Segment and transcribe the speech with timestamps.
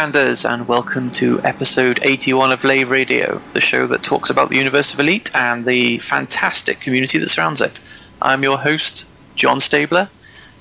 [0.00, 4.56] Commanders, and welcome to episode 81 of Lave Radio, the show that talks about the
[4.56, 7.82] universe of Elite and the fantastic community that surrounds it.
[8.22, 9.04] I'm your host,
[9.34, 10.08] John Stabler,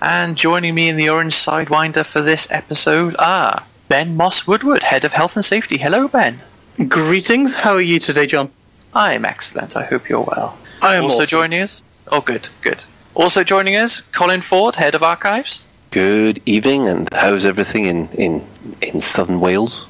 [0.02, 5.06] and joining me in the Orange Sidewinder for this episode are Ben Moss Woodward, Head
[5.06, 5.78] of Health and Safety.
[5.78, 6.42] Hello, Ben.
[6.90, 7.54] Greetings.
[7.54, 8.52] How are you today, John?
[8.94, 9.78] I'm excellent.
[9.78, 10.60] I hope you're well.
[10.82, 11.28] I am also awesome.
[11.28, 11.82] joining us.
[12.12, 12.84] Oh, good, good.
[13.16, 15.62] Also joining us, Colin Ford, Head of Archives.
[15.92, 18.46] Good evening, and how's everything in, in,
[18.80, 19.88] in southern Wales?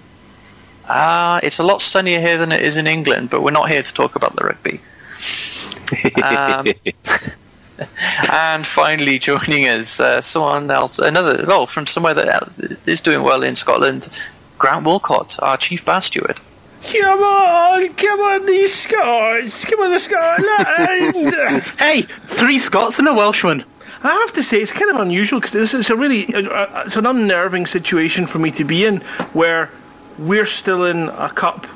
[0.87, 3.83] Ah, it's a lot sunnier here than it is in England, but we're not here
[3.83, 4.79] to talk about the rugby.
[6.23, 6.67] Um,
[8.31, 12.49] and finally, joining us, uh, someone else, another, well, from somewhere that
[12.85, 14.07] is doing well in Scotland,
[14.57, 16.39] Grant Walcott, our chief bar steward.
[16.81, 21.63] Come on, come on, these Scots, come on, the Scotland.
[21.77, 23.65] Hey, three Scots and a Welshman.
[24.01, 26.83] I have to say, it's kind of unusual because this is a really, uh, uh,
[26.85, 29.01] it's an unnerving situation for me to be in,
[29.33, 29.69] where
[30.17, 31.67] we're still in a cup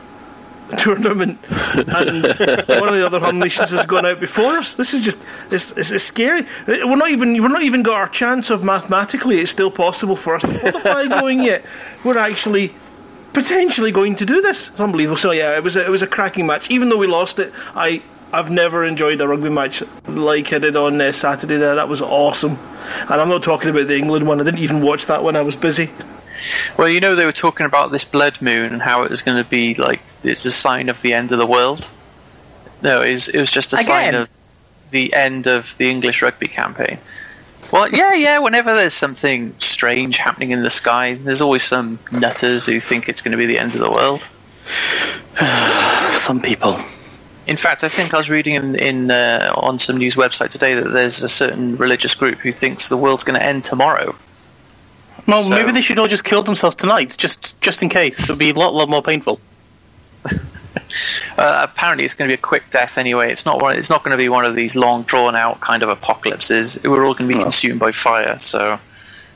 [0.79, 4.73] tournament, and one of the other home nations has gone out before us.
[4.75, 5.17] This is just,
[5.51, 6.43] it's, it's, it's scary.
[6.43, 9.41] Uh, We're not even, we're not even got our chance of mathematically.
[9.41, 11.65] It's still possible for us to qualify going yet.
[12.05, 12.73] We're actually
[13.33, 14.69] potentially going to do this.
[14.69, 15.17] It's unbelievable.
[15.17, 16.69] So yeah, it was a, it was a cracking match.
[16.71, 18.01] Even though we lost it, I
[18.33, 21.57] I've never enjoyed a rugby match like I did on uh, Saturday.
[21.57, 22.57] There, that was awesome.
[23.01, 24.41] And I'm not talking about the England one.
[24.41, 25.35] I didn't even watch that one.
[25.35, 25.91] I was busy.
[26.75, 29.41] Well, you know, they were talking about this blood moon and how it was going
[29.41, 31.87] to be like, it's a sign of the end of the world.
[32.81, 34.29] No, it was, it was just a sign of
[34.89, 36.97] the end of the English rugby campaign.
[37.71, 42.65] Well, yeah, yeah, whenever there's something strange happening in the sky, there's always some nutters
[42.65, 44.21] who think it's going to be the end of the world.
[46.25, 46.79] Some people.
[47.45, 50.75] In fact, I think I was reading in, in uh, on some news website today
[50.75, 54.15] that there's a certain religious group who thinks the world's going to end tomorrow.
[55.27, 58.19] Well, So- maybe they should all just kill themselves tonight, just just in case.
[58.19, 59.39] It'll be a lot, lot more painful.
[61.37, 63.31] Uh, apparently, it's going to be a quick death anyway.
[63.31, 63.75] It's not one.
[63.75, 66.77] It's not going to be one of these long, drawn out kind of apocalypses.
[66.83, 67.43] We're all going to be Oh.
[67.43, 68.37] consumed by fire.
[68.39, 68.79] So,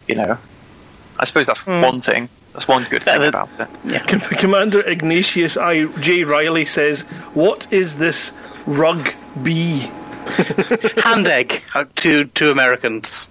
[0.08, 0.38] you know,
[1.20, 2.30] I suppose that's one thing.
[2.58, 4.08] That's one good thing Yeah, about it.
[4.08, 7.02] Com- Commander Ignatius I J Riley says,
[7.36, 8.32] "What is this
[8.66, 9.10] rug
[9.44, 9.80] B?"
[11.04, 13.28] Hand egg uh, to to Americans.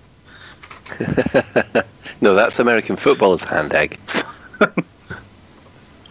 [2.20, 3.98] No, that's American football's hand egg.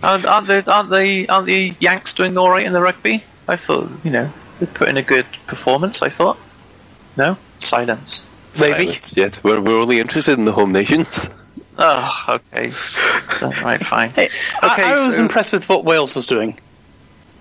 [0.03, 3.23] Aren't, aren't the aren't the aren't the Yanks doing all right in the rugby?
[3.47, 6.01] I thought you know they put in a good performance.
[6.03, 6.37] I thought.
[7.17, 8.23] No silence.
[8.59, 8.85] Maybe.
[8.85, 9.17] Silence.
[9.17, 11.07] Yes, we're, we're only interested in the home nations.
[11.77, 12.71] Oh, okay.
[13.63, 14.11] right, fine.
[14.11, 14.29] Hey,
[14.63, 16.57] Okay, I, I was so- impressed with what Wales was doing.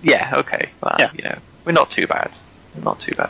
[0.03, 0.69] Yeah, okay.
[0.81, 1.09] Well, Yeah.
[1.13, 2.31] you know, we're not too bad.
[2.75, 3.29] We're not too bad.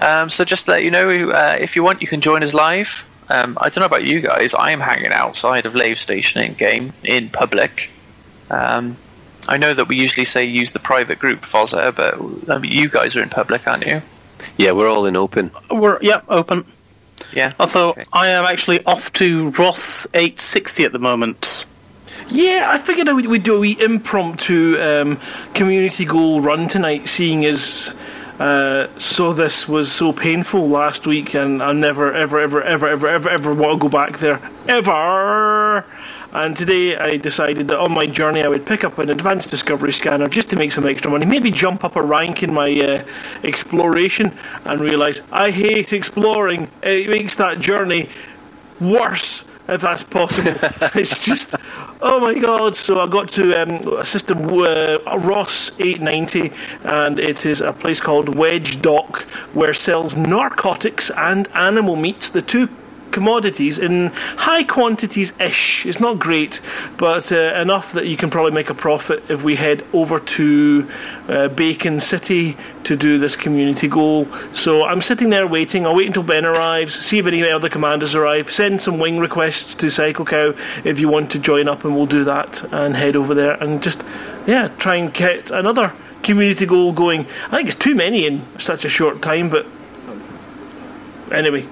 [0.00, 2.52] Um, so just to let you know, uh, if you want, you can join us
[2.52, 2.88] live.
[3.28, 4.52] Um, I don't know about you guys.
[4.54, 7.90] I am hanging outside of Lave Station in game in public.
[8.50, 8.96] Um,
[9.48, 12.14] I know that we usually say use the private group Fozzer, but
[12.52, 14.02] I mean, you guys are in public, aren't you?
[14.58, 15.50] Yeah, we're all in open.
[15.70, 16.64] We're yep open.
[17.32, 17.52] Yeah.
[17.58, 18.04] Although Okay.
[18.12, 21.64] I am actually off to Ross 860 at the moment.
[22.28, 25.20] Yeah, I figured I would we'd do a wee impromptu um,
[25.54, 27.90] community goal run tonight, seeing as
[28.40, 33.08] uh, so this was so painful last week, and I never, ever, ever, ever, ever,
[33.08, 35.84] ever, ever want to go back there ever.
[36.32, 39.92] And today I decided that on my journey I would pick up an advanced discovery
[39.92, 43.04] scanner just to make some extra money, maybe jump up a rank in my uh,
[43.44, 46.68] exploration, and realise I hate exploring.
[46.82, 48.08] It makes that journey
[48.80, 50.52] worse if that's possible.
[50.94, 51.54] it's just,
[52.00, 52.76] oh my god!
[52.76, 56.52] So I got to um, a system uh, Ross 890,
[56.84, 59.22] and it is a place called Wedge Dock
[59.54, 62.68] where sells narcotics and animal meats, the two
[63.16, 65.86] commodities in high quantities ish.
[65.86, 66.60] It's not great,
[66.98, 70.86] but uh, enough that you can probably make a profit if we head over to
[71.26, 74.28] uh, Bacon City to do this community goal.
[74.52, 75.86] So I'm sitting there waiting.
[75.86, 79.72] I'll wait until Ben arrives, see if any other commanders arrive, send some wing requests
[79.76, 80.54] to Psycho Cow
[80.84, 83.82] if you want to join up, and we'll do that and head over there and
[83.82, 84.02] just,
[84.46, 85.90] yeah, try and get another
[86.22, 87.24] community goal going.
[87.46, 89.64] I think it's too many in such a short time, but
[91.32, 91.66] anyway.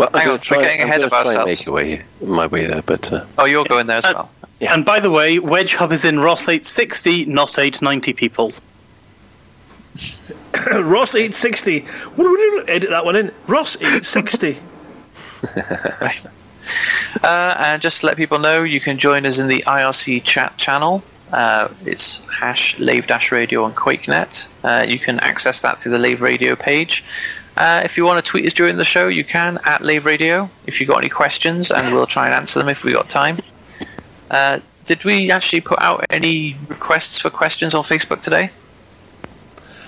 [0.00, 1.46] Well, Hang I'm on, try, we're getting I'm ahead of try and ourselves.
[1.60, 4.30] make a way, my way there, but uh, Oh, you're going there as Uh, well.
[4.58, 4.72] Yeah.
[4.72, 8.52] And by the way, Wedge Hub is in Ross 860, not 890 people.
[10.54, 11.80] Ross 860.
[11.80, 12.64] What do we do?
[12.66, 13.30] Edit that one in.
[13.46, 14.58] Ross 860.
[17.24, 17.26] Uh,
[17.58, 21.02] and just to let people know, you can join us in the IRC chat channel.
[21.32, 24.44] Uh, it's hash lave dash radio on QuakeNet.
[24.62, 27.02] Uh, you can access that through the Lave Radio page.
[27.56, 30.48] Uh, if you want to tweet us during the show, you can at Lave Radio.
[30.66, 33.38] If you've got any questions, and we'll try and answer them if we've got time.
[34.30, 38.50] Uh, did we actually put out any requests for questions on Facebook today?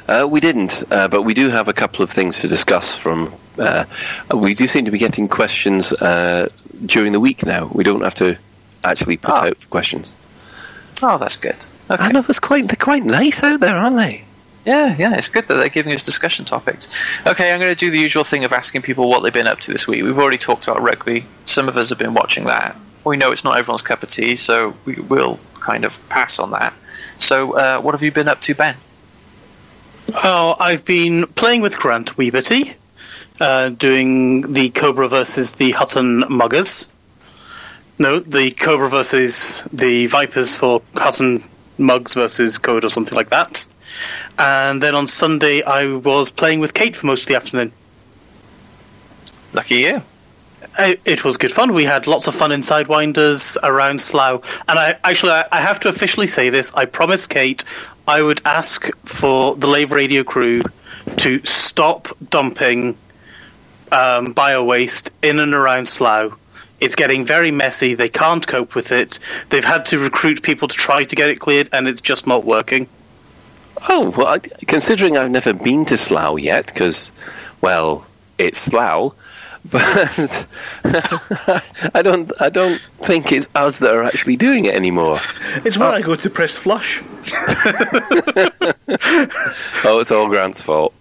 [0.08, 2.94] Uh, we didn't, uh, but we do have a couple of things to discuss.
[2.96, 3.84] From uh,
[4.34, 6.48] we do seem to be getting questions uh,
[6.84, 7.70] during the week now.
[7.72, 8.36] We don't have to
[8.84, 9.44] actually put Ah.
[9.46, 10.10] out questions.
[11.00, 11.56] Oh, that's good.
[11.90, 12.02] Okay.
[12.02, 14.24] I know it's quite they're quite nice out there, aren't they?
[14.64, 16.86] Yeah, yeah, it's good that they're giving us discussion topics.
[17.26, 19.58] Okay, I'm going to do the usual thing of asking people what they've been up
[19.60, 20.04] to this week.
[20.04, 21.26] We've already talked about rugby.
[21.46, 22.76] Some of us have been watching that.
[23.04, 26.52] We know it's not everyone's cup of tea, so we will kind of pass on
[26.52, 26.74] that.
[27.18, 28.76] So, uh, what have you been up to, Ben?
[30.14, 32.74] Oh, I've been playing with Grant Weebitty,
[33.40, 36.86] uh, doing the Cobra versus the Hutton Muggers.
[37.98, 39.36] No, the Cobra versus
[39.72, 41.42] the Vipers for Hutton
[41.78, 43.64] Mugs versus Code or something like that.
[44.42, 47.70] And then on Sunday, I was playing with Kate for most of the afternoon.
[49.52, 50.02] Lucky you.
[50.80, 51.74] It, it was good fun.
[51.74, 54.42] We had lots of fun in Sidewinders around Slough.
[54.66, 56.72] And I actually, I, I have to officially say this.
[56.74, 57.62] I promised Kate
[58.08, 60.64] I would ask for the Lave Radio crew
[61.18, 62.96] to stop dumping
[63.92, 66.36] um, bio waste in and around Slough.
[66.80, 67.94] It's getting very messy.
[67.94, 69.20] They can't cope with it.
[69.50, 72.44] They've had to recruit people to try to get it cleared, and it's just not
[72.44, 72.88] working.
[73.88, 77.10] Oh, well, I, considering I've never been to Slough yet, because,
[77.60, 78.06] well,
[78.38, 79.14] it's Slough,
[79.70, 80.46] but
[81.94, 85.20] I don't, I don't think it's us that are actually doing it anymore.
[85.64, 85.94] It's when oh.
[85.94, 87.02] I go to press flush.
[89.84, 90.94] Oh, it's all Grant's fault.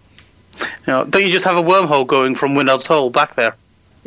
[0.60, 3.56] You know, don't you just have a wormhole going from Winard's Hole back there?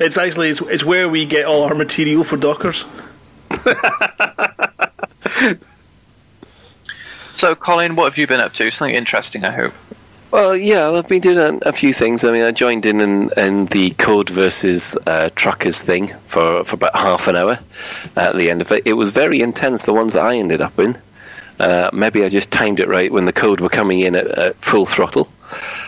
[0.00, 2.84] It's actually it's, it's where we get all our material for Dockers.
[7.38, 8.68] So, Colin, what have you been up to?
[8.70, 9.72] Something interesting, I hope.
[10.32, 12.24] Well, yeah, I've been doing a, a few things.
[12.24, 16.74] I mean, I joined in in, in the code versus uh, truckers thing for, for
[16.74, 17.60] about half an hour
[18.16, 18.82] at the end of it.
[18.84, 20.98] It was very intense, the ones that I ended up in.
[21.60, 24.56] Uh, maybe I just timed it right when the code were coming in at, at
[24.56, 25.30] full throttle.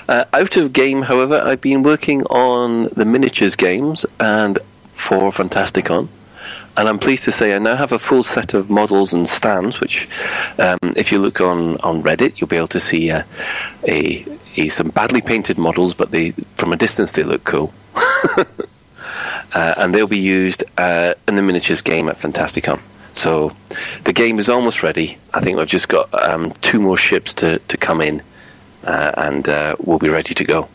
[0.09, 4.59] Uh, out of game, however, I've been working on the miniatures games and
[4.95, 6.09] for Fantasticon.
[6.81, 9.81] And I'm pleased to say I now have a full set of models and stands,
[9.81, 10.09] which,
[10.59, 13.23] um, if you look on, on Reddit, you'll be able to see uh,
[13.87, 14.25] a,
[14.57, 17.75] a some badly painted models, but they from a distance they look cool.
[17.95, 18.45] uh,
[19.53, 22.81] and they'll be used uh, in the miniatures game at Fantasticon.
[23.13, 23.55] So
[24.05, 25.19] the game is almost ready.
[25.35, 28.23] I think we've just got um, two more ships to, to come in,
[28.85, 30.67] uh, and uh, we'll be ready to go.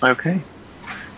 [0.00, 0.42] Okay.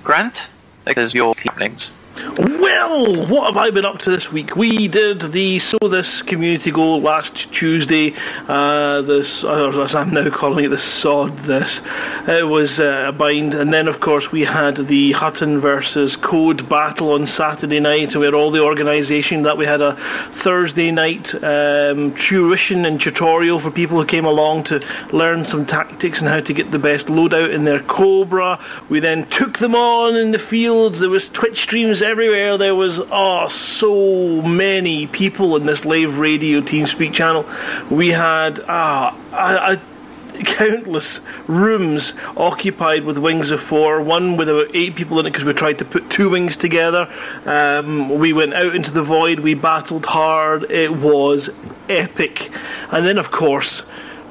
[0.04, 0.48] Grant,
[0.86, 1.90] there's your evenings.
[2.14, 4.54] Well, what have I been up to this week?
[4.54, 8.14] We did the So This community goal last Tuesday.
[8.46, 11.80] Uh, this, or as I'm now calling it, the Sod This.
[12.28, 16.68] It was uh, a bind, and then of course we had the Hutton versus Code
[16.68, 18.14] battle on Saturday night.
[18.14, 19.96] We had all the organisation that we had a
[20.42, 26.18] Thursday night um, tuition and tutorial for people who came along to learn some tactics
[26.18, 28.62] and how to get the best loadout in their Cobra.
[28.90, 31.00] We then took them on in the fields.
[31.00, 32.58] There was Twitch streams everywhere.
[32.58, 37.48] There was oh so many people in this Lave Radio TeamSpeak channel.
[37.90, 44.00] We had ah a, a countless rooms occupied with wings of four.
[44.00, 47.08] One with about eight people in it because we tried to put two wings together.
[47.44, 49.40] Um, we went out into the void.
[49.40, 50.70] We battled hard.
[50.70, 51.50] It was
[51.88, 52.50] epic.
[52.90, 53.82] And then of course.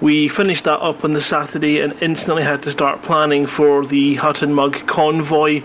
[0.01, 4.15] We finished that up on the Saturday and instantly had to start planning for the
[4.15, 5.62] Hutton Mug convoy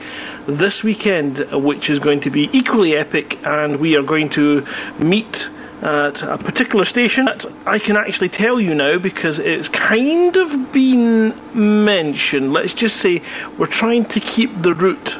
[0.47, 3.38] this weekend, which is going to be equally epic.
[3.47, 4.66] And we are going to
[4.99, 5.49] meet
[5.81, 10.71] at a particular station that I can actually tell you now because it's kind of
[10.71, 11.35] been
[11.85, 12.52] mentioned.
[12.52, 13.23] Let's just say
[13.57, 15.16] we're trying to keep the route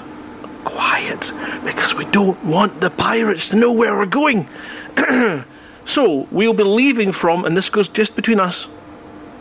[0.65, 1.21] quiet
[1.65, 4.47] because we don't want the pirates to know where we're going.
[5.87, 8.67] so we'll be leaving from, and this goes just between us.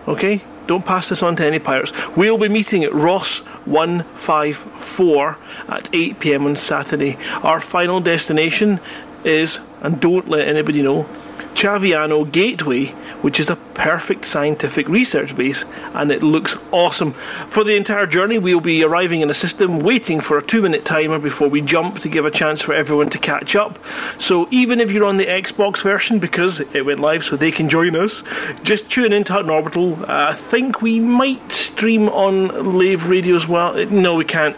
[0.07, 0.41] Okay?
[0.67, 1.91] Don't pass this on to any pirates.
[2.15, 5.37] We'll be meeting at Ross 154
[5.69, 7.17] at 8 pm on Saturday.
[7.43, 8.79] Our final destination
[9.23, 11.07] is, and don't let anybody know,
[11.55, 12.87] Chaviano Gateway,
[13.21, 17.13] which is a perfect scientific research base, and it looks awesome.
[17.49, 20.85] For the entire journey, we'll be arriving in a system, waiting for a two minute
[20.85, 23.79] timer before we jump to give a chance for everyone to catch up.
[24.19, 27.69] So even if you're on the Xbox version, because it went live so they can
[27.69, 28.21] join us,
[28.63, 30.03] just tune in to Hutton Orbital.
[30.03, 33.73] Uh, I think we might stream on Lave Radio as well.
[33.85, 34.57] No, we can't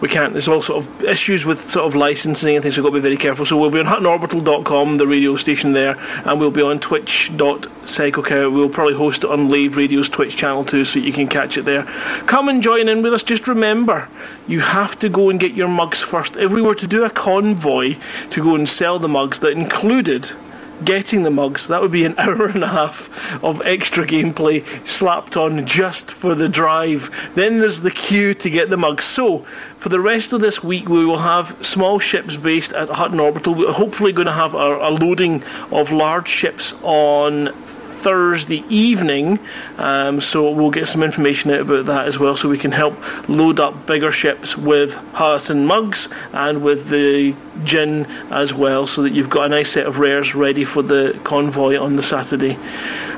[0.00, 0.32] we can't.
[0.32, 2.76] There's all sort of issues with sort of licensing and things.
[2.76, 3.44] We've got to be very careful.
[3.44, 8.52] So we'll be on huttonorbital.com, the radio station there, and we'll be on twitch.psychocow.
[8.52, 11.64] We'll probably host it on Lave Radio's Twitch channel too, so you can catch it
[11.64, 11.84] there.
[12.26, 13.22] Come and join in with us.
[13.22, 14.08] Just remember,
[14.48, 16.36] you have to go and get your mugs first.
[16.36, 17.96] If we were to do a convoy
[18.30, 20.30] to go and sell the mugs that included
[20.84, 23.10] getting the mugs, that would be an hour and a half
[23.42, 27.10] of extra gameplay slapped on just for the drive.
[27.34, 29.04] Then there's the queue to get the mugs.
[29.04, 29.46] So,
[29.78, 33.54] for the rest of this week, we will have small ships based at Hutton Orbital.
[33.54, 37.54] We're hopefully going to have a, a loading of large ships on
[38.02, 39.38] Thursday evening,
[39.78, 42.94] um, so we'll get some information out about that as well, so we can help
[43.28, 49.12] load up bigger ships with Hutton mugs and with the gin as well, so that
[49.12, 52.58] you've got a nice set of rares ready for the convoy on the Saturday.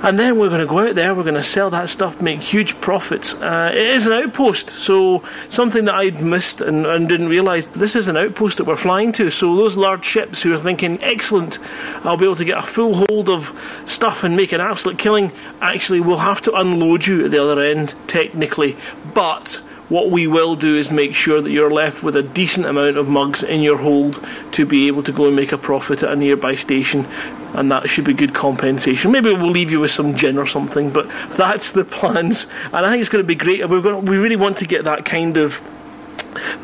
[0.02, 2.40] And then we're going to go out there, we're going to sell that stuff, make
[2.40, 3.34] huge profits.
[3.34, 7.94] Uh, it is an outpost, so something that I'd missed and, and didn't realise this
[7.94, 9.30] is an outpost that we're flying to.
[9.30, 11.60] So those large ships who are thinking, excellent,
[12.04, 15.31] I'll be able to get a full hold of stuff and make an absolute killing,
[15.61, 18.76] actually we'll have to unload you at the other end, technically.
[19.14, 22.97] But what we will do is make sure that you're left with a decent amount
[22.97, 26.11] of mugs in your hold to be able to go and make a profit at
[26.11, 27.05] a nearby station,
[27.52, 29.12] and that should be good compensation.
[29.12, 32.91] Maybe we'll leave you with some gin or something, but that's the plans, and I
[32.91, 33.69] think it's going to be great.
[33.69, 35.61] We're going to, we really want to get that kind of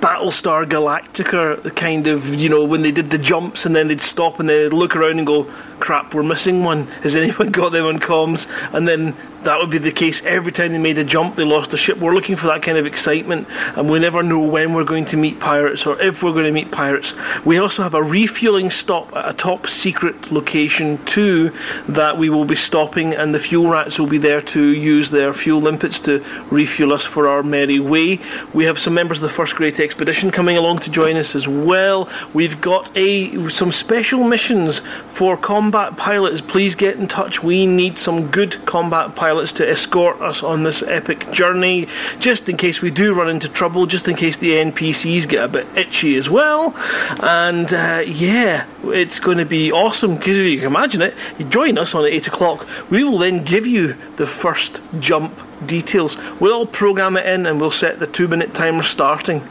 [0.01, 4.39] Battlestar Galactica kind of you know when they did the jumps and then they'd stop
[4.39, 5.45] and they'd look around and go,
[5.81, 6.87] "Crap, we're missing one.
[7.03, 10.73] Has anyone got them on comms?" And then that would be the case every time
[10.73, 11.99] they made a jump, they lost a ship.
[11.99, 15.17] We're looking for that kind of excitement, and we never know when we're going to
[15.17, 17.13] meet pirates or if we're going to meet pirates.
[17.45, 21.53] We also have a refueling stop at a top secret location too
[21.89, 25.33] that we will be stopping, and the fuel rats will be there to use their
[25.33, 28.21] fuel limpets to refuel us for our merry way.
[28.53, 31.47] We have some members of the First Great Expedition coming along to join us as
[31.47, 32.09] well.
[32.35, 34.81] We've got a some special missions
[35.15, 36.41] for combat pilots.
[36.41, 37.41] Please get in touch.
[37.41, 41.87] We need some good combat pilots to escort us on this epic journey,
[42.19, 45.49] just in case we do run into trouble, just in case the NPCs get a
[45.49, 46.75] bit itchy as well.
[47.21, 51.45] And uh, yeah, it's going to be awesome because if you can imagine it, you
[51.45, 52.67] join us on at 8 o'clock.
[52.91, 55.33] We will then give you the first jump
[55.67, 56.17] details.
[56.41, 59.47] We'll program it in and we'll set the two minute timer starting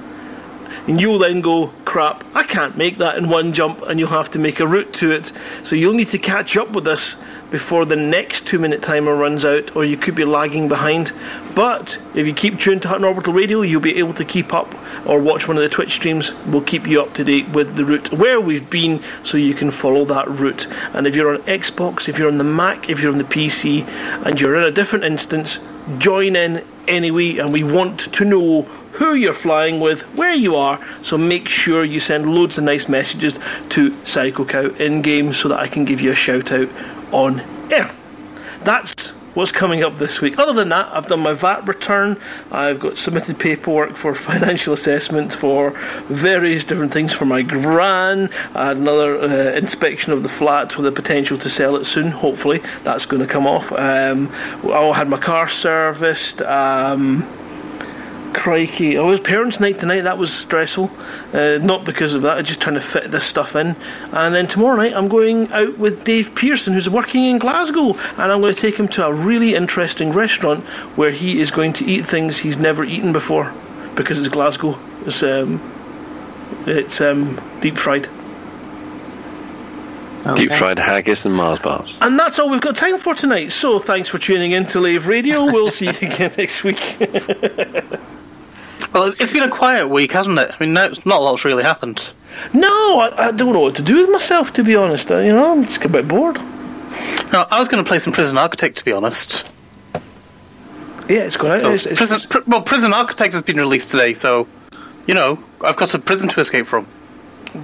[0.88, 4.32] and you'll then go, crap, I can't make that in one jump, and you'll have
[4.32, 5.32] to make a route to it.
[5.66, 7.16] So you'll need to catch up with us
[7.50, 11.12] before the next two minute timer runs out, or you could be lagging behind.
[11.56, 14.74] But if you keep tuned to Hutton Orbital Radio, you'll be able to keep up
[15.08, 16.32] or watch one of the Twitch streams.
[16.46, 19.72] We'll keep you up to date with the route where we've been so you can
[19.72, 20.68] follow that route.
[20.94, 23.88] And if you're on Xbox, if you're on the Mac, if you're on the PC,
[24.26, 25.58] and you're in a different instance,
[25.98, 27.38] join in anyway.
[27.38, 31.86] And we want to know who you're flying with, where you are, so make sure
[31.86, 33.38] you send loads of nice messages
[33.70, 36.68] to Psycho Cow in game so that I can give you a shout out
[37.12, 37.92] on air.
[38.64, 38.94] That's
[39.38, 40.40] what's coming up this week.
[40.40, 42.20] Other than that, I've done my VAT return.
[42.52, 45.72] I've got submitted paperwork for financial assessment for
[46.08, 48.30] various different things for my gran.
[48.56, 52.10] I had another uh, inspection of the flat with the potential to sell it soon.
[52.10, 53.72] Hopefully, that's going to come off.
[53.72, 54.34] Um,
[54.66, 56.42] I had my car serviced.
[56.42, 57.27] Um,
[58.48, 58.98] crikey.
[58.98, 60.04] Oh, it was parents' night tonight.
[60.04, 60.90] That was stressful.
[61.34, 63.76] Uh, not because of that, I'm just trying to fit this stuff in.
[64.14, 67.90] And then tomorrow night, I'm going out with Dave Pearson, who's working in Glasgow.
[67.90, 70.64] And I'm going to take him to a really interesting restaurant
[70.96, 73.52] where he is going to eat things he's never eaten before.
[73.96, 74.80] Because it's Glasgow.
[75.06, 75.60] It's, um,
[76.66, 78.04] it's um, deep fried.
[80.38, 81.98] Deep fried haggis and Mars bars.
[82.00, 83.52] And that's all we've got time for tonight.
[83.52, 85.52] So thanks for tuning in to Lave Radio.
[85.52, 86.80] We'll see you again next week.
[88.94, 90.50] Well, it's been a quiet week, hasn't it?
[90.52, 92.02] I mean, no, not a lot's really happened.
[92.54, 95.12] no, I, I don't know what to do with myself, to be honest.
[95.12, 96.36] Uh, You know, I'm just a bit bored.
[97.32, 99.44] No, I was going to play some Prison Architect, to be honest.
[101.10, 101.74] Yeah, it's gone out.
[101.74, 104.48] It's, it's, prison, pr- well, Prison Architect has been released today, so
[105.06, 106.86] you know I've got a prison to escape from.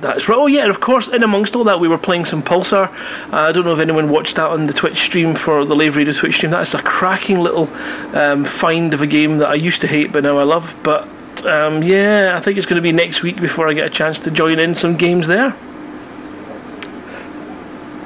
[0.02, 0.38] That's right.
[0.38, 2.90] Oh, yeah, of course, in amongst all that, we were playing some Pulsar.
[3.32, 5.96] Uh, I don't know if anyone watched that on the Twitch stream for the Lave
[5.96, 6.52] Radio Twitch stream.
[6.52, 7.70] That's a cracking little
[8.16, 10.74] um, find of a game that I used to hate, but now I love.
[10.84, 11.08] But
[11.46, 14.20] um, yeah, I think it's going to be next week before I get a chance
[14.22, 15.56] to join in some games there.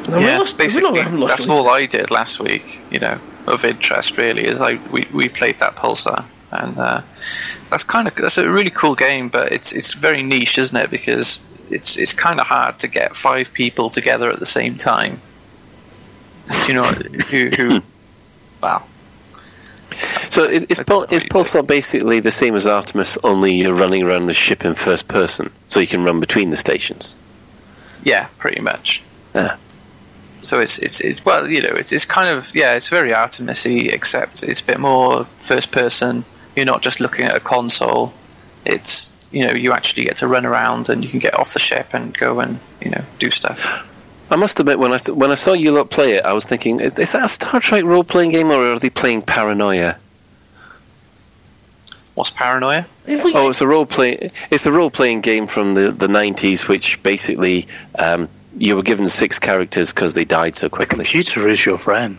[0.10, 2.64] Yeah, lost- basically, that's all I did last week.
[2.90, 7.02] You know, of interest really is I we, we played that Pulsar, and uh,
[7.70, 10.90] that's kind of that's a really cool game, but it's it's very niche, isn't it?
[10.90, 15.22] Because it's it's kind of hard to get five people together at the same time.
[16.50, 17.82] Do you know who who?
[18.62, 18.84] Wow.
[20.32, 24.26] So is, is, Pul- is Pulsar basically the same as Artemis, only you're running around
[24.26, 27.16] the ship in first person, so you can run between the stations?
[28.04, 29.02] Yeah, pretty much.
[29.34, 29.58] Ah.
[30.42, 33.90] So it's it's it's well, you know, it's it's kind of yeah, it's very Artemis-y,
[33.92, 36.24] except it's a bit more first person.
[36.56, 38.14] You're not just looking at a console.
[38.66, 41.60] It's you know, you actually get to run around and you can get off the
[41.60, 43.60] ship and go and you know do stuff.
[44.30, 46.80] I must admit, when I when I saw you lot play it, I was thinking,
[46.80, 49.98] is, is that a Star Trek role playing game, or are they playing Paranoia?
[52.18, 52.88] What's paranoia?
[53.36, 54.32] Oh, it's a role play.
[54.50, 59.08] It's a role playing game from the the nineties, which basically um, you were given
[59.08, 60.98] six characters because they died so quickly.
[60.98, 62.18] The Computer is your friend.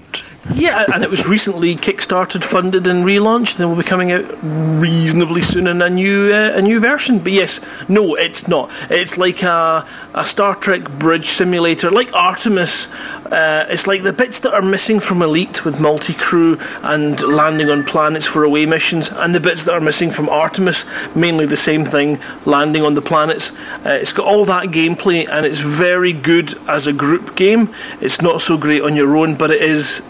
[0.55, 3.59] Yeah, and it was recently kickstarted, funded, and relaunched.
[3.59, 7.19] And will be coming out reasonably soon in a new uh, a new version.
[7.19, 8.71] But yes, no, it's not.
[8.91, 12.87] It's like a a Star Trek bridge simulator, like Artemis.
[13.27, 17.69] Uh, it's like the bits that are missing from Elite with multi crew and landing
[17.69, 20.83] on planets for away missions, and the bits that are missing from Artemis,
[21.15, 23.51] mainly the same thing, landing on the planets.
[23.85, 27.73] Uh, it's got all that gameplay, and it's very good as a group game.
[28.01, 30.01] It's not so great on your own, but it is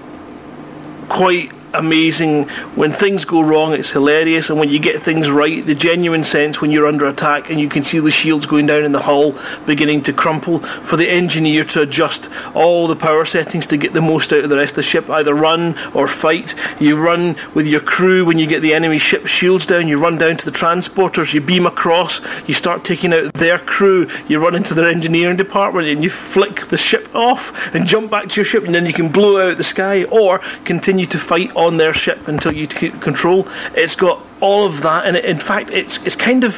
[1.08, 2.48] quite amazing.
[2.74, 6.60] When things go wrong, it's hilarious, and when you get things right, the genuine sense
[6.60, 9.34] when you're under attack and you can see the shields going down in the hull
[9.66, 14.00] beginning to crumple, for the engineer to adjust all the power settings to get the
[14.00, 16.54] most out of the rest of the ship, either run or fight.
[16.80, 20.18] You run with your crew when you get the enemy ship shields down, you run
[20.18, 24.54] down to the transporters, you beam across, you start taking out their crew, you run
[24.54, 28.44] into their engineering department and you flick the ship off and jump back to your
[28.44, 31.94] ship, and then you can blow out the sky or continue to fight on their
[31.94, 33.46] ship until you take control.
[33.74, 36.56] It's got all of that, and it, in fact, it's it's kind of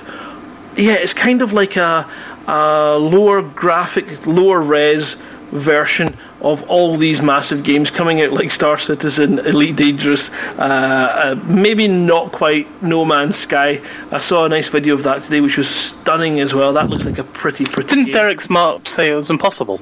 [0.76, 2.08] yeah, it's kind of like a,
[2.46, 5.16] a lower graphic, lower res
[5.50, 11.40] version of all these massive games coming out like Star Citizen, Elite Dangerous, uh, uh,
[11.44, 13.80] maybe not quite No Man's Sky.
[14.10, 16.72] I saw a nice video of that today, which was stunning as well.
[16.72, 17.88] That looks like a pretty, pretty.
[17.88, 18.14] Didn't game.
[18.14, 19.78] Derek Smart say it was impossible?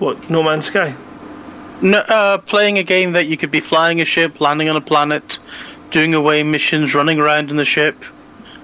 [0.00, 0.94] What No Man's Sky?
[1.82, 4.80] No, uh, playing a game that you could be flying a ship, landing on a
[4.80, 5.38] planet,
[5.90, 7.96] doing away missions, running around in the ship.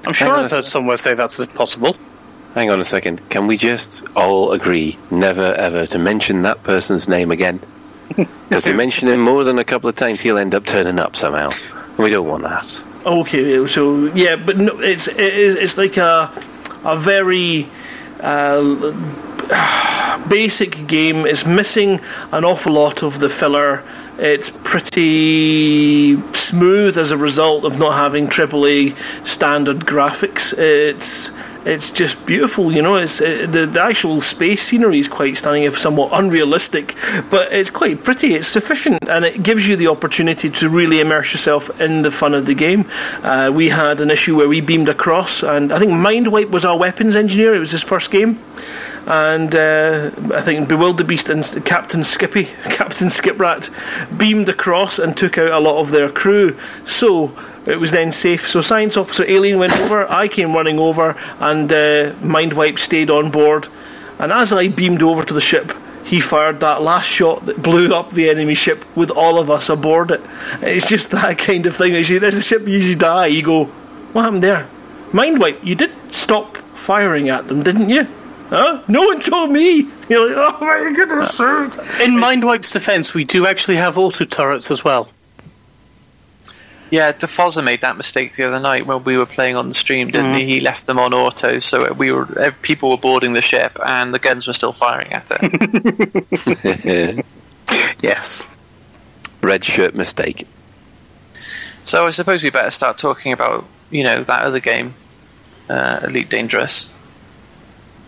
[0.07, 1.97] I'm sure I've heard somewhere say that's possible.
[2.55, 3.29] Hang on a second.
[3.29, 7.61] Can we just all agree never ever to mention that person's name again?
[8.49, 11.15] Because you mention him more than a couple of times, he'll end up turning up
[11.15, 11.51] somehow.
[11.51, 12.67] And we don't want that.
[13.05, 16.33] Okay, so yeah, but no, it's it is it's like a
[16.85, 17.69] a very
[18.21, 18.91] uh,
[20.29, 21.27] basic game.
[21.27, 22.01] It's missing
[22.33, 23.83] an awful lot of the filler.
[24.19, 30.53] It's pretty smooth as a result of not having AAA standard graphics.
[30.59, 31.31] It's
[31.65, 32.97] it's just beautiful, you know.
[32.97, 36.95] It's uh, the the actual space scenery is quite stunning, if somewhat unrealistic,
[37.31, 38.35] but it's quite pretty.
[38.35, 42.35] It's sufficient, and it gives you the opportunity to really immerse yourself in the fun
[42.35, 42.91] of the game.
[43.23, 46.77] Uh, we had an issue where we beamed across, and I think Mindwipe was our
[46.77, 47.55] weapons engineer.
[47.55, 48.39] It was his first game
[49.09, 53.71] and uh, I think Bewilderbeast and Captain Skippy, Captain Skiprat,
[54.19, 56.59] beamed across and took out a lot of their crew.
[56.87, 57.33] So
[57.67, 58.47] it was then safe.
[58.49, 63.31] So Science Officer Alien went over, I came running over, and uh, Mindwipe stayed on
[63.31, 63.67] board.
[64.19, 65.73] And as I beamed over to the ship,
[66.05, 69.71] he fired that last shot that blew up the enemy ship with all of us
[69.71, 70.21] aboard it.
[70.61, 71.95] It's just that kind of thing.
[71.95, 73.65] As the ship usually die, you go,
[74.13, 74.67] "What happened there?"
[75.13, 78.07] Mindwipe, you did stop firing at them, didn't you?
[78.49, 78.83] Huh?
[78.89, 79.87] No one told me.
[80.09, 82.01] You're like, oh my goodness sake.
[82.01, 85.09] In Mindwipe's defense, we do actually have auto turrets as well.
[86.91, 90.11] Yeah, DeFozza made that mistake the other night when we were playing on the stream,
[90.11, 90.47] didn't he?
[90.47, 94.15] He left them on auto, so we were eh, people were boarding the ship and
[94.15, 97.25] the guns were still firing at it.
[98.03, 98.41] Yes.
[99.43, 100.47] Red shirt mistake.
[101.85, 104.95] so I suppose we better start talking about you know that other game,
[105.69, 106.87] uh, Elite Dangerous.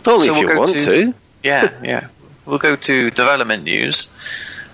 [0.07, 1.15] Only So if we'll you go want to- to.
[1.43, 2.09] Yeah, yeah.
[2.47, 4.09] We'll go to development news.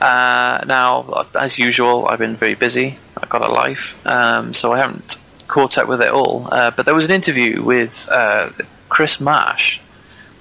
[0.00, 2.98] Uh, now, as usual, I've been very busy.
[3.22, 5.16] I've got a life, um, so I haven't
[5.48, 6.48] caught up with it all.
[6.52, 8.50] Uh, but there was an interview with uh,
[8.88, 9.78] Chris Marsh,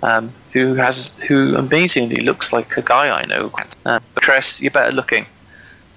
[0.04, 3.52] um, who has who amazingly looks like a guy I know.
[3.86, 5.26] Uh, but Chris, you're better looking.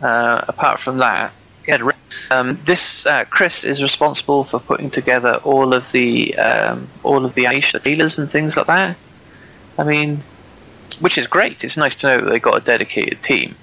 [0.00, 1.32] Uh, apart from that,
[1.68, 1.90] yeah,
[2.30, 7.34] um, this uh, Chris is responsible for putting together all of the um, all of
[7.34, 8.96] the animation dealers and things like that.
[9.76, 10.22] I mean,
[11.00, 11.62] which is great.
[11.62, 13.54] It's nice to know that they got a dedicated team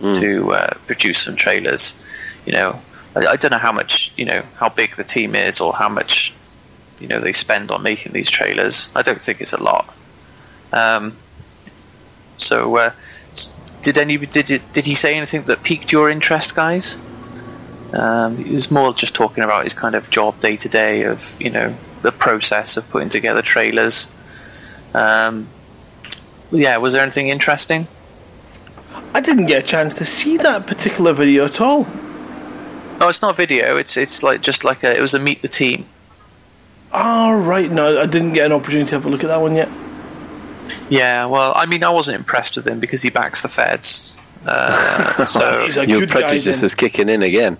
[0.00, 1.92] to uh, produce some trailers.
[2.46, 2.80] You know,
[3.14, 5.90] I, I don't know how much you know how big the team is or how
[5.90, 6.32] much
[6.98, 8.88] you know they spend on making these trailers.
[8.94, 9.94] I don't think it's a lot.
[10.72, 11.14] Um,
[12.38, 12.92] so, uh,
[13.82, 16.96] did any did it, did he say anything that piqued your interest, guys?
[17.92, 21.20] Um, he was more just talking about his kind of job day to day of
[21.38, 24.06] you know the process of putting together trailers.
[24.94, 25.48] Um,
[26.52, 27.86] yeah, was there anything interesting?
[29.12, 31.84] I didn't get a chance to see that particular video at all.
[33.00, 33.76] No, it's not video.
[33.76, 35.86] It's it's like just like a it was a meet the team.
[36.92, 39.54] All right, no, I didn't get an opportunity to have a look at that one
[39.54, 39.68] yet.
[40.88, 44.12] Yeah, well, I mean, I wasn't impressed with him because he backs the feds.
[44.44, 45.26] Uh,
[45.72, 47.58] so Your prejudice is kicking in again.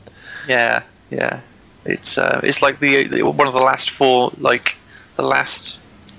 [0.51, 1.41] Yeah, yeah,
[1.85, 4.77] it's uh, it's like the, the one of the last four like
[5.17, 5.77] the last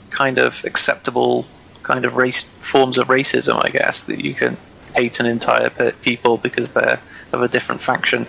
[0.10, 1.46] kind of acceptable
[1.84, 4.58] kind of race forms of racism, I guess, that you can
[4.96, 7.00] hate an entire pe- people because they're
[7.34, 8.28] of a different faction.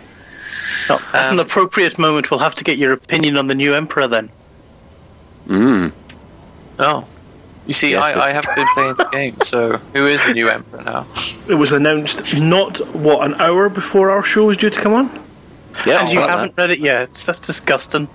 [0.88, 3.74] No, at Um, an appropriate moment, we'll have to get your opinion on the new
[3.74, 4.30] emperor then.
[5.46, 5.92] Mm.
[6.78, 7.04] Oh.
[7.66, 10.48] You see, Yes, I, I have been playing the game, so who is the new
[10.48, 11.06] emperor now?
[11.48, 15.06] It was announced not what an hour before our show was due to come on.
[15.86, 17.12] Yeah, and you about haven't read it yet.
[17.26, 18.08] That's disgusting.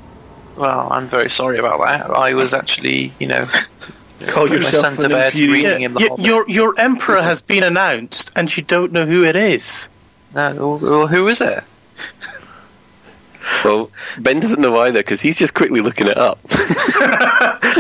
[0.56, 2.10] Well, I'm very sorry about that.
[2.16, 3.46] I was actually, you know,
[4.28, 5.54] Call put my yourself son to bed, imperial.
[5.54, 6.26] reading him the Y- Hobbit.
[6.26, 9.88] your your emperor has been announced, and you don't know who it is.
[10.36, 11.64] No, well, well, who is it?
[13.64, 13.90] Well,
[14.20, 16.40] Ben doesn't know either because he's just quickly looking it up.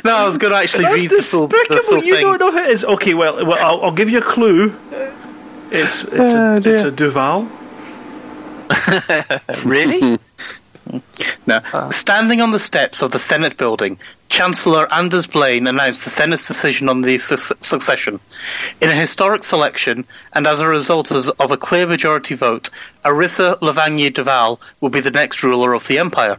[0.04, 1.84] No, I was going to actually That's read the full, the despicable.
[2.00, 2.22] full You thing.
[2.26, 2.86] don't know who it is.
[2.86, 4.74] Okay, well, well I'll, I'll give you a clue.
[5.70, 7.50] It's it's, a, oh, it's a Duval.
[9.66, 10.20] Really?
[11.48, 11.62] No.
[11.74, 11.90] Ah.
[11.92, 13.98] Standing on the steps of the Senate building,
[14.30, 18.20] Chancellor Anders Blaine announced the Senate's decision on the su- succession.
[18.82, 22.70] In a historic selection, and as a result of a clear majority vote,
[23.06, 26.38] Arissa Lavigny Duval will be the next ruler of the empire.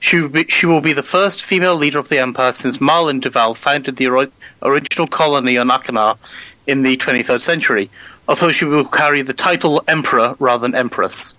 [0.00, 3.20] She will, be, she will be the first female leader of the empire since Marlin
[3.20, 4.30] Duval founded the ori-
[4.62, 6.18] original colony on Achenar
[6.66, 7.90] in the 23rd century,
[8.28, 11.33] although she will carry the title Emperor rather than Empress.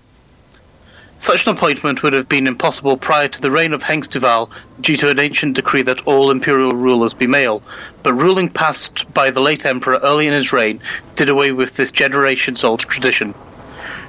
[1.19, 4.51] Such an appointment would have been impossible prior to the reign of Hengist Duval
[4.81, 7.63] due to an ancient decree that all imperial rulers be male,
[8.03, 10.81] but ruling passed by the late emperor early in his reign
[11.15, 13.33] did away with this generations old tradition.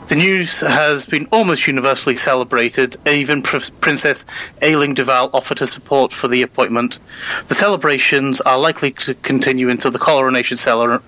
[0.08, 2.96] The news has been almost universally celebrated.
[3.08, 4.24] Even Pr- Princess
[4.62, 6.98] Aisling Duval offered her support for the appointment.
[7.48, 11.00] The celebrations are likely to continue until the coronation, cele-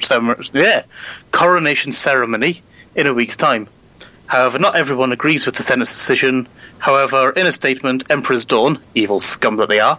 [0.53, 0.83] yeah,
[1.31, 2.63] coronation ceremony
[2.97, 3.69] in a week's time.
[4.29, 6.47] However, not everyone agrees with the Senate's decision.
[6.79, 9.99] However, in a statement, Emperor's Dawn, evil scum that they are,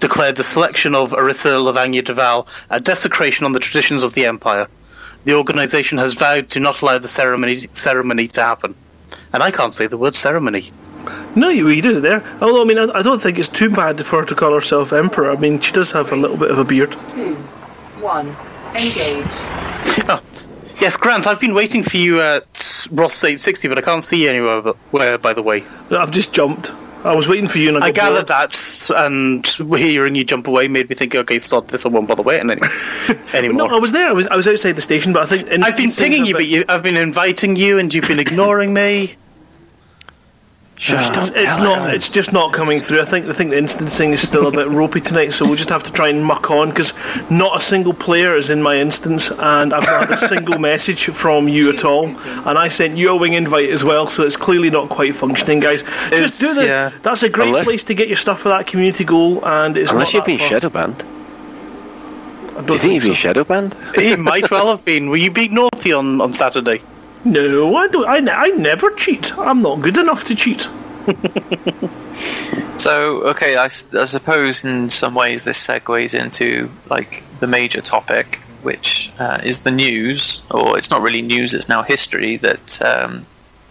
[0.00, 4.66] declared the selection of Arissa Lavigny Duval a desecration on the traditions of the Empire.
[5.24, 8.74] The organization has vowed to not allow the ceremony, ceremony to happen.
[9.32, 10.72] And I can't say the word ceremony.
[11.36, 12.22] No, you, you did it there.
[12.40, 14.92] Although, I mean, I, I don't think it's too bad for her to call herself
[14.92, 15.30] Emperor.
[15.30, 16.96] I mean, she does have a little bit of a beard.
[17.12, 17.36] two,
[18.00, 18.34] one,
[18.74, 19.26] engage.
[20.08, 20.20] Oh,
[20.82, 22.44] yes, Grant, I've been waiting for you at
[22.90, 25.64] Ross 860, but I can't see you anywhere, where, by the way.
[25.90, 26.70] I've just jumped.
[27.04, 28.52] I was waiting for you and I, I gathered bored.
[28.52, 29.44] that, and
[29.76, 32.62] hearing you jump away made me think, okay, stop this, I won't bother waiting any-
[33.32, 33.68] anymore.
[33.68, 34.08] No, I was there.
[34.08, 36.46] I was I was outside the station, but I think I've been pinging you, but
[36.46, 39.16] you, I've been inviting you, and you've been ignoring me.
[40.84, 41.94] It's, ah, it's not.
[41.94, 43.00] It's just not coming through.
[43.02, 43.26] I think.
[43.26, 45.92] I think the instancing is still a bit ropey tonight, so we'll just have to
[45.92, 46.92] try and muck on because
[47.30, 51.06] not a single player is in my instance, and I've not had a single message
[51.10, 52.06] from you at all.
[52.08, 55.60] And I sent you a wing invite as well, so it's clearly not quite functioning,
[55.60, 55.82] guys.
[56.10, 56.64] It's- just do the.
[56.66, 56.90] yeah.
[57.02, 59.90] That's a great Unless- place to get your stuff for that community goal, and it's
[59.90, 60.48] Unless not you've that been far.
[60.48, 61.02] shadow banned.
[62.52, 63.20] I don't you think you've been so.
[63.20, 63.76] shadow banned?
[63.94, 65.08] He might well have been.
[65.10, 66.82] Were you being naughty on, on Saturday?
[67.24, 68.08] No, I don't.
[68.08, 69.32] I, ne- I never cheat.
[69.38, 70.66] I'm not good enough to cheat.
[72.82, 78.40] So, okay, I, I suppose in some ways this segues into like the major topic,
[78.62, 83.24] which uh, is the news, or it's not really news; it's now history that um,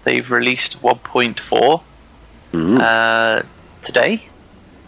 [0.06, 1.82] they've released 1.4
[2.80, 3.44] uh,
[3.82, 4.30] today.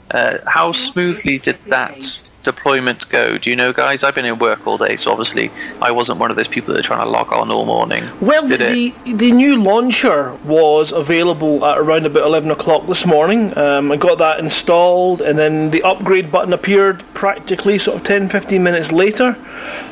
[0.10, 2.00] Uh, how smoothly did that
[2.44, 3.38] deployment go?
[3.38, 4.04] Do you know, guys?
[4.04, 5.52] I've been in work all day, so obviously
[5.82, 8.08] I wasn't one of those people that are trying to log on all morning.
[8.22, 13.58] Well, the, the new launcher was available at around about 11 o'clock this morning.
[13.58, 18.30] Um, I got that installed, and then the upgrade button appeared practically sort of 10
[18.30, 19.36] 15 minutes later.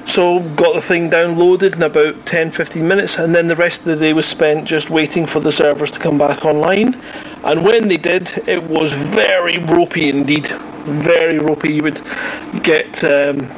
[0.08, 3.86] So, got the thing downloaded in about 10 15 minutes, and then the rest of
[3.86, 7.00] the day was spent just waiting for the servers to come back online.
[7.44, 10.48] And when they did, it was very ropey indeed.
[10.48, 11.74] Very ropey.
[11.74, 12.02] You would
[12.64, 13.04] get.
[13.04, 13.50] Um,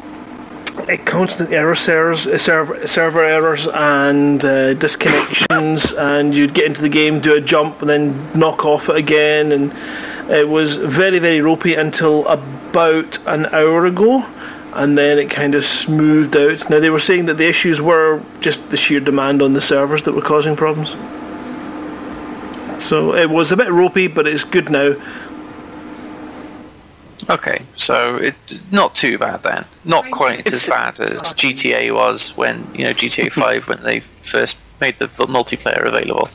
[1.05, 6.89] constant error servers, uh, server, server errors and uh, disconnections, and you'd get into the
[6.89, 9.71] game, do a jump, and then knock off it again, and
[10.31, 14.25] it was very, very ropey until about an hour ago,
[14.73, 16.69] and then it kind of smoothed out.
[16.69, 20.03] Now they were saying that the issues were just the sheer demand on the servers
[20.03, 20.89] that were causing problems.
[22.87, 24.95] So it was a bit ropey, but it's good now.
[27.29, 28.35] Okay, so it
[28.71, 29.65] not too bad then.
[29.85, 34.57] Not quite as bad as GTA was when you know GTA Five when they first
[34.81, 36.29] made the, the multiplayer available.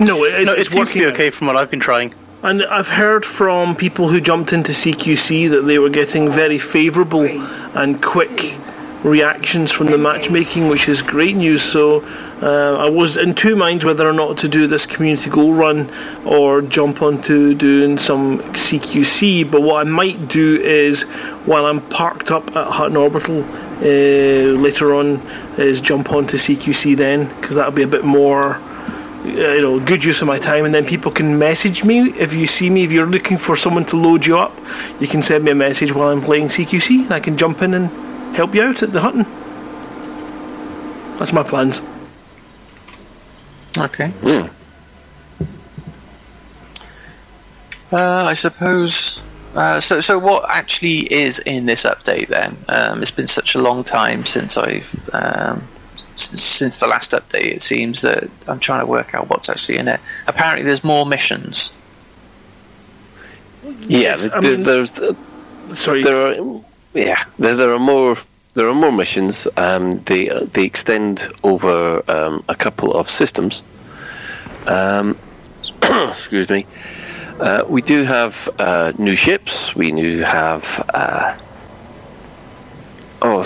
[0.00, 1.14] No, it, No, it it's seems to be working.
[1.14, 2.14] okay from what I've been trying.
[2.42, 7.24] And I've heard from people who jumped into CQC that they were getting very favourable
[7.76, 8.54] and quick
[9.04, 11.62] reactions from the matchmaking, which is great news.
[11.62, 12.04] So
[12.42, 15.90] uh, I was in two minds whether or not to do this community goal run
[16.24, 19.50] or jump onto doing some CQC.
[19.50, 21.02] But what I might do is,
[21.46, 25.20] while I'm parked up at Hutton Orbital uh, later on,
[25.58, 28.54] is jump onto CQC then, because that'll be a bit more
[29.24, 32.32] uh, you know, good use of my time, and then people can message me if
[32.32, 32.84] you see me.
[32.84, 34.56] If you're looking for someone to load you up,
[35.00, 37.74] you can send me a message while I'm playing CQC, and I can jump in
[37.74, 39.26] and help you out at the hunting.
[41.18, 41.80] That's my plans.
[43.76, 44.08] Okay.
[44.10, 44.46] Hmm.
[47.92, 49.20] Uh, I suppose.
[49.54, 52.56] Uh, so, so what actually is in this update then?
[52.68, 55.66] Um, it's been such a long time since I've um,
[56.16, 57.56] s- since the last update.
[57.56, 60.00] It seems that I'm trying to work out what's actually in it.
[60.26, 61.72] Apparently, there's more missions.
[63.80, 64.92] Yes, th- I th- mean- there's
[65.78, 66.02] Sorry.
[66.02, 66.62] there are
[66.98, 68.16] yeah there, there are more
[68.58, 69.46] there are more missions.
[69.56, 73.62] Um, they uh, they extend over um, a couple of systems.
[74.66, 75.16] Um,
[75.82, 76.66] excuse me.
[77.38, 79.76] Uh, we do have uh, new ships.
[79.76, 80.64] We do have.
[80.92, 81.38] Uh,
[83.22, 83.44] oh,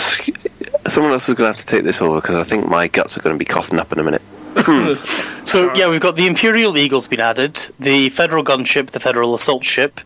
[0.88, 3.14] someone else is going to have to take this over because I think my guts
[3.18, 4.22] are going to be coughing up in a minute.
[5.44, 9.64] So yeah, we've got the Imperial Eagle's been added, the Federal gunship, the Federal assault
[9.64, 10.00] ship.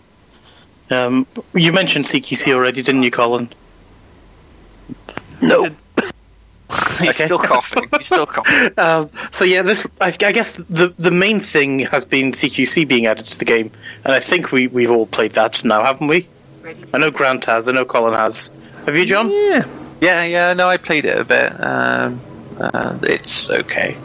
[0.90, 3.52] Um, you mentioned CQC already, didn't you, Colin?
[5.40, 5.64] No.
[6.98, 7.26] He's Okay.
[7.26, 7.88] still coughing.
[7.98, 8.70] He's still coughing.
[8.78, 13.06] Um, so yeah, this I, I guess the the main thing has been CQC being
[13.06, 13.70] added to the game,
[14.04, 16.28] and I think we we've all played that now, haven't we?
[16.92, 18.50] I know Grant has, I know Colin has.
[18.86, 19.30] Have you, John?
[19.30, 19.64] yeah.
[20.00, 20.52] Yeah, yeah.
[20.52, 21.52] No, I played it a bit.
[21.64, 22.20] Um,
[22.58, 23.96] uh, it's okay.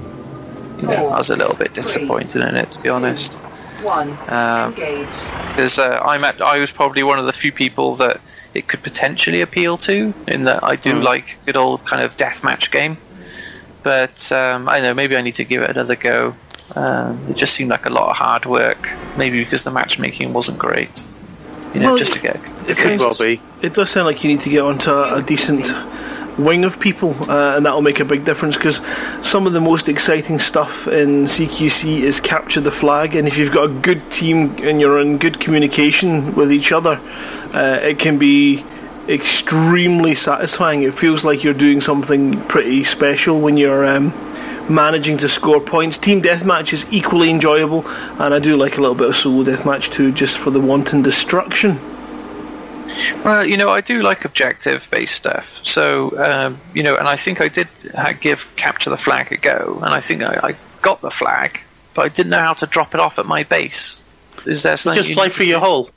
[0.77, 3.35] You know, I was a little bit disappointed in it, to be honest.
[3.83, 4.11] One.
[4.29, 5.07] Um, Engage.
[5.49, 8.21] because uh, I'm at, I was probably one of the few people that
[8.53, 12.71] it could potentially appeal to, in that I do like good old kind of deathmatch
[12.71, 12.97] game.
[13.83, 16.35] But um, I don't know maybe I need to give it another go.
[16.75, 20.57] Um, it just seemed like a lot of hard work, maybe because the matchmaking wasn't
[20.57, 20.91] great.
[21.73, 22.37] You know, Well, just to get.
[22.67, 23.41] It Could well be.
[23.61, 25.65] It does sound like you need to get onto a, a decent
[26.43, 28.79] wing of people, uh, and that'll make a big difference because
[29.27, 33.53] some of the most exciting stuff in CQC is capture the flag, and if you've
[33.53, 36.99] got a good team and you're in good communication with each other,
[37.53, 38.65] uh, it can be
[39.07, 40.83] extremely satisfying.
[40.83, 43.85] It feels like you're doing something pretty special when you're.
[43.85, 44.13] Um,
[44.69, 45.97] Managing to score points.
[45.97, 49.91] Team deathmatch is equally enjoyable, and I do like a little bit of solo deathmatch
[49.91, 51.77] too, just for the wanton destruction.
[53.23, 55.47] Well, you know, I do like objective-based stuff.
[55.63, 57.67] So, um, you know, and I think I did
[58.19, 61.59] give capture the flag a go, and I think I, I got the flag,
[61.93, 63.97] but I didn't know how to drop it off at my base.
[64.45, 65.65] Is there something Just you fly through your do?
[65.65, 65.89] hole.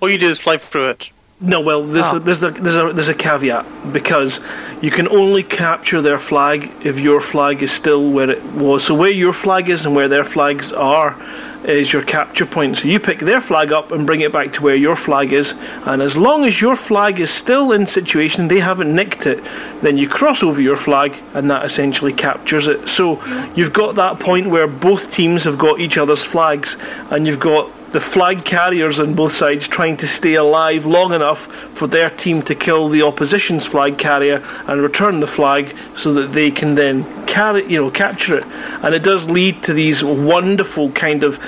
[0.00, 1.08] All you do is fly through it.
[1.40, 2.16] No, well, there's, Oh.
[2.16, 4.40] a, there's, a, there's, a, there's a caveat because
[4.82, 8.84] you can only capture their flag if your flag is still where it was.
[8.84, 11.16] So where your flag is and where their flags are
[11.64, 12.76] is your capture point.
[12.76, 15.52] So you pick their flag up and bring it back to where your flag is,
[15.86, 19.42] and as long as your flag is still in situation, they haven't nicked it,
[19.82, 22.88] then you cross over your flag, and that essentially captures it.
[22.88, 26.76] So you've got that point where both teams have got each other's flags,
[27.10, 31.46] and you've got the flag carriers on both sides trying to stay alive long enough
[31.74, 36.32] for their team to kill the opposition's flag carrier and return the flag so that
[36.32, 40.92] they can then carry you know capture it and it does lead to these wonderful
[40.92, 41.42] kind of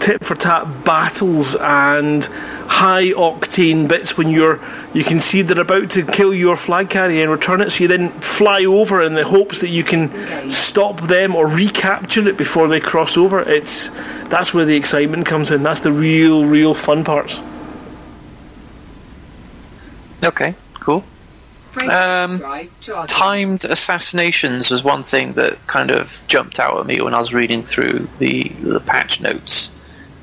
[0.00, 4.60] tit for tat battles and high octane bits when you're
[4.92, 7.88] you can see they're about to kill your flag carrier and return it so you
[7.88, 12.68] then fly over in the hopes that you can stop them or recapture it before
[12.68, 13.88] they cross over it's
[14.28, 17.38] that's where the excitement comes in that's the real real fun parts
[20.22, 21.04] Okay, cool.
[21.80, 22.38] Um.
[23.06, 27.32] Timed assassinations was one thing that kind of jumped out at me when I was
[27.32, 29.68] reading through the the patch notes.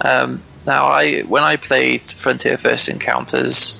[0.01, 3.79] Um, now, I when I played Frontier First Encounters,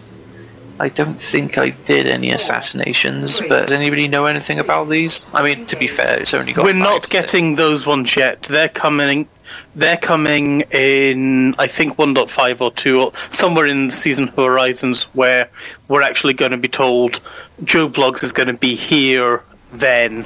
[0.80, 5.24] I don't think I did any assassinations, but does anybody know anything about these?
[5.34, 6.66] I mean, to be fair, it's only got.
[6.66, 7.22] We're five not today.
[7.22, 8.44] getting those ones yet.
[8.44, 9.28] They're coming.
[9.76, 15.50] They're coming in, I think, 1.5 or 2, or somewhere in the season horizons where
[15.88, 17.22] we're actually going to be told
[17.64, 20.26] Joe Bloggs is going to be here, then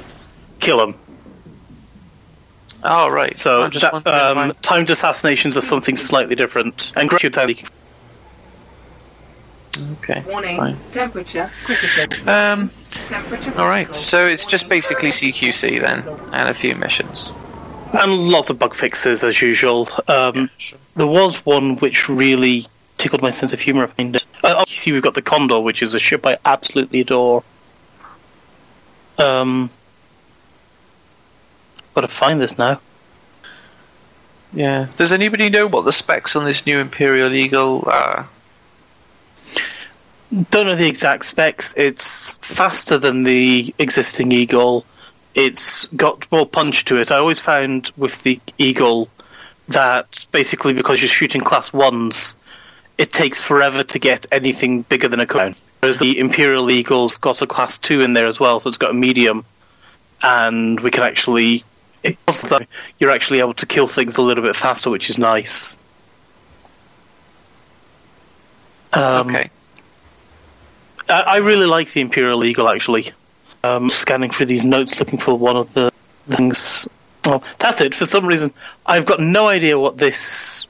[0.58, 0.94] kill him.
[2.82, 3.36] Oh right.
[3.38, 6.92] So I'm just that, um, timed assassinations are something slightly different.
[6.96, 7.34] And Gratitude
[10.02, 10.22] Okay.
[10.26, 10.56] Warning.
[10.56, 10.78] Fine.
[10.92, 12.28] Temperature critical.
[12.28, 12.70] Um.
[13.08, 13.90] Temperature All right.
[13.92, 16.00] So it's just basically CQC then,
[16.32, 17.30] and a few missions.
[17.92, 19.88] and lots of bug fixes as usual.
[20.08, 20.50] Um,
[20.96, 22.66] There was one which really
[22.98, 23.84] tickled my sense of humour.
[23.84, 24.24] I find it.
[24.42, 27.44] Uh, obviously, we've got the Condor, which is a ship I absolutely adore.
[29.18, 29.70] Um,
[31.94, 32.80] got to find this now.
[34.52, 34.88] Yeah.
[34.96, 38.28] Does anybody know what the specs on this new Imperial Eagle are?
[40.50, 41.74] Don't know the exact specs.
[41.76, 44.84] It's faster than the existing Eagle.
[45.34, 47.10] It's got more punch to it.
[47.10, 49.08] I always found with the Eagle
[49.68, 52.34] that basically because you're shooting class ones,
[52.98, 55.54] it takes forever to get anything bigger than a cone.
[55.80, 58.90] Whereas the Imperial Eagle's got a class two in there as well, so it's got
[58.90, 59.44] a medium,
[60.22, 61.64] and we can actually.
[62.02, 62.66] It does that
[62.98, 65.76] you're actually able to kill things a little bit faster, which is nice.
[68.92, 69.50] Um, okay.
[71.08, 73.12] I, I really like the Imperial Eagle actually.
[73.62, 75.92] Um, scanning through these notes, looking for one of the
[76.28, 76.86] things.
[77.26, 77.94] Well, that's it.
[77.94, 78.54] For some reason,
[78.86, 80.66] I've got no idea what this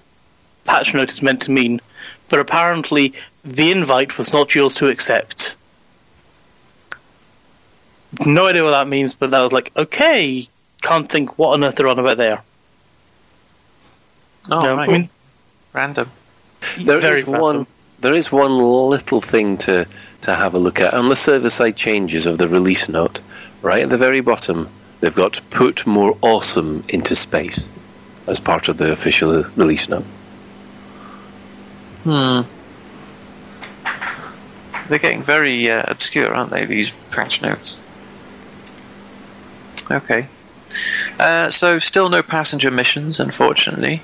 [0.65, 1.81] patch note is meant to mean,
[2.29, 3.15] but apparently
[3.45, 5.53] the invite was not yours to accept.
[8.27, 10.49] No idea what that means, but that was like, okay,
[10.81, 12.43] can't think what on earth they're on about there.
[14.51, 14.89] Oh No, right.
[14.89, 15.09] I mean,
[15.73, 16.11] Random.
[16.79, 17.41] There is Very random.
[17.43, 17.67] one.
[18.01, 19.87] There is one little thing to
[20.23, 23.21] to have a look at on the server side changes of the release note.
[23.63, 24.69] Right at the very bottom,
[25.01, 27.61] they've got put more awesome into space
[28.27, 30.05] as part of the official release note.
[32.05, 32.41] Hmm.
[34.89, 36.65] They're getting very uh, obscure, aren't they?
[36.67, 37.77] These patch notes.
[39.91, 40.27] Okay.
[41.19, 44.03] Uh, so still no passenger missions, unfortunately.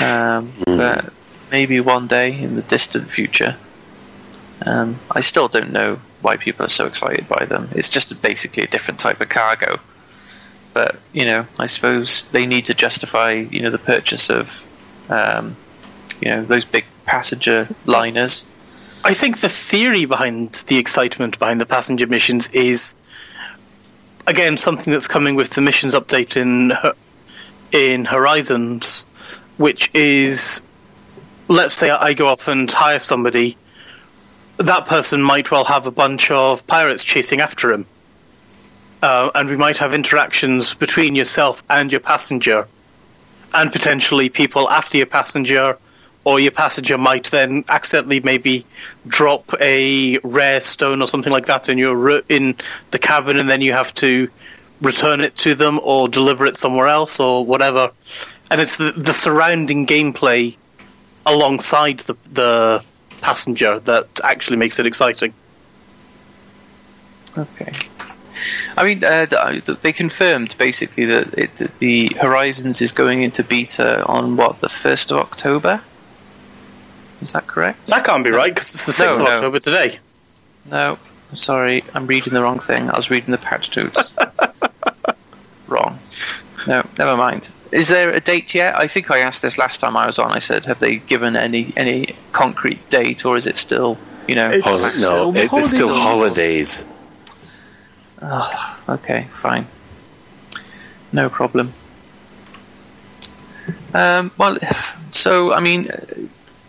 [0.00, 1.12] Um, But
[1.50, 3.56] maybe one day in the distant future.
[4.64, 7.68] Um, I still don't know why people are so excited by them.
[7.72, 9.80] It's just basically a different type of cargo.
[10.74, 14.48] But you know, I suppose they need to justify you know the purchase of
[15.08, 15.56] um,
[16.20, 18.44] you know those big passenger liners.
[19.02, 22.82] I think the theory behind the excitement behind the passenger missions is,
[24.30, 26.72] again, something that's coming with the missions update in
[27.72, 29.04] in Horizons,
[29.56, 30.40] which is,
[31.48, 33.56] let's say I go off and hire somebody,
[34.58, 37.86] that person might well have a bunch of pirates chasing after him,
[39.02, 42.68] uh, and we might have interactions between yourself and your passenger,
[43.52, 45.76] and potentially people after your passenger
[46.30, 48.64] or your passenger might then accidentally maybe
[49.08, 52.54] drop a rare stone or something like that in your in
[52.92, 54.28] the cabin, and then you have to
[54.80, 57.90] return it to them or deliver it somewhere else or whatever.
[58.48, 60.56] And it's the, the surrounding gameplay
[61.26, 62.84] alongside the the
[63.20, 65.34] passenger that actually makes it exciting.
[67.36, 67.72] Okay.
[68.76, 69.26] I mean, uh,
[69.82, 74.68] they confirmed basically that, it, that the Horizons is going into beta on what the
[74.68, 75.82] first of October.
[77.20, 77.86] Is that correct?
[77.86, 79.26] That can't be right because it's the 6th No, of no.
[79.26, 79.98] October today.
[80.70, 80.98] No,
[81.30, 82.90] I'm sorry, I'm reading the wrong thing.
[82.90, 84.12] I was reading the patch notes.
[85.68, 85.98] wrong.
[86.66, 87.48] No, never mind.
[87.72, 88.74] Is there a date yet?
[88.76, 90.32] I think I asked this last time I was on.
[90.32, 94.50] I said, have they given any any concrete date, or is it still, you know?
[94.50, 96.68] It's- Hol- no, it, it's still Holidays.
[96.74, 96.84] holidays.
[98.22, 99.66] Oh, okay, fine.
[101.12, 101.72] No problem.
[103.94, 104.58] Um, well,
[105.12, 105.98] so I mean, uh,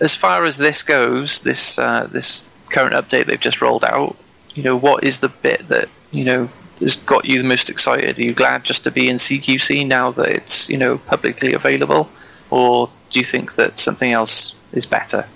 [0.01, 4.17] as far as this goes, this uh, this current update they've just rolled out,
[4.55, 6.49] you know, what is the bit that you know
[6.79, 8.17] has got you the most excited?
[8.17, 12.09] Are you glad just to be in CQC now that it's you know publicly available,
[12.49, 15.27] or do you think that something else is better?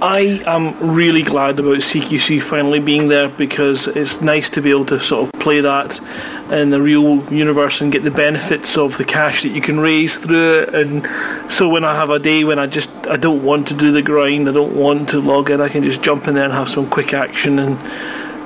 [0.00, 4.86] I am really glad about CQC finally being there because it's nice to be able
[4.86, 5.98] to sort of play that
[6.52, 10.16] in the real universe and get the benefits of the cash that you can raise
[10.16, 10.74] through it.
[10.74, 11.02] And
[11.50, 14.02] so when I have a day when I just I don't want to do the
[14.02, 16.68] grind, I don't want to log in, I can just jump in there and have
[16.68, 17.76] some quick action and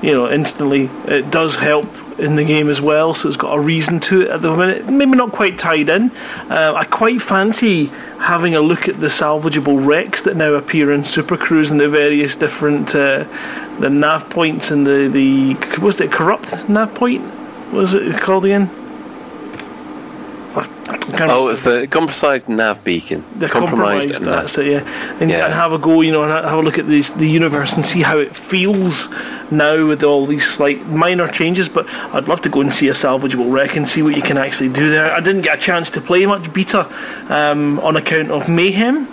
[0.02, 0.90] you know, instantly.
[1.04, 1.86] It does help
[2.18, 4.86] in the game as well, so it's got a reason to it at the minute.
[4.86, 6.10] Maybe not quite tied in.
[6.50, 7.86] Uh, I quite fancy
[8.18, 11.88] having a look at the salvageable wrecks that now appear in Super Cruise and the
[11.88, 13.24] various different uh,
[13.80, 17.22] the nav points and the the was it corrupt nav point?
[17.72, 18.81] Was it called again?
[21.14, 23.24] Oh, it's the compromised nav beacon.
[23.38, 24.24] the compromised, nav.
[24.24, 25.16] that's it, yeah.
[25.20, 25.44] And, Yeah.
[25.46, 27.84] and have a go, you know, and have a look at this, the universe and
[27.84, 29.08] see how it feels
[29.50, 31.68] now with all these slight minor changes.
[31.68, 34.38] But I'd love to go and see a salvageable wreck and see what you can
[34.38, 35.12] actually do there.
[35.12, 36.86] I didn't get a chance to play much beta
[37.28, 39.06] um, on account of Mayhem,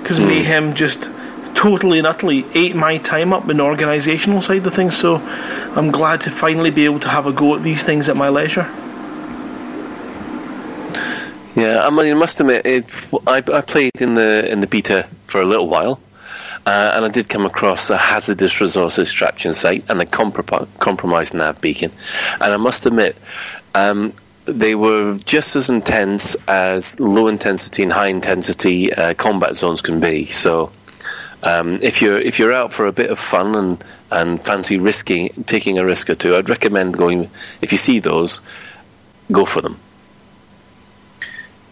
[0.00, 0.98] because Mayhem just
[1.54, 4.96] totally and utterly ate my time up in the organisational side of things.
[4.96, 8.16] So I'm glad to finally be able to have a go at these things at
[8.16, 8.68] my leisure.
[11.60, 12.86] Yeah, I mean, I must admit, it,
[13.26, 16.00] I, I played in the in the beta for a little while,
[16.64, 21.34] uh, and I did come across a hazardous resource extraction site and a compro- compromised
[21.34, 21.92] nav beacon,
[22.40, 23.14] and I must admit,
[23.74, 24.14] um,
[24.46, 30.00] they were just as intense as low intensity and high intensity uh, combat zones can
[30.00, 30.26] be.
[30.26, 30.72] So.
[31.42, 35.44] Um, if you're if you're out for a bit of fun and, and fancy risking
[35.46, 37.30] taking a risk or two, I'd recommend going.
[37.62, 38.42] If you see those,
[39.32, 39.80] go for them.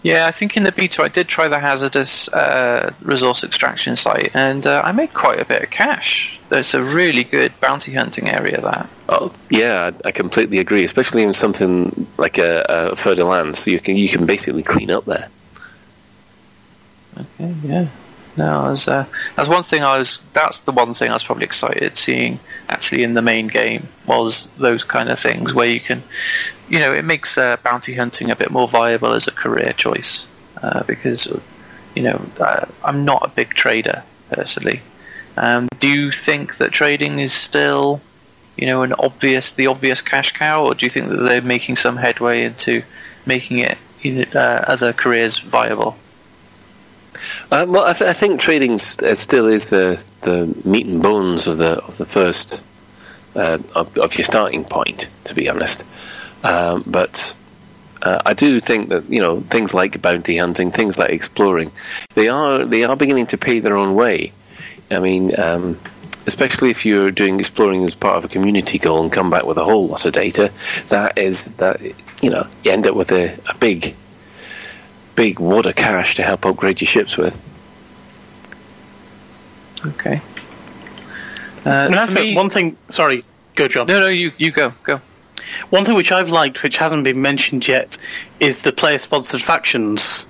[0.03, 4.31] Yeah, I think in the beta I did try the hazardous uh, resource extraction site,
[4.35, 6.39] and uh, I made quite a bit of cash.
[6.51, 8.61] It's a really good bounty hunting area.
[8.61, 8.89] That.
[9.09, 10.85] Oh yeah, I, completely agree.
[10.85, 15.29] Especially in something like a, a Fer-de-Lance, you can you can basically clean up there.
[17.17, 17.89] Okay, yeah.
[18.39, 20.21] No, that's uh, that's one thing I was.
[20.33, 24.47] That's the one thing I was probably excited seeing actually in the main game was
[24.57, 26.05] those kind of things where you can,
[26.69, 30.25] you know, it makes uh, bounty hunting a bit more viable as a career choice
[30.63, 31.27] uh, because,
[31.97, 32.25] you know,
[32.85, 34.83] I'm not a big trader personally.
[35.37, 38.01] Um, do you think that trading is still,
[38.57, 41.75] you know, an obvious the obvious cash cow, or do you think that they're making
[41.75, 42.85] some headway into
[43.27, 45.97] making it you know, uh, other careers viable?
[47.51, 51.47] Uh, well, I, th- I think trading uh, still is the, the meat and bones
[51.47, 52.61] of the of the first
[53.35, 55.07] uh, of, of your starting point.
[55.25, 55.85] To be honest,
[56.45, 57.35] um, but
[58.03, 61.73] uh, I do think that you know things like bounty hunting, things like exploring,
[62.15, 64.33] they are they are beginning to pay their own way.
[64.91, 65.79] I mean, um,
[66.27, 69.59] especially if you're doing exploring as part of a community goal and come back with
[69.59, 70.53] a whole lot of data,
[70.89, 71.81] that is that
[72.23, 73.95] you know you end up with a, a big
[75.19, 77.37] big wad of cash to help upgrade your ships with.
[79.85, 80.23] Okay.
[81.67, 82.77] Uh, I for me- one thing.
[82.89, 83.25] Sorry,
[83.57, 83.89] go, John.
[83.89, 85.01] No, no, you you go go.
[85.71, 87.99] One thing which I've liked, which hasn't been mentioned yet,
[88.39, 90.25] is the player-sponsored factions.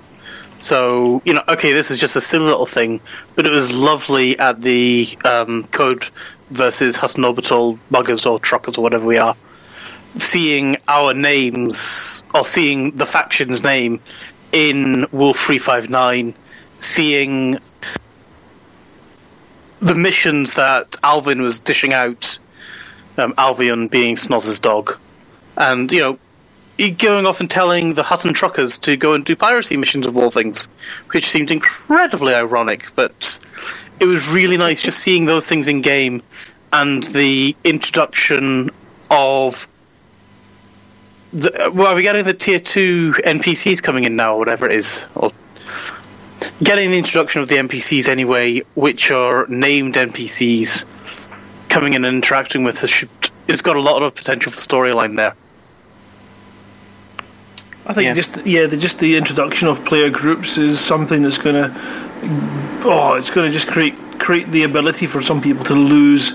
[0.60, 3.02] So you know, okay, this is just a silly little thing,
[3.34, 6.06] but it was lovely at the um, Code
[6.48, 9.36] versus Hutton Orbital buggers or truckers or whatever we are,
[10.16, 11.76] seeing our names
[12.34, 14.00] or seeing the faction's name
[14.52, 16.34] in Wolf Three Five Nine,
[16.80, 17.58] seeing
[19.80, 22.38] the missions that Alvin was dishing out
[23.16, 24.98] um, Alvion being Snoz's dog,
[25.56, 29.76] and you know, going off and telling the Hutton truckers to go and do piracy
[29.76, 30.66] missions of all things,
[31.12, 32.86] which seemed incredibly ironic.
[32.94, 33.38] But
[34.00, 36.22] it was really nice just seeing those things in game,
[36.72, 38.70] and the introduction
[39.10, 39.67] of.
[41.32, 44.66] The, uh, well, are we getting the tier two NPCs coming in now, or whatever
[44.66, 45.30] it is, or
[46.62, 50.84] getting the introduction of the NPCs anyway, which are named NPCs
[51.68, 52.90] coming in and interacting with us.
[52.90, 53.08] should-
[53.46, 55.34] It's got a lot of potential for storyline there.
[57.86, 58.12] I think Yeah.
[58.14, 61.74] just yeah, the, just the introduction of player groups is something that's going to
[62.84, 66.32] oh, it's going to just create create the ability for some people to lose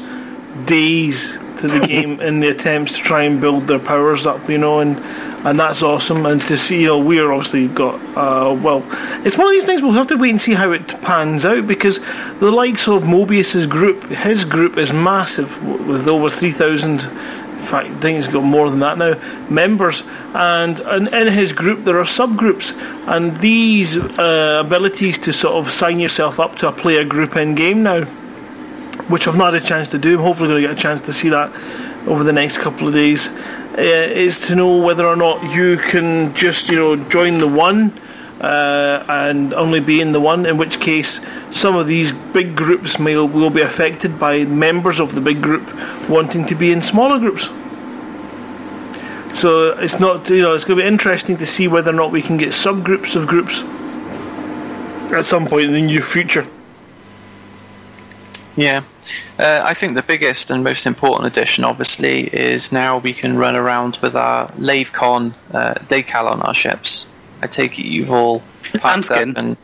[0.66, 4.58] days to the game in the attempts to try and build their powers up, you
[4.58, 4.98] know, and
[5.46, 6.26] and that's awesome.
[6.26, 8.84] And to see, you know, we're obviously got uh, well,
[9.26, 11.68] it's one of these things we'll have to wait and see how it pans out
[11.68, 12.00] because
[12.40, 15.50] the likes of Mobius's group, his group is massive
[15.88, 17.02] with over three thousand
[17.64, 19.14] in fact, I think he's got more than that now,
[19.50, 20.04] members.
[20.36, 22.74] And, and in his group, there are subgroups.
[23.08, 27.56] And these uh, abilities to sort of sign yourself up to a player group in
[27.56, 28.04] game now,
[29.10, 31.02] which I've not had a chance to do, I'm hopefully going to get a chance
[31.02, 31.52] to see that
[32.08, 36.34] over the next couple of days, uh, is to know whether or not you can
[36.36, 38.00] just, you know, join the one.
[38.42, 43.00] Uh, and only be in the one, in which case some of these big groups
[43.00, 45.64] may will be affected by members of the big group
[46.10, 47.46] wanting to be in smaller groups.
[49.40, 52.12] So it's not, you know, it's going to be interesting to see whether or not
[52.12, 53.56] we can get subgroups of groups
[55.14, 56.46] at some point in the near future.
[58.56, 58.84] Yeah.
[59.40, 63.56] Uh, I think the biggest and most important addition, obviously, is now we can run
[63.56, 67.06] around with our LaveCon uh, decal on our ships.
[67.42, 68.44] I take it you've all
[68.74, 69.32] packed skin.
[69.32, 69.58] up and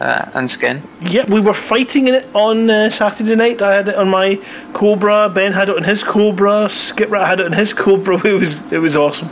[0.00, 0.82] uh, and skin.
[1.02, 3.60] Yep, we were fighting in it on uh, Saturday night.
[3.60, 4.36] I had it on my
[4.72, 5.28] Cobra.
[5.28, 6.68] Ben had it on his Cobra.
[6.70, 8.16] Skiprat had it on his Cobra.
[8.26, 9.28] It was it was awesome.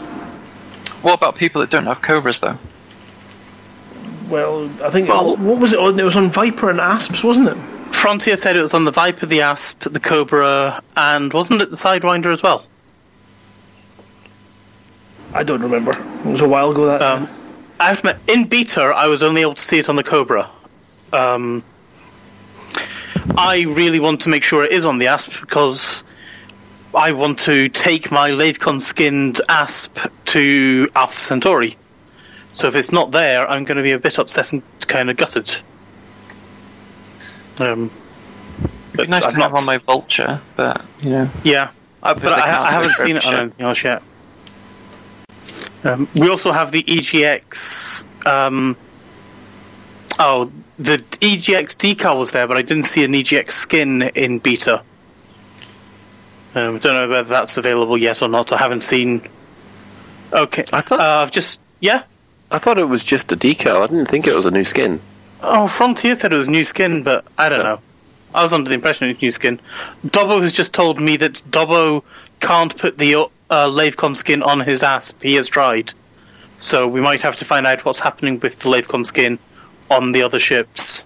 [1.01, 2.59] What about people that don't have cobras though?
[4.29, 5.99] Well, I think Well- what was it on?
[5.99, 7.57] It was on Viper and Asps, wasn't it?
[8.01, 11.77] Frontier said it was on the Viper, the Asp, the Cobra, and wasn't it the
[11.77, 12.65] Sidewinder as well?
[15.35, 15.93] I don't remember.
[15.93, 16.87] It was a while ago.
[16.87, 17.29] That Um,
[17.81, 20.05] I have to admit, in beta, I was only able to see it on the
[20.05, 20.49] Cobra.
[21.13, 21.63] Um,
[23.37, 26.03] I really want to make sure it is on the Asp because
[26.95, 31.77] I want to take my Lavecon skinned Asp to Alpha Centauri.
[32.55, 35.17] So if it's not there, I'm going to be a bit upset and kind of
[35.17, 35.55] gutted.
[37.59, 37.91] Um,
[38.95, 41.31] It'd be nice I've to have not- on my vulture, but you know.
[41.45, 41.71] Yeah,
[42.03, 44.03] uh, but I, I haven't seen it on anything else yet.
[45.85, 48.05] Um, we also have the EGX.
[48.27, 48.77] Um,
[50.19, 54.83] oh, the EGX decal was there, but I didn't see an EGX skin in beta.
[56.55, 58.53] Um, I don't know whether that's available yet or not.
[58.53, 59.23] I haven't seen.
[60.33, 62.03] Okay, I thought- uh, I've just yeah.
[62.51, 63.83] I thought it was just a decal.
[63.83, 65.01] I didn't think it was a new skin.
[65.41, 67.81] Oh, Frontier said it was new skin, but I don't know.
[68.35, 69.61] I was under the impression it was new skin.
[70.07, 72.05] Dobbo has just told me that Dobbo
[72.41, 75.23] can't put the uh, LaveCon skin on his asp.
[75.23, 75.93] He has tried.
[76.61, 79.39] So we might have to find out what's happening with the LaveCon skin
[79.91, 81.03] on the other ships.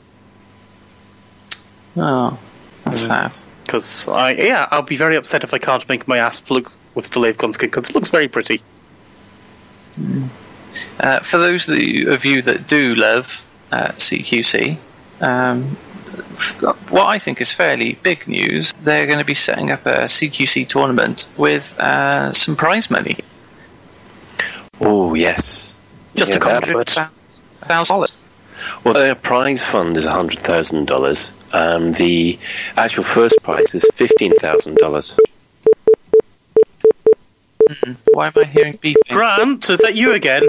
[1.97, 2.39] Oh,
[2.85, 3.33] that's sad.
[3.65, 7.11] Because I, yeah, I'll be very upset if I can't make my asp look with
[7.11, 8.63] the LaveCon skin because it looks very pretty.
[10.99, 13.27] Uh, for those of you that do love
[13.73, 14.77] uh, CQC,
[15.21, 15.65] um,
[16.91, 20.69] what I think is fairly big news, they're going to be setting up a CQC
[20.69, 23.17] tournament with uh, some prize money.
[24.81, 25.75] Oh yes.
[26.17, 26.75] Just Yeah, a that comment.
[26.75, 27.09] would-
[27.63, 28.13] thousand dollars.
[28.85, 31.33] Well, their prize fund is hundred thousand dollars.
[31.53, 32.39] Um, the
[32.77, 35.15] actual first prize is fifteen thousand dollars.
[38.13, 38.95] Why am I hearing beeping?
[39.09, 40.43] Grant, is that you again?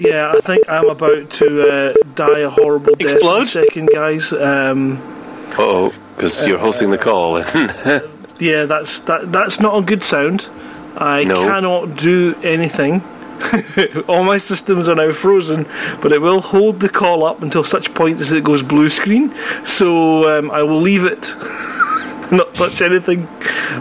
[0.00, 3.00] Yeah, I think I'm about to uh, die a horrible death.
[3.02, 3.48] in a Explode?
[3.48, 4.32] second, guys.
[4.32, 4.98] Um,
[5.58, 7.38] Oh, because you're hosting the call.
[8.40, 9.30] yeah, that's that.
[9.32, 10.46] That's not a good sound.
[10.96, 11.42] I No.
[11.44, 13.02] cannot do anything.
[14.08, 15.66] All my systems are now frozen,
[16.02, 19.34] but it will hold the call up until such point as it goes blue screen.
[19.78, 21.20] So um, I will leave it,
[22.32, 23.26] not touch anything,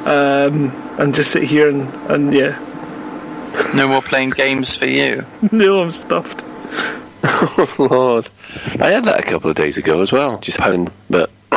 [0.07, 2.57] um, and just sit here and, and yeah.
[3.73, 5.25] No more playing games for you.
[5.51, 6.41] no, I'm stuffed.
[7.23, 8.29] oh Lord,
[8.79, 10.39] I had that a couple of days ago as well.
[10.39, 11.29] Just having, but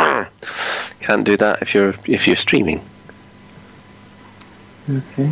[1.00, 2.82] can't do that if you're if you're streaming.
[4.90, 5.30] Okay.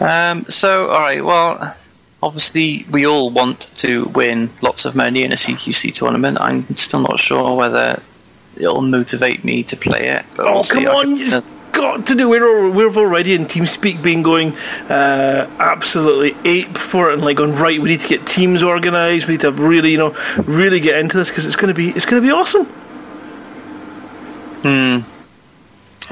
[0.00, 1.24] Um, so, all right.
[1.24, 1.74] Well,
[2.22, 6.38] obviously, we all want to win lots of money in a CQC tournament.
[6.40, 8.02] I'm still not sure whether
[8.56, 10.24] it'll motivate me to play it.
[10.36, 10.86] But Oh, come see.
[10.86, 10.92] I
[11.36, 11.44] on!
[11.72, 12.28] Could- You just got to do.
[12.28, 14.56] We're we're already in TeamSpeak, being going
[14.88, 17.80] uh, absolutely ape for it, and like going right.
[17.80, 19.26] We need to get teams organised.
[19.26, 21.90] We need to really, you know, really get into this because it's going to be
[21.90, 22.66] it's going to be awesome.
[24.62, 24.98] Hmm.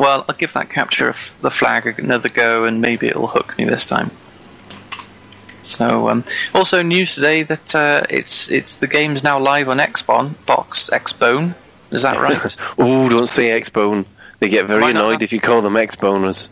[0.00, 3.64] Well, I'll give that capture of the flag another go, and maybe it'll hook me
[3.64, 4.10] this time.
[5.62, 10.34] So, um, also news today that uh, it's it's the game's now live on Xbox,
[10.46, 11.54] Box Xbone.
[11.90, 12.38] Is that right?
[12.78, 14.04] oh, don't say X-Bone.
[14.40, 16.48] They get very annoyed if you call them X-Boners.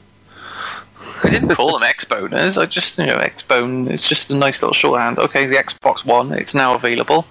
[1.24, 2.58] I didn't call them X boners.
[2.58, 3.88] I just you know X bone.
[3.88, 5.18] It's just a nice little shorthand.
[5.18, 6.32] Okay, the Xbox One.
[6.32, 7.26] It's now available.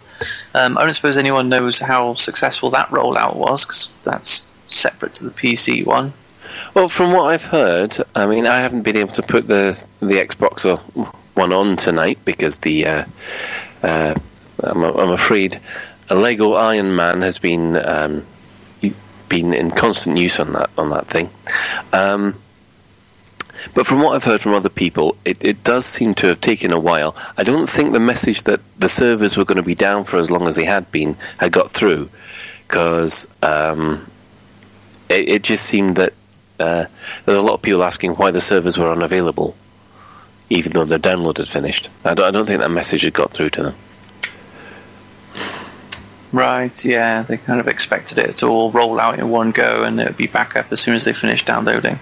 [0.53, 5.25] Um, I don't suppose anyone knows how successful that rollout was, because that's separate to
[5.25, 6.13] the PC one.
[6.73, 10.25] Well, from what I've heard, I mean, I haven't been able to put the the
[10.25, 10.65] Xbox
[11.33, 13.05] one on tonight because the uh,
[13.83, 14.15] uh,
[14.63, 15.59] I'm, I'm afraid
[16.09, 18.25] a Lego Iron Man has been um,
[19.32, 21.29] been in constant use on that on that thing.
[21.93, 22.36] Um,
[23.73, 26.71] but from what I've heard from other people, it, it does seem to have taken
[26.71, 27.15] a while.
[27.38, 30.29] I don't think the message that the servers were going to be down for as
[30.29, 32.09] long as they had been had got through,
[32.67, 34.09] because um,
[35.09, 36.13] it, it just seemed that
[36.59, 36.86] uh,
[37.25, 39.55] there were a lot of people asking why the servers were unavailable,
[40.49, 41.88] even though their download had finished.
[42.03, 43.75] I don't, I don't think that message had got through to them.
[46.34, 49.99] Right, yeah, they kind of expected it to all roll out in one go and
[49.99, 51.99] it would be back up as soon as they finished downloading.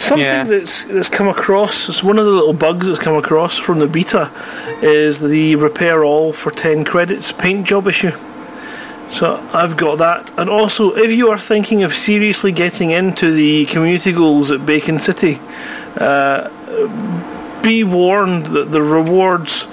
[0.00, 0.44] Something Yeah.
[0.44, 1.88] that's that's come across.
[1.88, 4.30] It's one of the little bugs that's come across from the beta
[4.82, 8.12] is the repair all for ten credits paint job issue.
[9.10, 10.30] So I've got that.
[10.38, 14.98] And also, if you are thinking of seriously getting into the community goals at Bacon
[14.98, 15.40] City,
[15.96, 16.48] uh,
[17.62, 19.64] be warned that the rewards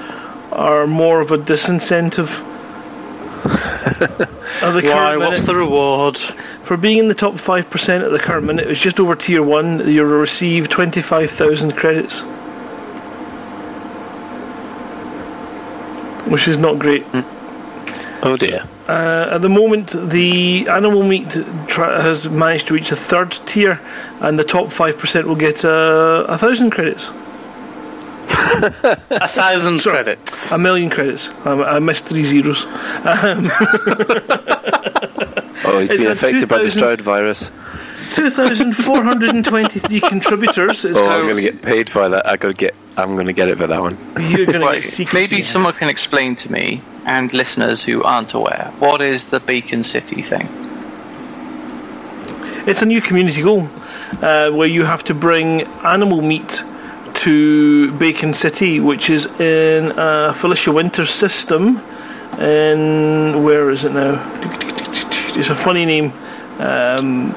[0.51, 2.29] are more of a disincentive.
[3.43, 4.81] Why?
[4.81, 6.17] current What's the reward?
[6.63, 9.89] For being in the top 5% at the current minute, it's just over tier 1,
[9.89, 12.19] you'll receive 25,000 credits.
[16.29, 17.05] Which is not great.
[18.23, 18.63] Oh dear.
[18.87, 21.29] Uh, at the moment, the animal meat
[21.67, 23.79] tra- has managed to reach the third tier,
[24.21, 27.05] and the top 5% will get uh, a thousand credits.
[28.29, 30.51] A thousand credits.
[30.51, 31.27] A million credits.
[31.45, 32.63] I, I missed three zeros.
[33.05, 33.51] Um,
[35.65, 37.45] Oh, he's It's been a affected by the 2000 Stroud virus.
[38.15, 40.83] 2,423 contributors.
[40.83, 42.27] Is Oh, I'm going to get paid for that.
[42.27, 42.75] I got get.
[42.97, 43.97] I'm going to get it for that one.
[44.29, 45.13] You're going to get secrets.
[45.13, 49.83] maybe someone can explain to me and listeners who aren't aware what is the Beacon
[49.83, 50.47] City thing.
[52.67, 53.69] It's a new community goal
[54.21, 56.61] uh, where you have to bring animal meat
[57.15, 61.77] to Bacon City, which is in uh, Felicia Winters system.
[62.39, 64.15] And where is it now?
[65.35, 66.11] It's a funny name.
[66.59, 67.33] Um,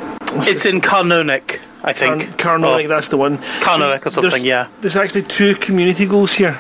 [0.47, 2.39] It's in Carnonic, I Car- think.
[2.39, 3.39] Carnonic, Oh, that's the one.
[3.61, 4.66] Carnonic or something, There's- yeah.
[4.81, 6.57] There's actually two community goals here.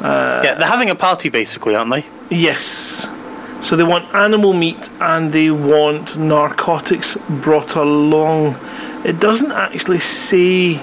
[0.00, 2.04] yeah, they're having a party basically, aren't they?
[2.34, 2.62] Yes.
[3.62, 8.56] So they want animal meat and they want narcotics brought along.
[9.04, 10.80] It doesn't actually say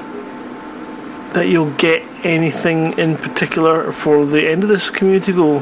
[1.34, 5.62] that you'll get anything in particular for the end of this community goal.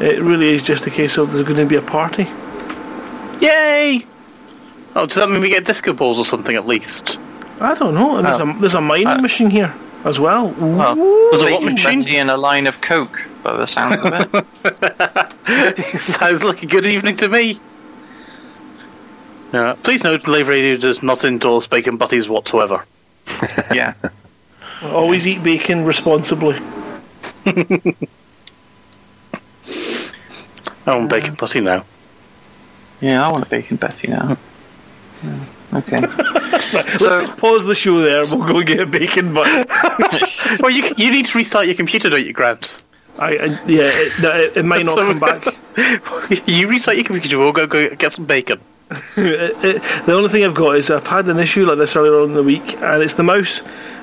[0.00, 2.24] It really is just a case of there's going to be a party.
[3.40, 4.04] Yay!
[4.96, 7.18] Oh, does that mean we get disco balls or something at least?
[7.60, 8.20] I don't know.
[8.20, 8.50] There's, Oh.
[8.50, 9.72] a, there's a mining Uh, machine here
[10.04, 10.48] as well.
[10.58, 11.98] Well, There's a what Bacon machine?
[12.00, 16.00] Betty and a line of coke, by the sounds of it.
[16.18, 17.60] Sounds like a good evening to me.
[19.52, 19.74] Yeah.
[19.82, 22.84] Please note, Lave Radio does not endorse bacon butties whatsoever.
[23.72, 23.94] yeah.
[24.84, 26.60] Always eat bacon responsibly.
[30.86, 31.84] I want bacon butty now.
[33.00, 34.38] Yeah, I want a Bacon Betty now.
[35.22, 36.00] Yeah, Okay.
[36.72, 38.20] Let's So- just pause the show there.
[38.22, 39.68] We'll go get a bacon butt.
[40.60, 42.68] well, you you need to restart your computer, don't you, Grant?
[43.18, 45.46] I, I yeah, it, it, it might not So- come back.
[46.48, 48.60] you restart your computer, we'll go, go get some bacon.
[49.16, 52.20] It- it- the only thing I've got is I've had an issue like this earlier
[52.20, 53.60] on in the week, and it's the mouse.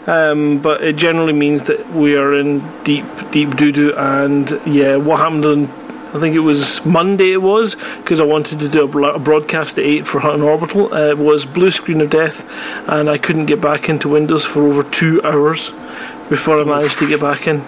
[0.08, 3.94] Um, but it generally means that we are in deep, deep doo doo.
[3.96, 5.66] And yeah, what happened on,
[6.14, 9.20] I think it was Monday, it was, because I wanted to do a, bro- a
[9.20, 12.44] broadcast at 8 for Hutton Orbital, uh, was blue screen of death,
[12.90, 15.70] and I couldn't get back into Windows for over two hours
[16.30, 17.62] before I managed to get back in.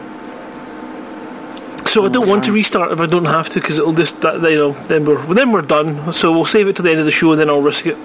[1.91, 4.41] So I don't want to restart if I don't have to, because it'll just, that,
[4.41, 6.11] you know, then we're then we're done.
[6.13, 7.97] So we'll save it to the end of the show, and then I'll risk it.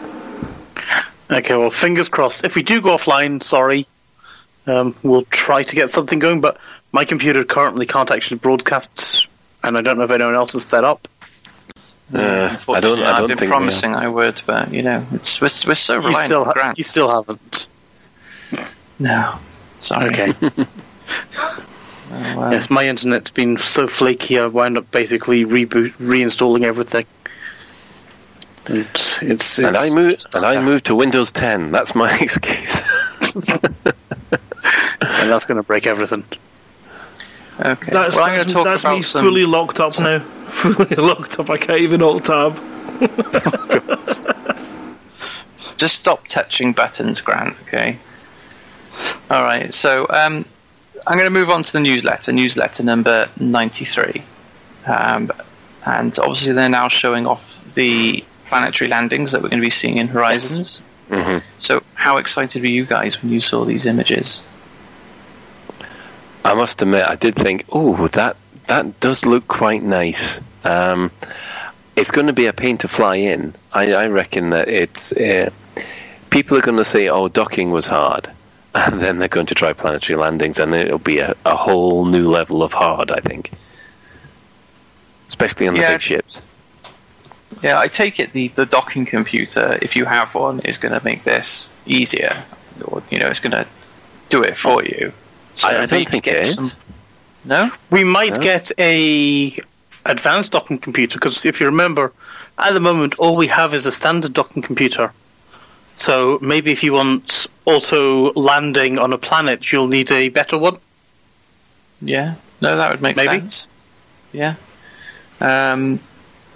[1.30, 2.44] Okay, well, fingers crossed.
[2.44, 3.86] If we do go offline, sorry,
[4.68, 6.58] um, we'll try to get something going, but
[6.92, 9.26] my computer currently can't actually broadcast,
[9.62, 11.08] and I don't know if anyone else is set up.
[12.14, 12.50] Uh, I don't.
[12.54, 13.48] Unfortunately, I I've don't been think.
[13.50, 16.52] promising I would, but you know, it's we're, we're so You reliant still, on ha-
[16.52, 16.78] Grant.
[16.78, 17.66] you still haven't.
[18.98, 19.38] No.
[19.80, 20.08] Sorry.
[20.10, 20.34] Okay.
[22.10, 22.52] Oh, well.
[22.52, 27.04] yes, my internet's been so flaky, I wound up basically reboot, reinstalling everything.
[28.64, 28.86] And
[29.20, 30.24] it's, And I moved.
[30.32, 31.70] And I moved to Windows 10.
[31.70, 32.70] That's my excuse.
[35.00, 36.24] and that's going to break everything.
[37.60, 37.90] Okay.
[37.90, 39.24] That's, well, I'm going to talk that's about me some.
[39.24, 40.20] fully locked up now.
[40.62, 41.50] Fully locked up.
[41.50, 42.58] I can't even alt tab.
[45.76, 47.56] Just stop touching buttons, Grant.
[47.62, 47.98] Okay.
[49.30, 49.72] All right.
[49.74, 50.44] So um,
[51.06, 52.32] I'm going to move on to the newsletter.
[52.32, 54.24] Newsletter number 93,
[54.86, 55.30] um,
[55.86, 59.98] and obviously they're now showing off the planetary landings that we're going to be seeing
[59.98, 60.82] in Horizons.
[61.08, 64.40] Hmm So, how excited were you guys when you saw these images?
[66.44, 68.36] I must admit, I did think, oh, that
[68.68, 70.22] that does look quite nice.
[70.64, 71.10] Um,
[71.96, 73.54] it's going to be a pain to fly in.
[73.72, 75.50] I, I reckon that it's uh,
[76.30, 78.30] people are going to say, oh, docking was hard,
[78.74, 82.28] and then they're going to try planetary landings, and it'll be a, a whole new
[82.28, 83.10] level of hard.
[83.10, 83.50] I think,
[85.28, 85.92] especially on the Yeah.
[85.94, 86.38] big ships.
[87.62, 91.04] Yeah, I take it the, the docking computer, if you have one, is going to
[91.04, 92.44] make this easier.
[92.84, 93.66] Or, you know, it's going to
[94.28, 95.12] do it for you.
[95.54, 96.54] So I- I don't think get it is.
[96.56, 96.72] some-
[97.44, 97.70] No?
[97.90, 98.38] We might Yeah.
[98.58, 99.58] get a
[100.04, 102.12] advanced docking computer because if you remember,
[102.58, 105.12] at the moment all we have is a standard docking computer.
[105.96, 110.78] So maybe if you want also landing on a planet, you'll need a better one.
[112.00, 112.34] Yeah.
[112.60, 113.40] No, that would make Maybe.
[113.40, 113.68] sense.
[114.32, 114.54] Yeah.
[115.40, 116.00] Um,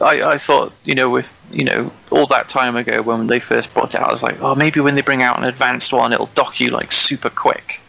[0.03, 3.72] I, I thought, you know, with you know all that time ago when they first
[3.72, 6.12] brought it out, I was like, oh, maybe when they bring out an advanced one,
[6.12, 7.80] it'll dock you like super quick,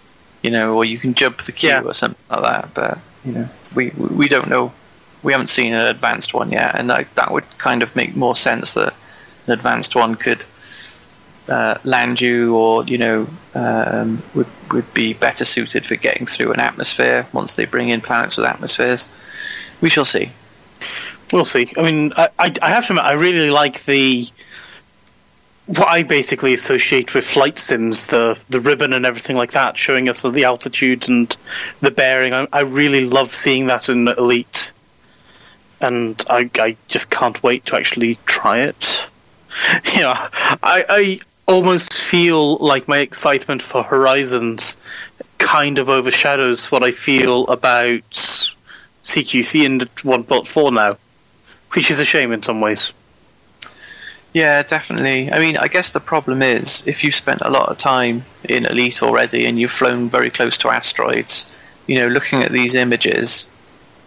[0.41, 1.81] you know, or you can jump the queue Yeah.
[1.83, 2.73] or something like that.
[2.73, 4.71] But you know, we we don't know.
[5.23, 8.35] We haven't seen an advanced one yet, and like, that would kind of make more
[8.35, 8.93] sense that
[9.47, 10.43] an advanced one could
[11.47, 16.51] uh, land you, or you know, um, would would be better suited for getting through
[16.51, 19.07] an atmosphere once they bring in planets with atmospheres.
[19.81, 20.31] We shall see.
[21.33, 21.73] We'll see.
[21.75, 24.29] I mean, I, I, I have to admit, I really like the
[25.65, 30.07] what I basically associate with flight sims, the the ribbon and everything like that, showing
[30.09, 31.35] us the altitude and
[31.81, 32.35] the bearing.
[32.35, 34.73] I, I really love seeing that in Elite,
[35.81, 38.85] and I I just can't wait to actually try it.
[39.95, 44.77] Know, I I almost feel like my excitement for Horizons
[45.39, 48.03] kind of overshadows what I feel about
[49.03, 50.97] CQC and 1.4 now,
[51.75, 52.91] which is a shame in some ways.
[54.33, 55.31] Yeah, definitely.
[55.31, 58.65] I mean, I guess the problem is if you've spent a lot of time in
[58.65, 61.45] Elite already and you've flown very close to asteroids,
[61.85, 63.45] you know, looking at these images,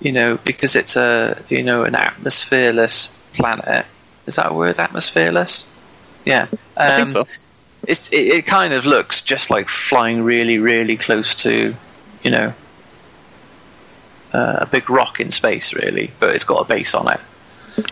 [0.00, 3.86] you know, because it's a, you know, an atmosphereless planet.
[4.26, 5.64] Is that a word, atmosphereless?
[6.24, 6.48] Yeah.
[6.76, 7.24] I think Um, so.
[7.86, 11.72] It's, it, it kind of looks just like flying really, really close to,
[12.24, 12.52] you know,
[14.32, 17.20] uh, a big rock in space, really, but it's got a base on it.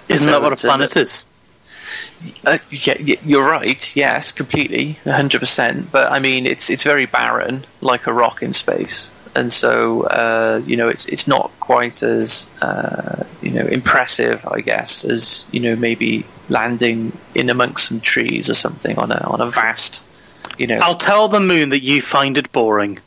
[0.09, 1.23] Isn't that what a planet is?
[2.45, 3.85] Uh, yeah, you're right.
[3.95, 5.91] Yes, completely, hundred percent.
[5.93, 10.63] But I mean, it's it's very barren, like a rock in space, and so uh,
[10.65, 15.61] you know, it's it's not quite as uh, you know impressive, I guess, as you
[15.61, 20.01] know maybe landing in amongst some trees or something on a on a vast,
[20.57, 23.01] you know, I'll tell the moon that you find it boring.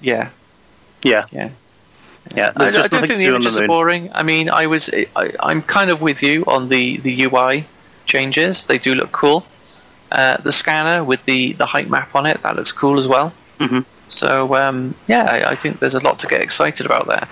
[0.00, 0.30] yeah,
[1.02, 1.50] Yeah, yeah.
[2.34, 2.52] Yeah.
[2.56, 4.10] I, I don't think the on the images are boring.
[4.12, 7.66] I mean, I was I, I'm kind of with you on the the UI
[8.06, 8.64] changes.
[8.66, 9.44] They do look cool.
[10.12, 13.32] Uh, the scanner with the the height map on it that looks cool as well.
[13.58, 13.84] Mhm.
[14.08, 17.28] So um, yeah, I, I think there's a lot to get excited about there.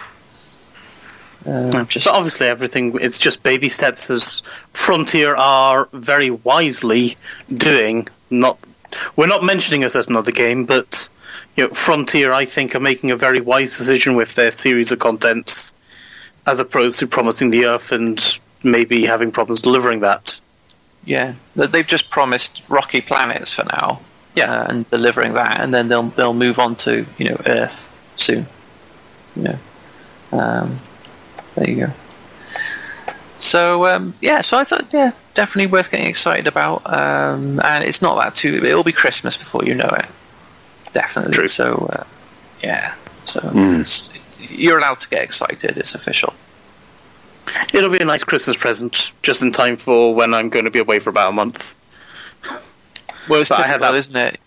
[1.46, 7.16] Uh, just But obviously, everything it's just baby steps as Frontier are very wisely
[7.56, 8.08] doing.
[8.30, 8.58] Not
[9.16, 11.08] we're not mentioning it as another game, but
[11.58, 15.00] you know, Frontier I think are making a very wise decision with their series of
[15.00, 15.72] contents,
[16.46, 18.24] as opposed to promising the Earth and
[18.62, 20.34] maybe having problems delivering that.
[21.04, 24.00] yeah, They- they've just promised rocky planets for now.
[24.34, 24.52] Yeah.
[24.52, 27.88] uh, and delivering that, and then they'll they'll move on to you know Earth
[28.18, 28.46] soon.
[29.34, 29.58] You know,
[30.30, 30.78] um,
[31.56, 31.92] there you go.
[33.40, 38.00] So um, yeah, so I thought yeah, definitely worth getting excited about, um, and it's
[38.02, 38.64] not that too.
[38.64, 40.06] It'll be Christmas before you know it,
[40.92, 41.34] definitely.
[41.34, 41.48] True.
[41.48, 42.04] So uh,
[42.62, 42.94] yeah,
[43.26, 43.80] so Mm.
[43.80, 45.76] it's, you're allowed to get excited.
[45.76, 46.34] It's official.
[47.72, 50.78] It'll be a nice Christmas present, just in time for when I'm going to be
[50.80, 51.74] away for about a month.
[53.28, 54.40] Well, it's But I typical, have that- isn't it?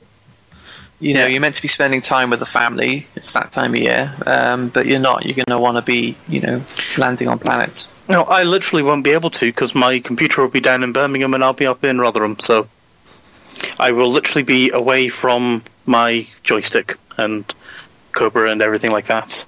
[1.00, 1.28] You know, Yeah.
[1.30, 3.08] you're meant to be spending time with the family.
[3.16, 5.26] It's that time of year, um, but you're not.
[5.26, 6.62] You're going to want to be, you know,
[6.96, 7.88] landing on planets.
[8.08, 11.34] No, I literally won't be able to because my computer will be down in Birmingham
[11.34, 12.38] and I'll be up in Rotherham.
[12.40, 12.68] So
[13.80, 17.46] I will literally be away from my joystick and
[18.14, 19.46] Cobra and everything like that.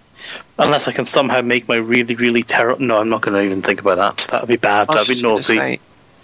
[0.57, 2.81] Unless I can somehow make my really, really terrible.
[2.81, 4.27] No, I'm not going to even think about that.
[4.31, 4.87] That would be bad.
[4.87, 5.43] That would be naughty.
[5.43, 5.79] say,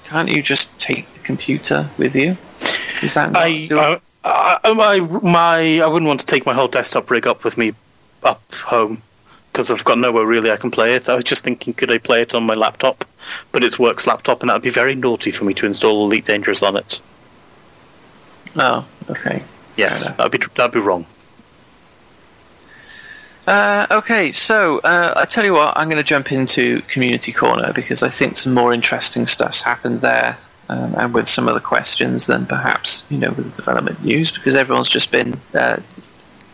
[0.06, 2.38] can't you just take the computer with you?
[3.04, 4.00] Is that not I?
[4.24, 7.58] I, I, my, my, I wouldn't want to take my whole desktop rig up with
[7.58, 7.74] me
[8.24, 9.02] up home
[9.52, 11.10] because I've got nowhere really I can play it.
[11.10, 13.06] I was just thinking, could I play it on my laptop?
[13.52, 16.26] But it's works laptop, and that would be very naughty for me to install Elite
[16.26, 17.00] Dangerous on it.
[18.56, 19.44] Oh, okay.
[19.78, 20.18] Yes, enough.
[20.18, 21.06] that'd be that'd be wrong.
[23.48, 27.74] Uh, okay, so uh, I tell you what, I'm going to jump into Community Corner
[27.74, 31.60] because I think some more interesting stuff's happened there, um, and with some of the
[31.60, 35.80] questions than perhaps you know with the development news because everyone's just been uh,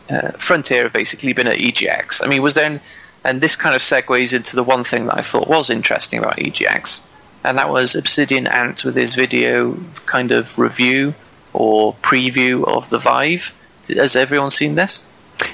[0.09, 2.21] uh, Frontier have basically been at EGX.
[2.21, 2.81] I mean, was there,
[3.25, 6.37] and this kind of segues into the one thing that I thought was interesting about
[6.37, 6.99] EGX,
[7.43, 11.13] and that was Obsidian Ant with his video kind of review
[11.55, 13.51] or preview of the Vive.
[13.89, 15.03] Has everyone seen this?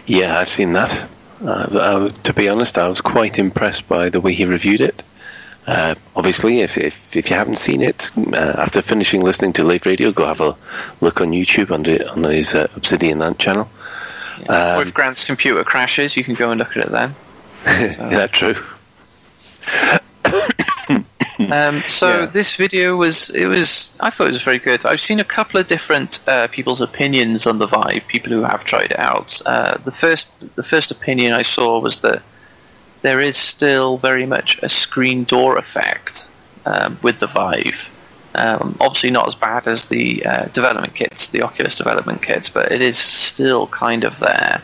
[0.06, 1.10] Yeah, I've seen that.
[1.44, 5.02] Uh, I, to be honest, I was quite impressed by the way he reviewed it.
[5.68, 9.86] Uh, obviously, if, if if you haven't seen it, uh, after finishing listening to Lave
[9.86, 10.58] Radio, go have a
[11.02, 13.70] look on YouTube on, the, on his uh, Obsidian Ant channel.
[14.50, 17.16] or Um, if Grant's computer crashes, you can go and look at it then.
[17.66, 18.56] yeah, true.
[21.52, 22.26] Um, so Yeah.
[22.28, 24.86] this video was it was I thought it was very good.
[24.86, 28.04] I've seen a couple of different uh, people's opinions on the Vive.
[28.08, 29.42] People who have tried it out.
[29.46, 32.22] Uh, the first the first opinion I saw was that
[33.02, 36.26] there is still very much a screen door effect
[36.66, 37.90] um, with the Vive.
[38.36, 42.72] Um, obviously, not as bad as the uh, development kits, the Oculus development kits, but
[42.72, 44.62] it is still kind of there.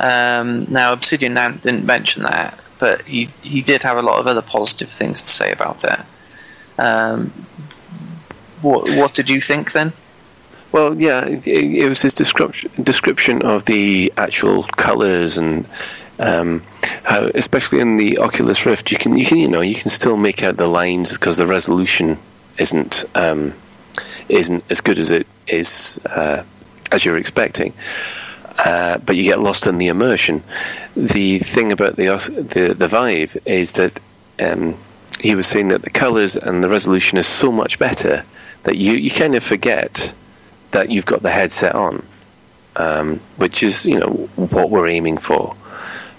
[0.00, 4.26] Um, now, Obsidian Ant didn't mention that, but he he did have a lot of
[4.26, 6.00] other positive things to say about it.
[6.78, 7.30] Um,
[8.60, 9.94] what what did you think then?
[10.70, 15.66] Well, yeah, it, it was his description description of the actual colours and
[16.18, 16.62] um,
[17.04, 20.18] how, especially in the Oculus Rift, you can you can you know you can still
[20.18, 22.18] make out the lines because the resolution
[22.58, 23.54] isn't um,
[24.28, 26.42] isn't as good as it is uh,
[26.92, 27.72] as you're expecting.
[28.58, 30.42] Uh, but you get lost in the immersion.
[30.96, 32.06] The thing about the
[32.54, 33.98] the, the Vive is that
[34.38, 34.76] um,
[35.20, 38.24] he was saying that the colours and the resolution is so much better
[38.62, 40.12] that you, you kind of forget
[40.70, 42.04] that you've got the headset on,
[42.76, 45.56] um, which is you know what we're aiming for.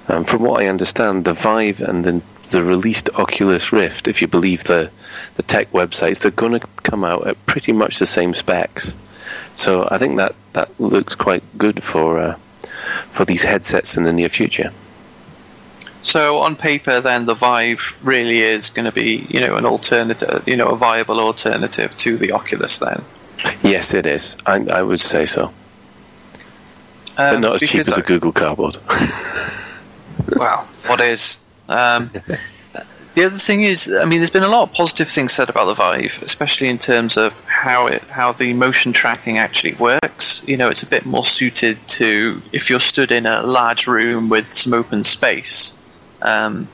[0.08, 2.22] Um, from what I understand, the Vive and the
[2.52, 4.92] the released Oculus Rift, if you believe the
[5.36, 8.92] the tech websites, they're going to come out at pretty much the same specs.
[9.56, 12.38] So I think that that looks quite good for uh,
[13.14, 14.72] for these headsets in the near future.
[16.04, 20.44] So on paper, then the Vive really is going to be, you know, an alternative,
[20.48, 22.78] you know, a viable alternative to the Oculus.
[22.78, 23.04] Then,
[23.64, 24.36] Yes, it is.
[24.46, 25.52] I, I would say so,
[27.18, 28.78] but Um, not as cheap as a I- Google Cardboard.
[30.36, 31.38] Well, what is?
[31.68, 32.10] Um,
[33.16, 35.66] the other thing is, I mean, there's been a lot of positive things said about
[35.66, 40.42] the Vive, especially in terms of how it, how the motion tracking actually works.
[40.46, 44.28] You know, it's a bit more suited to if you're stood in a large room
[44.28, 45.72] with some open space.
[46.22, 46.68] Um,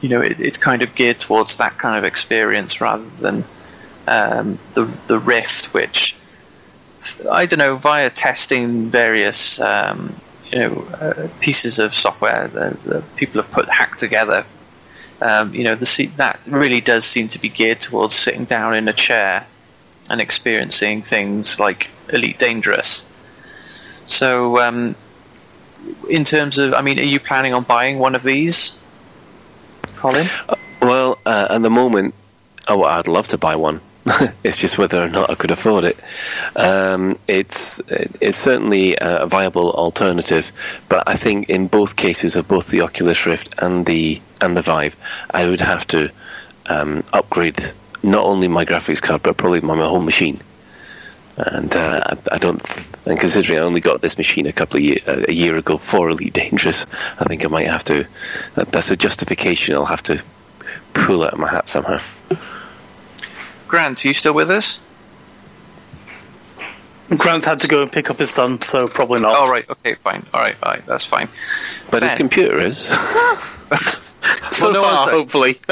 [0.00, 3.44] you know, it, it's kind of geared towards that kind of experience rather than
[4.08, 6.16] um, the the Rift, which
[7.30, 13.16] I don't know via testing various um, you know uh, pieces of software that, that
[13.16, 14.44] people have put hacked together.
[15.22, 18.88] Um, you know, the that really does seem to be geared towards sitting down in
[18.88, 19.46] a chair
[20.10, 23.04] and experiencing things like Elite Dangerous.
[24.06, 24.96] So, um,
[26.10, 28.74] in terms of, I mean, are you planning on buying one of these,
[29.96, 30.28] Colin?
[30.80, 32.14] Well, uh, at the moment,
[32.66, 33.80] oh, I'd love to buy one.
[34.44, 35.98] it's just whether or not I could afford it.
[36.56, 40.50] Um, it's it's certainly a viable alternative,
[40.88, 44.62] but I think in both cases of both the Oculus Rift and the and the
[44.62, 44.96] Vive,
[45.30, 46.10] I would have to
[46.66, 47.72] um, upgrade
[48.02, 50.40] not only my graphics card but probably my, my whole machine.
[51.36, 52.62] And uh, I, I don't,
[53.06, 56.10] and considering I only got this machine a couple of year, a year ago for
[56.10, 56.84] Elite Dangerous,
[57.18, 58.06] I think I might have to.
[58.54, 60.22] That, that's a justification I'll have to
[60.92, 62.00] pull out of my hat somehow.
[63.72, 64.80] Grant, are you still with us?
[67.16, 69.34] Grant had to go and pick up his son, so probably not.
[69.34, 69.64] Oh, right.
[69.66, 70.26] Okay, fine.
[70.34, 70.84] All right, all right.
[70.84, 71.30] That's fine.
[71.90, 72.86] But his computer is.
[74.52, 75.60] So Well, no far, uh, hopefully.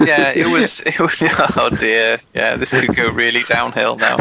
[0.00, 0.80] yeah, it was.
[0.84, 1.14] It was.
[1.56, 2.18] Oh dear.
[2.34, 4.16] Yeah, this could go really downhill now.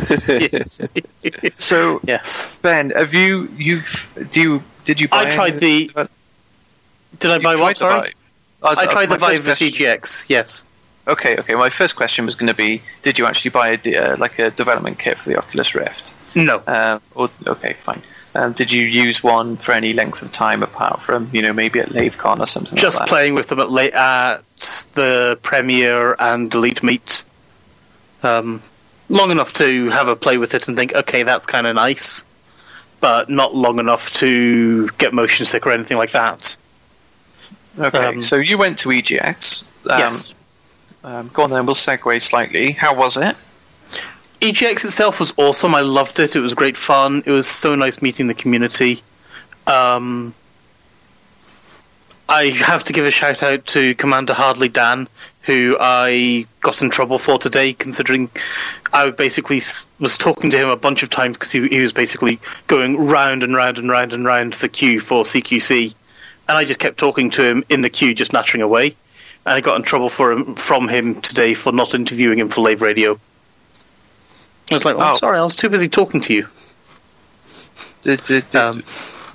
[1.57, 2.21] So, yes.
[2.61, 3.47] Ben, have you?
[3.57, 3.87] You've.
[4.31, 4.63] Do you?
[4.85, 5.31] Did you buy?
[5.31, 5.89] I tried the.
[7.19, 7.69] Did I buy tried what?
[7.69, 8.01] the Sorry?
[8.01, 8.13] Vive?
[8.61, 10.25] was- I tried my the Vive first with EGX.
[10.27, 10.63] Yes.
[11.07, 11.55] Okay, okay.
[11.55, 14.51] My first question was going to be: Did you actually buy a uh, like a
[14.51, 16.13] development kit for the Oculus Rift?
[16.35, 16.57] No.
[16.57, 18.01] Uh, or, okay, fine.
[18.33, 21.79] Um, did you use one for any length of time apart from you know maybe
[21.79, 23.09] at LaveCon or something Just like that?
[23.09, 24.43] playing with them at, at
[24.93, 27.23] the Premiere and Elite Meet.
[28.23, 28.61] Um,
[29.09, 32.21] long enough to have a play with it and think, okay, that's kind of nice,
[32.99, 36.55] but not long enough to get motion sick or anything like that.
[37.77, 39.63] Okay, um, so you went to EGX.
[39.89, 40.33] Um, yes.
[41.03, 41.65] Um, go on then.
[41.65, 42.71] We'll segue slightly.
[42.71, 43.35] How was it?
[44.41, 45.75] EGX itself was awesome.
[45.75, 46.35] I loved it.
[46.35, 47.23] It was great fun.
[47.25, 49.03] It was so nice meeting the community.
[49.67, 50.33] Um,
[52.27, 55.07] I have to give a shout out to Commander Hardly Dan,
[55.41, 58.29] who I got in trouble for today, considering
[58.93, 59.61] I basically
[59.99, 63.43] was talking to him a bunch of times because he, he was basically going round
[63.43, 65.93] and round and round and round the queue for CQC,
[66.47, 68.95] and I just kept talking to him in the queue, just nattering away.
[69.45, 72.61] And I got in trouble for him, from him today for not interviewing him for
[72.61, 73.19] Lave Radio.
[74.69, 75.17] I was like, oh, Oh.
[75.17, 76.47] sorry, I was too busy talking to you.
[78.03, 78.83] Did, did, did, Um,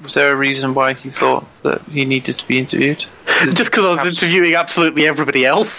[0.02, 3.04] was there a reason why he thought that he needed to be interviewed?
[3.54, 5.70] Just because I was interviewing absolutely everybody else.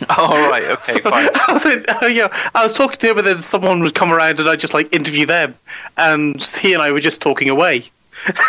[0.08, 1.28] oh right, okay, fine.
[1.34, 4.12] I was, in- uh, yeah, I was talking to him, and then someone would come
[4.12, 5.54] around, and I'd just like interview them,
[5.96, 7.90] and he and I were just talking away.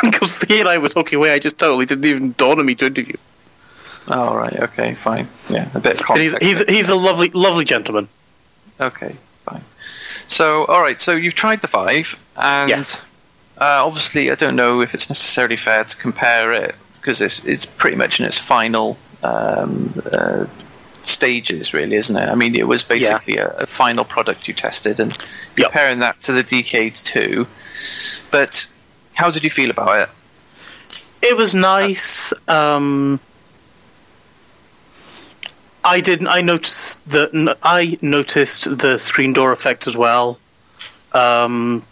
[0.01, 2.75] Because he and I were talking away, I just totally didn't even dawn on me
[2.75, 3.15] to interview.
[4.07, 5.27] Oh right, okay, fine.
[5.49, 8.07] Yeah, a bit he's he's he's a lovely lovely gentleman.
[8.79, 9.63] Okay, fine.
[10.27, 10.99] So, all right.
[10.99, 12.97] So you've tried the Vive, and Yes.
[13.59, 17.65] uh, obviously, I don't know if it's necessarily fair to compare it because it's it's
[17.65, 20.45] pretty much in its final um, uh,
[21.03, 22.27] stages, really, isn't it?
[22.29, 25.11] I mean, it was basically a, a final product you tested, and
[25.57, 25.67] Yep.
[25.67, 27.45] comparing that to the DK2.
[28.31, 28.65] But
[29.13, 30.09] how did you feel about it?
[31.21, 32.33] It was nice.
[32.47, 33.19] Um,
[35.83, 36.27] I didn't.
[36.27, 37.57] I noticed the.
[37.63, 40.39] I noticed the screen door effect as well.
[41.13, 41.83] Um,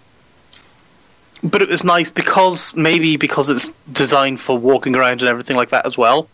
[1.44, 5.70] but it was nice because maybe because it's designed for walking around and everything like
[5.70, 6.28] that as well.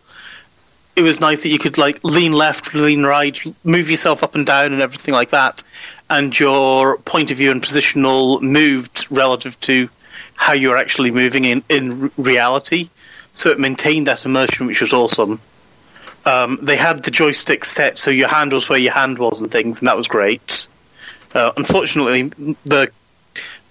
[0.95, 4.45] It was nice that you could like lean left, lean right, move yourself up and
[4.45, 5.61] down and everything like that,
[6.09, 9.89] and your point of view and positional moved relative to
[10.35, 12.89] how you're actually moving in in reality.
[13.33, 15.39] So it maintained that immersion, which was awesome.
[16.25, 19.51] Um, they had the joystick set so your hand was where your hand was and
[19.51, 20.67] things, and that was great.
[21.33, 22.89] Uh, unfortunately, the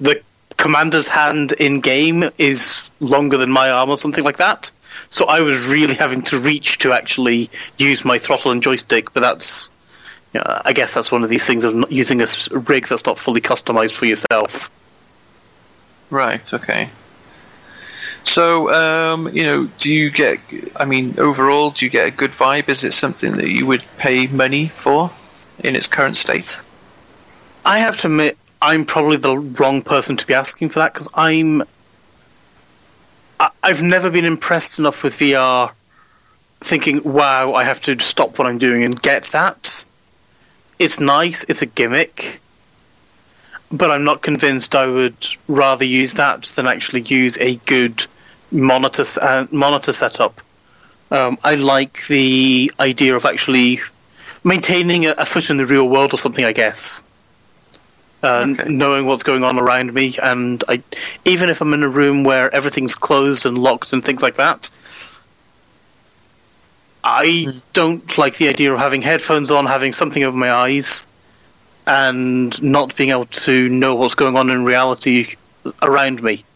[0.01, 0.23] the
[0.57, 4.71] commander's hand in game is longer than my arm or something like that.
[5.11, 9.21] So I was really having to reach to actually use my throttle and joystick, but
[9.21, 9.69] that's.
[10.33, 13.41] Yeah, I guess that's one of these things of using a rig that's not fully
[13.41, 14.69] customized for yourself.
[16.11, 16.53] Right.
[16.53, 16.91] Okay.
[18.27, 20.41] So, um, you know, do you get?
[20.77, 22.69] I mean, overall, do you get a good vibe?
[22.69, 25.11] Is it something that you would pay money for
[25.59, 26.57] in its current state?
[27.65, 31.09] I have to admit, I'm probably the wrong person to be asking for that because
[31.15, 31.63] I'm.
[33.39, 35.73] I, I've never been impressed enough with VR,
[36.61, 39.85] thinking, "Wow, I have to stop what I'm doing and get that."
[40.79, 41.45] It's nice.
[41.47, 42.41] It's a gimmick,
[43.71, 48.07] but I'm not convinced I would rather use that than actually use a good
[48.55, 50.41] monitor uh, monitor setup.
[51.11, 53.81] Um, I like the idea of actually
[54.45, 56.45] maintaining a, a foot in the real world or something.
[56.45, 57.03] I guess
[58.23, 58.65] uh, Okay.
[58.67, 60.83] knowing what's going on around me, and I,
[61.25, 64.71] even if I'm in a room where everything's closed and locked and things like that,
[67.05, 71.07] I don't like the idea of having headphones on, having something over my eyes,
[71.87, 75.37] and not being able to know what's going on in reality
[75.83, 76.47] around me.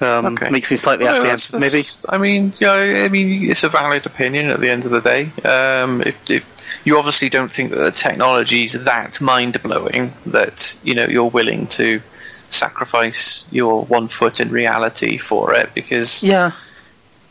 [0.00, 0.48] Um, Okay.
[0.48, 1.86] Makes me slightly Well, apprehensive, that's- maybe.
[2.08, 5.30] I mean, yeah, I mean, it's a valid opinion at the end of the day.
[5.44, 6.42] Um, if, if
[6.84, 11.28] you obviously don't think that the technology is that mind blowing that you know you're
[11.28, 12.00] willing to
[12.48, 16.52] sacrifice your one foot in reality for it, because Yeah.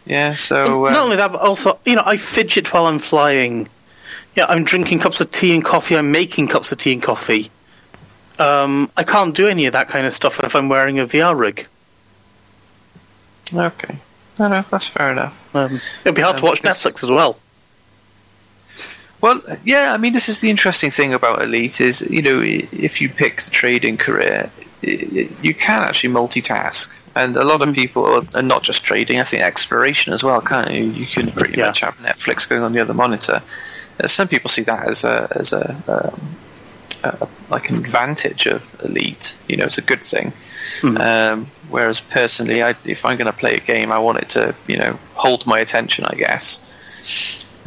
[0.06, 3.68] yeah, so Not um, only that, but also, you know, I fidget while I'm flying.
[4.36, 5.98] Yeah, I'm drinking cups of tea and coffee.
[5.98, 7.50] I'm making cups of tea and coffee.
[8.38, 11.36] Um, I can't do any of that kind of stuff if I'm wearing a VR
[11.38, 11.66] rig.
[13.54, 13.98] Okay,
[14.38, 15.36] no, no, that's fair enough.
[15.56, 17.38] Um, it'd be hard Um, to watch because- Netflix as well.
[19.22, 23.02] Well, yeah, I mean, this is the interesting thing about Elite is, you know, if
[23.02, 24.50] you pick the trading career,
[24.82, 26.88] i- i- you can actually multitask.
[27.16, 30.40] And a lot of people, are, and not just trading, I think exploration as well,
[30.40, 30.84] can't you?
[30.86, 31.66] You can pretty Yeah.
[31.66, 33.42] much have Netflix going on the other monitor.
[34.02, 36.38] Uh, some people see that as a, as a, um,
[37.04, 39.34] a like an advantage of Elite.
[39.50, 40.32] You know, it's a good thing.
[40.98, 44.56] Um, whereas personally, I, if I'm going to play a game, I want it to,
[44.68, 46.60] you know, hold my attention, I guess.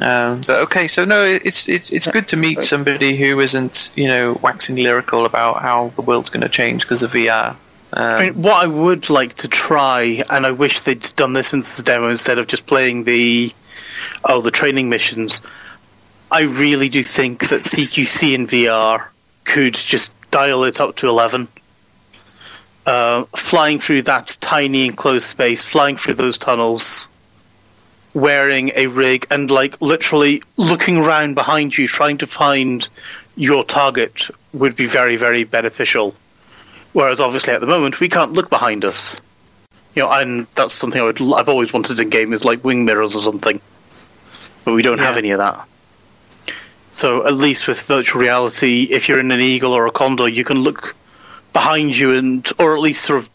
[0.02, 4.08] Um, but okay, so no, it's it's it's good to meet somebody who isn't you
[4.08, 7.56] know waxing lyrical about how the world's going to change because of VR.
[7.92, 11.52] Um, I mean, what I would like to try, and I wish they'd done this
[11.52, 13.52] in the demo instead of just playing the
[14.24, 15.40] oh the training missions.
[16.30, 19.06] I really do think that CQC in VR
[19.44, 21.48] could just dial it up to eleven.
[22.84, 27.08] Uh, flying through that tiny enclosed space, flying through those tunnels,
[28.12, 32.88] wearing a rig, and like literally looking around behind you, trying to find
[33.36, 36.12] your target would be very, very beneficial.
[36.92, 39.16] Whereas obviously at the moment we can't look behind us.
[39.94, 42.84] You know, and that's something I would, I've always wanted in game is like wing
[42.84, 43.60] mirrors or something,
[44.64, 45.68] but we don't have any of that.
[46.92, 50.44] So at least with virtual reality, if you're in an eagle or a condor, you
[50.44, 50.96] can look
[51.52, 53.30] behind you and, or at least sort of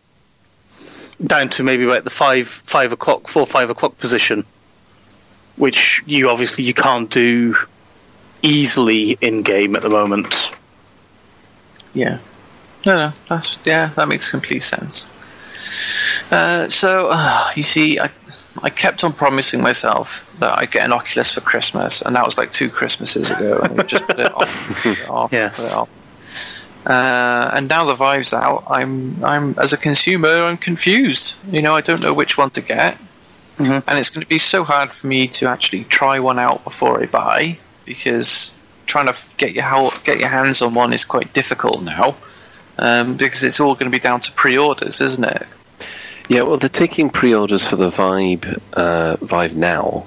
[1.28, 4.45] down to maybe about the five, five o'clock, four, five o'clock position,
[5.55, 7.55] which you obviously you can't do
[8.41, 10.34] easily in game at the moment.
[11.93, 12.20] yeah,
[12.86, 15.05] no, no, that's yeah, that makes complete sense.
[16.32, 18.11] Uh, so uh, you see, I
[18.61, 20.07] I kept on promising myself
[20.39, 23.88] that I'd get an Oculus for Christmas, and that was like two Christmases ago, and
[23.89, 24.49] just put it off,
[24.84, 25.55] put it off, Yes.
[25.55, 25.89] put it off.
[26.88, 28.63] Uh, and now the Vive's out.
[28.69, 31.33] I'm, I'm as a consumer, I'm confused.
[31.51, 32.97] You know, I don't know which one to get,
[33.57, 33.83] Mhm.
[33.88, 37.01] and it's going to be so hard for me to actually try one out before
[37.01, 38.51] I buy because
[38.85, 42.15] trying to get your get your hands on one is quite difficult now.
[42.79, 45.47] Um, because it's all going to be down to pre-orders, isn't it?
[46.29, 50.05] Yeah, well, they're taking pre-orders for the Vibe, uh, Vive now,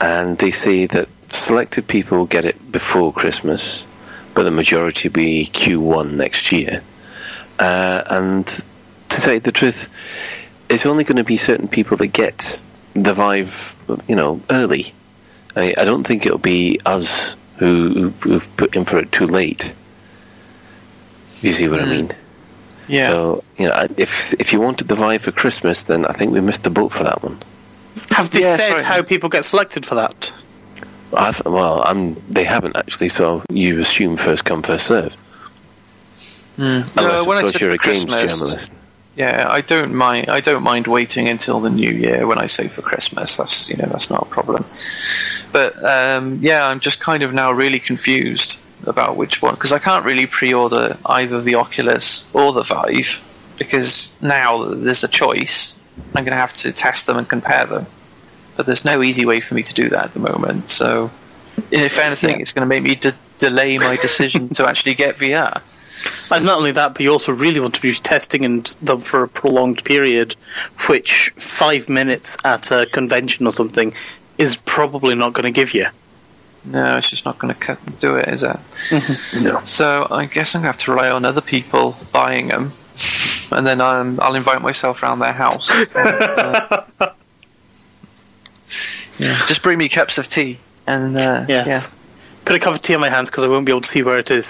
[0.00, 3.82] and they say that selected people get it before Christmas,
[4.38, 6.80] but the majority will be Q1 next year.
[7.58, 9.88] Uh, and to tell you the truth,
[10.68, 12.62] it's only going to be certain people that get
[12.94, 13.74] the Vive,
[14.06, 14.94] you know, early.
[15.56, 19.72] I, I don't think it'll be us who, who've put in for it too late.
[21.40, 22.12] You see what I mean?
[22.86, 23.08] Yeah.
[23.08, 26.40] So, you know, if if you wanted the Vive for Christmas, then I think we
[26.40, 27.42] missed the boat for that one.
[28.10, 28.84] Have they Yeah, said sorry.
[28.84, 30.30] how people get selected for that?
[31.12, 35.16] I th- well, I'm, they haven't actually, so you assume first come, first served.
[36.58, 38.72] Unless, No, of when I course, said you're a for games journalist.
[39.16, 40.28] Yeah, I don't mind.
[40.28, 43.36] I don't mind waiting until the new year when I say for Christmas.
[43.36, 44.64] That's you know that's not a problem.
[45.52, 49.78] But um, yeah, I'm just kind of now really confused about which one because I
[49.80, 53.20] can't really pre-order either the Oculus or the Vive
[53.58, 55.72] because now there's a choice.
[56.14, 57.86] I'm going to have to test them and compare them,
[58.58, 60.68] but there's no easy way for me to do that at the moment.
[60.68, 61.12] So,
[61.70, 65.62] if anything, it's going to make me de- delay my decision to actually get VR.
[66.32, 69.22] And not only that, but you also really want to be testing in them for
[69.22, 70.34] a prolonged period,
[70.88, 73.94] which five minutes at a convention or something
[74.38, 75.86] is probably not going to give you.
[76.64, 78.56] No, it's just not going to cut do it, is it?
[79.40, 79.62] No.
[79.64, 82.72] So I guess I'm going to have to rely on other people buying them,
[83.52, 85.70] and then um, I'll invite myself around their house.
[87.00, 87.12] Uh,
[89.18, 89.44] yeah.
[89.46, 91.66] Just bring me cups of tea, and uh, Yes.
[91.66, 91.86] yeah.
[92.44, 94.02] Put a cup of tea in my hands because I won't be able to see
[94.02, 94.46] where it is.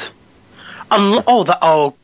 [0.91, 1.59] Um, oh, that.
[1.63, 1.95] Oh,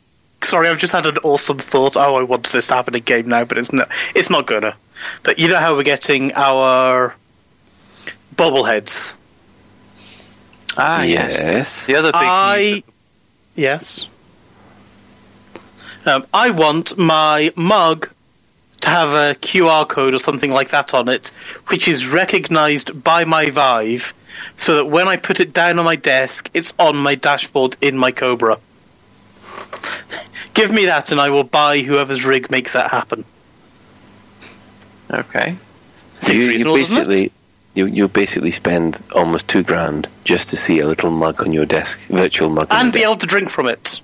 [0.42, 1.96] sorry, I've just had an awesome thought.
[1.96, 3.88] Oh, I want this to happen in game now, but it's not.
[4.14, 4.76] It's not gonna.
[5.22, 7.14] But you know how we're getting our
[8.34, 8.92] bobbleheads.
[10.76, 11.32] Ah, yes.
[11.32, 11.86] yes.
[11.86, 12.82] The other big I
[13.54, 14.08] yes.
[16.06, 18.10] Um, I want my mug
[18.80, 21.30] to have a QR code or something like that on it,
[21.68, 24.12] which is recognized by my Vive,
[24.58, 27.96] so that when I put it down on my desk, it's on my dashboard in
[27.96, 28.58] my Cobra.
[30.54, 33.24] Give me that, and I will buy whoever's rig makes that happen.
[35.10, 35.56] Okay.
[36.26, 36.98] You, you reasonable, doesn't it?
[36.98, 37.32] basically
[37.74, 41.66] you you basically spend almost two grand just to see a little mug on your
[41.66, 42.68] desk, virtual mug.
[42.70, 43.04] on and be desk.
[43.08, 44.00] able to drink from it.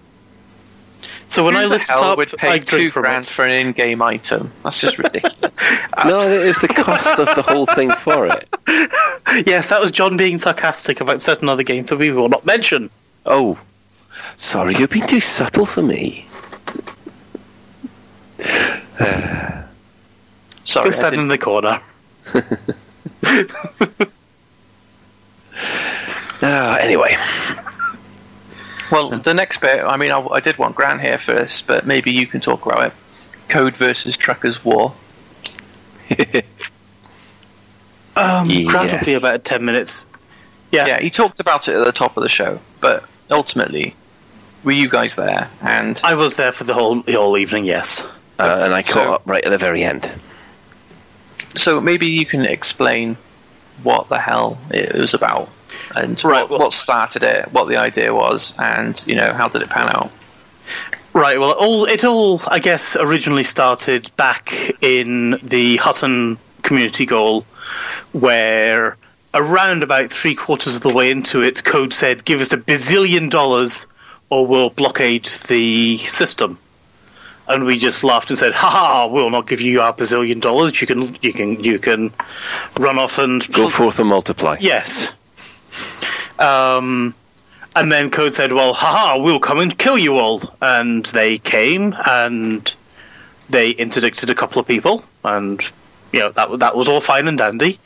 [1.30, 3.24] So when Who I the lift it hell up, would I pay drink two grand
[3.24, 3.30] it.
[3.30, 4.50] for an in-game item?
[4.64, 5.52] That's just ridiculous.
[6.04, 8.48] No, it's the cost of the whole thing for it.
[9.46, 12.90] Yes, that was John being sarcastic about certain other games that we will not mention.
[13.26, 13.60] Oh,
[14.36, 16.26] sorry, you've been too subtle for me.
[20.64, 21.80] Sorry, Go I stand in the corner.
[26.42, 27.16] Ah, anyway,
[28.90, 32.10] Well, the next bit, I mean, I, I did want Grant here first, but maybe
[32.10, 32.92] you can talk about it.
[33.48, 34.94] Code versus Truckers War.
[38.16, 40.04] Um, Grant will be about ten minutes.
[40.72, 40.86] Yeah.
[40.86, 43.94] Yeah, he talked about it at the top of the show, but ultimately,
[44.64, 45.48] were you guys there?
[45.62, 47.64] And I was there for the whole the whole evening.
[47.64, 48.00] Yes.
[48.38, 50.10] uh, and I caught So- up right at the very end.
[51.56, 53.16] so maybe you can explain
[53.82, 55.48] what the hell it was about,
[55.94, 59.48] and Right, what, well- what started it, what the idea was, and you know how
[59.48, 60.10] did it pan out?
[61.12, 61.40] Right.
[61.40, 67.44] Well, it all it all I guess originally started back in the Hutton community goal,
[68.12, 68.96] where
[69.34, 73.28] around about three quarters of the way into it, Code said, "Give us a bazillion
[73.28, 73.86] dollars,
[74.28, 76.58] or we'll blockade the system."
[77.48, 79.06] And we just laughed and said, "Ha ha!
[79.06, 80.80] We'll not give you our bazillion dollars.
[80.80, 82.12] You can you can you can
[82.78, 84.58] run off and Go forth and multiply.
[84.60, 85.08] Yes.
[86.38, 87.14] Um,
[87.76, 91.94] and then Code said, "Well, haha, we'll come and kill you all." And they came
[92.06, 92.72] and
[93.48, 95.62] they interdicted a couple of people, and
[96.12, 97.78] you know that that was all fine and dandy.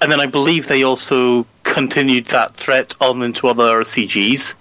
[0.00, 4.54] And then I believe they also continued that threat on into other CGs.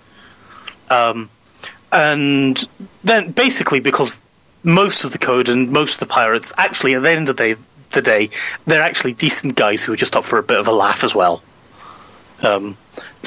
[0.90, 1.30] Um,
[1.92, 2.68] and
[3.04, 4.20] then basically because
[4.64, 7.56] most of the code and most of the pirates actually at the end of the
[7.56, 7.62] day,
[7.92, 8.30] the day
[8.66, 11.16] they're actually decent guys who are just up for a bit of a laugh as
[11.16, 11.42] well.
[12.42, 12.78] Um,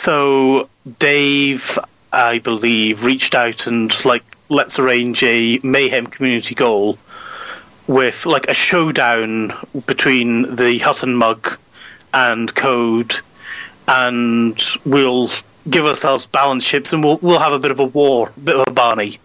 [0.03, 0.69] so
[0.99, 1.79] Dave,
[2.13, 6.99] I believe, reached out and like let's arrange a mayhem community goal
[7.87, 9.53] with like a showdown
[9.87, 11.59] between the Hutton mug
[12.15, 13.17] and Code,
[13.89, 15.31] and we'll
[15.69, 18.57] give ourselves balance ships and we'll we'll have a bit of a war, a bit
[18.57, 19.19] of a Barney.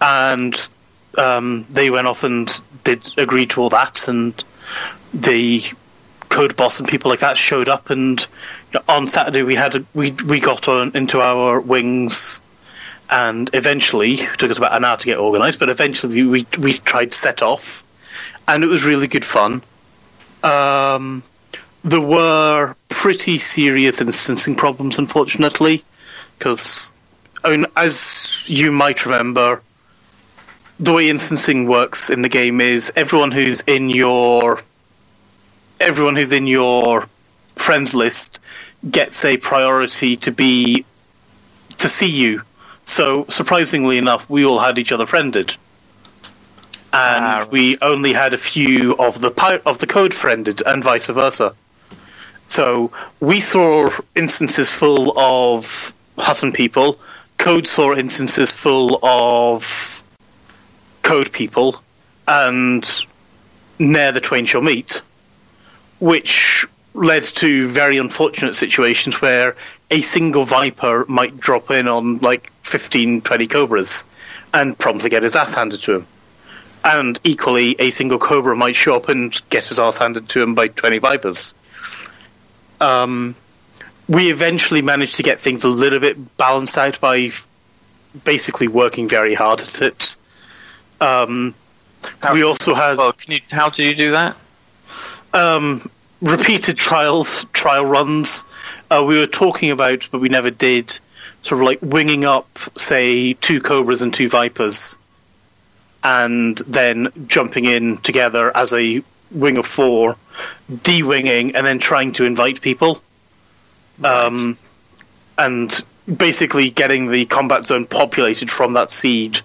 [0.00, 0.58] And
[1.16, 2.50] um, they went off and
[2.82, 4.42] did agree to all that, and
[5.12, 5.64] the
[6.28, 8.26] code boss and people like that showed up and
[8.88, 12.40] on Saturday we had a, we we got on into our wings
[13.10, 16.74] and eventually it took us about an hour to get organized but eventually we we
[16.78, 17.84] tried to set off
[18.48, 19.62] and it was really good fun.
[20.42, 21.22] Um
[21.84, 25.84] there were pretty serious instancing problems, unfortunately,
[26.38, 26.90] because
[27.44, 28.00] I mean, as
[28.46, 29.60] you might remember,
[30.80, 34.62] the way instancing works in the game is everyone who's in your
[35.80, 37.08] everyone who's in your
[37.56, 38.38] friends list
[38.90, 40.84] gets a priority to be
[41.78, 42.42] to see you.
[42.86, 45.50] So surprisingly enough, we all had each other friended,
[46.92, 49.30] and Ah, we only had a few of the
[49.64, 51.54] of the code friended, and vice versa.
[52.46, 56.98] So we saw instances full of Hutton people.
[57.38, 59.64] Code saw instances full of
[61.02, 61.80] code people,
[62.28, 62.86] and
[63.78, 65.00] ne'er the twain shall meet,
[66.00, 69.56] which led to very unfortunate situations where
[69.90, 74.02] a single Viper might drop in on like 15, 20 Cobras
[74.52, 76.06] and promptly get his ass handed to him.
[76.84, 80.54] And equally, a single Cobra might show up and get his ass handed to him
[80.54, 81.54] by 20 Vipers.
[82.80, 83.34] Um,
[84.08, 87.32] we eventually managed to get things a little bit balanced out by
[88.22, 90.14] basically working very hard at it.
[91.00, 91.54] Um,
[92.32, 93.40] we also had Well, can you?
[93.50, 94.36] How do you do that?
[95.34, 95.90] Um,
[96.22, 98.28] repeated trials, trial runs.
[98.90, 100.98] Uh, we were talking about, but we never did,
[101.42, 104.96] sort of like winging up, say, two Cobras and two Vipers,
[106.02, 110.16] and then jumping in together as a wing of four,
[110.82, 113.00] de-winging, and then trying to invite people.
[114.02, 114.58] Um,
[115.38, 115.84] and
[116.16, 119.40] basically getting the combat zone populated from that seed.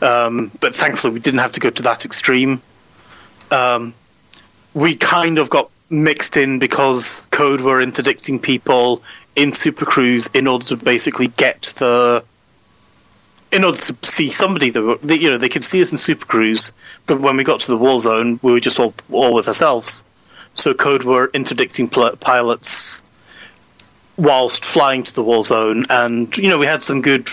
[0.00, 2.62] Um, but thankfully, we didn't have to go to that extreme.
[3.50, 3.94] Um,
[4.78, 9.02] we kind of got mixed in because code were interdicting people
[9.34, 12.22] in Super Cruise in order to basically get the
[13.50, 16.26] in order to see somebody that, were, you know they could see us in Super
[16.26, 16.70] Cruise,
[17.06, 20.02] but when we got to the war zone, we were just all all with ourselves.
[20.54, 23.02] So code were interdicting pl- pilots
[24.16, 27.28] whilst flying to the war zone, and you know we had some good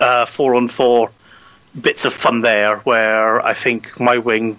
[0.00, 1.12] uh, four on four
[1.80, 4.58] bits of fun there, where I think my wing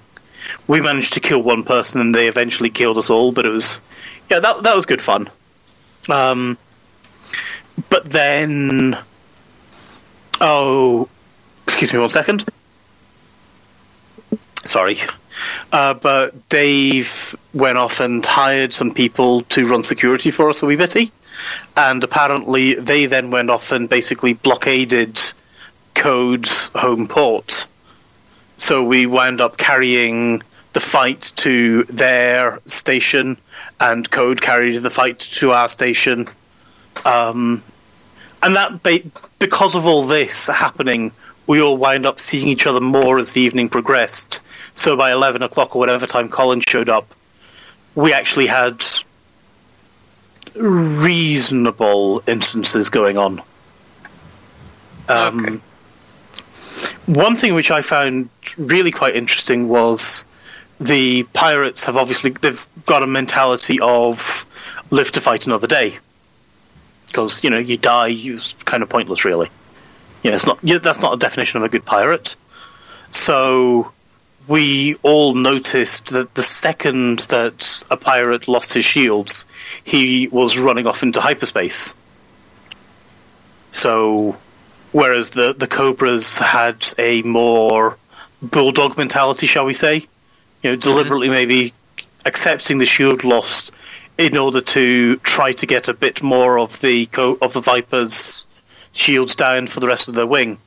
[0.68, 3.80] we managed to kill one person and they eventually killed us all, but it was
[4.30, 5.30] yeah, that that was good fun.
[6.10, 6.58] Um,
[7.90, 8.98] but then,
[10.40, 11.10] oh,
[11.68, 12.46] excuse me one second.
[14.66, 15.02] Sorry,
[15.72, 20.66] uh, but Dave went off and hired some people to run security for us a
[20.66, 21.12] wee bitty,
[21.76, 25.20] and apparently they then went off and basically blockaded
[25.96, 27.66] Code's home port.
[28.58, 30.44] So we wound up carrying
[30.74, 33.38] the fight to their station,
[33.80, 36.28] and Code carried the fight to our station.
[37.06, 37.62] Um,
[38.42, 39.00] and that, ba-
[39.40, 41.12] because of all this happening,
[41.48, 44.40] we all wound up seeing each other more as the evening progressed.
[44.76, 47.06] So by 11 o'clock or whatever time Colin showed up,
[47.96, 48.82] we actually had
[50.56, 53.42] reasonable instances going on.
[55.10, 55.60] Um, Okay.
[57.08, 60.24] One thing which I found really quite interesting was
[60.82, 64.46] the pirates have obviously they've got a mentality of
[64.90, 66.00] live to fight another day
[67.08, 69.50] because you know you die, it's kind of pointless, really.
[70.24, 70.60] Yeah, it's not.
[70.64, 72.36] Yeah, that's not a definition of a good pirate.
[73.12, 73.92] So
[74.48, 79.46] we all noticed that the second that a pirate lost his shields,
[79.84, 81.94] he was running off into hyperspace.
[83.74, 84.36] So,
[84.92, 87.98] whereas the the cobras had a more
[88.42, 90.08] bulldog mentality, shall we say,
[90.64, 91.74] you know, deliberately maybe
[92.26, 93.72] accepting the shield lost
[94.18, 98.44] in order to try to get a bit more of the co- of the vipers
[98.94, 100.58] shields down for the rest of their wing.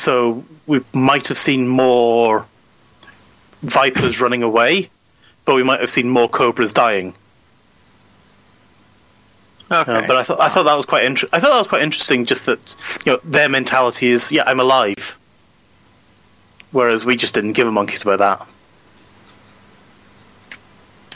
[0.00, 2.46] So we might have seen more
[3.62, 4.90] vipers running away,
[5.44, 7.14] but we might have seen more cobras dying.
[9.70, 9.92] Okay.
[9.92, 11.82] Uh, but I thought I thought that was quite inter- I thought that was quite
[11.82, 12.26] interesting.
[12.26, 12.74] Just that
[13.04, 15.16] you know their mentality is yeah I'm alive,
[16.72, 18.48] whereas we just didn't give a monkeys about that.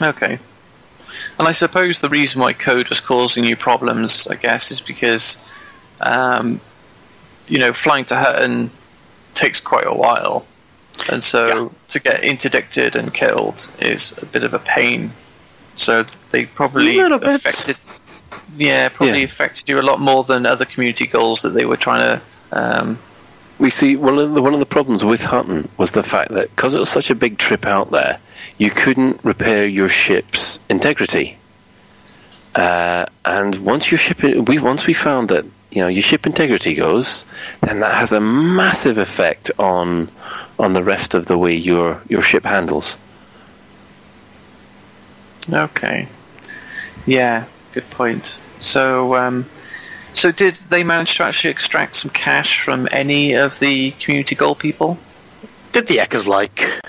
[0.01, 0.39] Okay.
[1.39, 5.37] And I suppose the reason why code was causing you problems, I guess, is because,
[6.01, 6.59] um,
[7.47, 8.69] you know, flying to Hutton
[9.35, 10.45] takes quite a while.
[11.09, 11.69] And so Yeah.
[11.89, 15.11] to get interdicted and killed is a bit of a pain.
[15.75, 17.77] So they probably affected.
[18.55, 19.25] Yeah, probably Yeah.
[19.25, 22.19] affected you a lot more than other community goals that they were trying
[22.51, 22.57] to.
[22.59, 22.99] Um,
[23.59, 26.55] We see one of the one of the problems with Hutton was the fact that
[26.55, 28.19] because it was such a big trip out there,
[28.57, 31.37] you couldn't repair your ship's integrity.
[32.55, 36.73] Uh, and once your ship, we once we found that you know your ship integrity
[36.73, 37.23] goes,
[37.61, 40.09] then that has a massive effect on
[40.57, 42.95] on the rest of the way your your ship handles.
[45.51, 46.07] okay.
[47.05, 48.37] Yeah, good point.
[48.59, 49.45] So, um,
[50.13, 54.55] so did they manage to actually extract some cash from any of the community goal
[54.55, 54.97] people?
[55.71, 56.81] Did the Eckers like?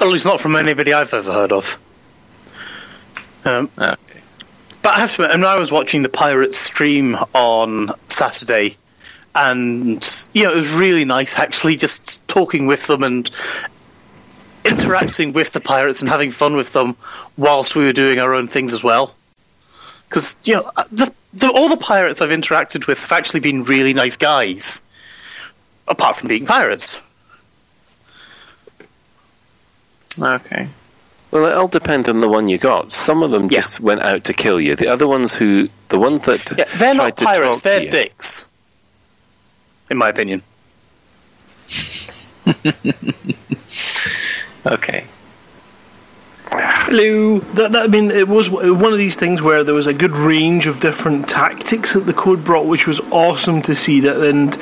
[0.00, 1.66] At least not from anybody I've ever heard of.
[3.44, 4.20] Um, Okay.
[4.82, 8.76] But I have to admit, and I was watching the Pirates stream on Saturday,
[9.34, 13.30] and you know, it was really nice actually just talking with them and
[14.62, 16.96] interacting with the Pirates and having fun with them
[17.38, 19.14] whilst we were doing our own things as well.
[20.08, 23.94] Because you know, the, the, all the pirates I've interacted with have actually been really
[23.94, 24.80] nice guys,
[25.88, 26.94] apart from being pirates.
[30.20, 30.68] Okay.
[31.30, 32.92] Well, it all depends on the one you got.
[32.92, 33.62] Some of them Yeah.
[33.62, 34.76] just went out to kill you.
[34.76, 37.90] The other ones who, the ones that Yeah, they're tried not to pirates; they're you-
[37.90, 38.44] dicks,
[39.90, 40.42] in my opinion.
[44.66, 45.04] Okay.
[46.50, 47.38] Hello.
[47.40, 50.12] That, that I mean, it was one of these things where there was a good
[50.12, 54.00] range of different tactics that the code brought, which was awesome to see.
[54.00, 54.52] That and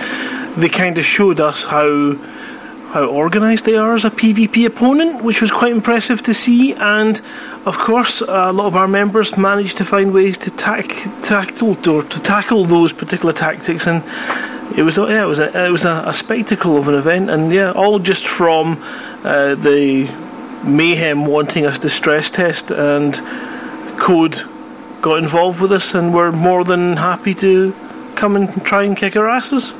[0.60, 2.14] they kind of showed us how
[2.92, 6.74] how organised they are as a PvP opponent, which was quite impressive to see.
[6.74, 7.18] And
[7.64, 10.88] of course, a lot of our members managed to find ways to tack,
[11.24, 14.04] tackle or to tackle those particular tactics, and
[14.76, 17.50] it was yeah, it was a, it was a, a spectacle of an event, and
[17.50, 18.82] yeah, all just from
[19.24, 20.04] uh, the
[20.62, 23.14] mayhem wanting us to stress test, and
[23.98, 24.34] code
[25.00, 27.74] got involved with us, and we're more than happy to
[28.16, 29.72] come and try and kick our asses.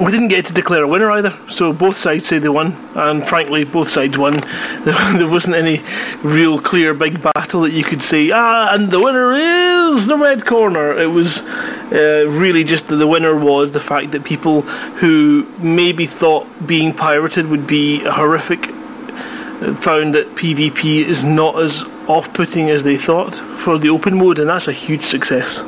[0.00, 3.26] We didn't get to declare a winner either, so both sides say they won, and
[3.26, 4.42] frankly, both sides won.
[4.84, 5.82] There, wasn't any
[6.22, 10.44] real clear big battle that you could say, ah, and the winner is the red
[10.44, 11.00] corner.
[11.00, 14.60] It was uh, really just that the winner was the fact that people
[15.00, 21.82] who maybe thought being pirated would be horrific uh, found that PvP is not as
[22.06, 25.58] off putting as they thought for the open mode, and that's a huge success.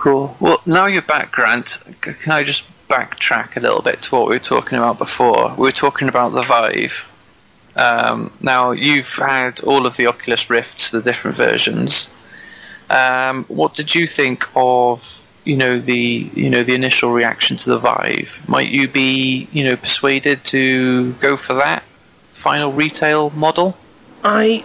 [0.00, 0.34] Cool.
[0.40, 1.76] Well, now you're back, Grant.
[2.00, 5.50] Can I just backtrack a little bit to what we were talking about before?
[5.50, 6.94] We were talking about the Vive.
[7.76, 12.06] Um, now you've had all of the Oculus Rifts, the different versions.
[12.88, 15.04] Um, what did you think of,
[15.44, 18.48] you know, the you know the initial reaction to the Vive?
[18.48, 21.84] Might you be, you know, persuaded to go for that
[22.32, 23.76] final retail model?
[24.24, 24.64] I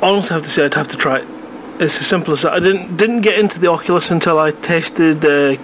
[0.00, 1.28] honestly have to say I'd have to try it.
[1.84, 2.54] It's as simple as that.
[2.54, 5.56] I didn't didn't get into the Oculus until I tested uh,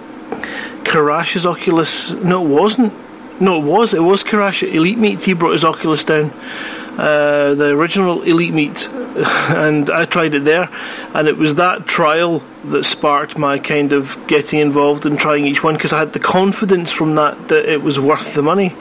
[0.83, 2.11] Karash's Oculus.
[2.11, 2.93] No, it wasn't.
[3.41, 3.95] No, it was.
[3.95, 5.21] It was Karash Elite Meet.
[5.21, 6.29] He brought his Oculus down,
[6.99, 10.69] uh, the original Elite Meet, and I tried it there.
[11.15, 15.63] And it was that trial that sparked my kind of getting involved and trying each
[15.63, 18.75] one because I had the confidence from that that it was worth the money.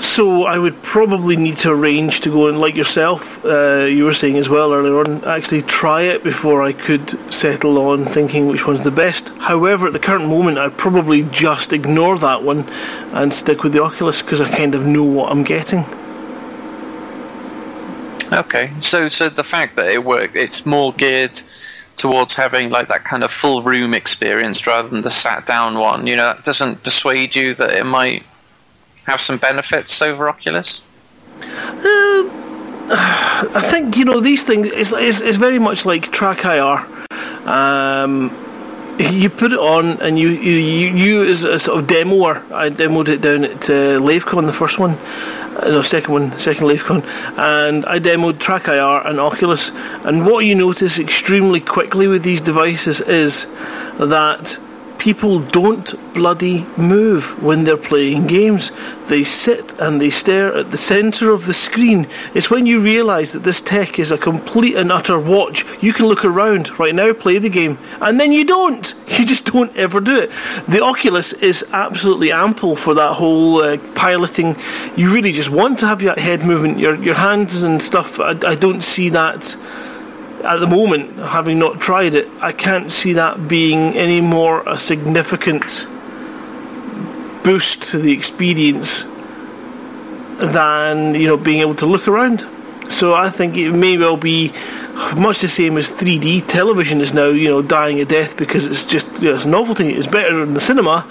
[0.00, 4.14] So I would probably need to arrange to go and, like yourself, uh, you were
[4.14, 8.66] saying as well earlier on, actually try it before I could settle on thinking which
[8.66, 9.28] one's the best.
[9.38, 12.68] However, at the current moment, I'd probably just ignore that one
[13.12, 15.84] and stick with the Oculus because I kind of know what I'm getting.
[18.32, 21.40] Okay, so so the fact that it worked, it's more geared
[21.96, 26.06] towards having like that kind of full room experience rather than the sat down one.
[26.06, 28.22] You know, that doesn't persuade you that it might
[29.08, 30.82] have some benefits over Oculus.
[31.40, 32.28] Uh,
[32.90, 34.68] I think you know these things.
[34.72, 36.86] It's, it's, it's very much like Track IR.
[37.48, 38.30] Um,
[38.98, 42.36] you put it on, and you you, you, you as a sort of demoer.
[42.52, 46.66] I demoed it down at uh, LaveCon, the first one, uh, no second one, second
[46.66, 47.04] LaveCon,
[47.38, 49.70] and I demoed Track IR and Oculus.
[50.04, 53.46] And what you notice extremely quickly with these devices is
[53.98, 54.58] that
[54.98, 58.70] people don't bloody move when they're playing games.
[59.08, 62.08] They sit and they stare at the centre of the screen.
[62.34, 65.64] It's when you realise that this tech is a complete and utter watch.
[65.80, 68.94] You can look around right now, play the game, and then you don't.
[69.18, 70.30] You just don't ever do it.
[70.68, 74.54] The Oculus is absolutely ample for that whole uh, piloting.
[74.96, 78.20] You really just want to have your head movement, your your hands and stuff.
[78.20, 79.42] I, I don't see that
[80.44, 84.78] at the moment, having not tried it, I can't see that being any more a
[84.78, 85.64] significant
[87.42, 89.02] boost to the experience
[90.38, 92.46] than you know being able to look around.
[92.90, 94.52] So I think it may well be
[95.16, 98.84] much the same as 3D television is now you know dying a death because it's
[98.84, 99.92] just you know, it's a novelty.
[99.92, 101.04] It's better in the cinema,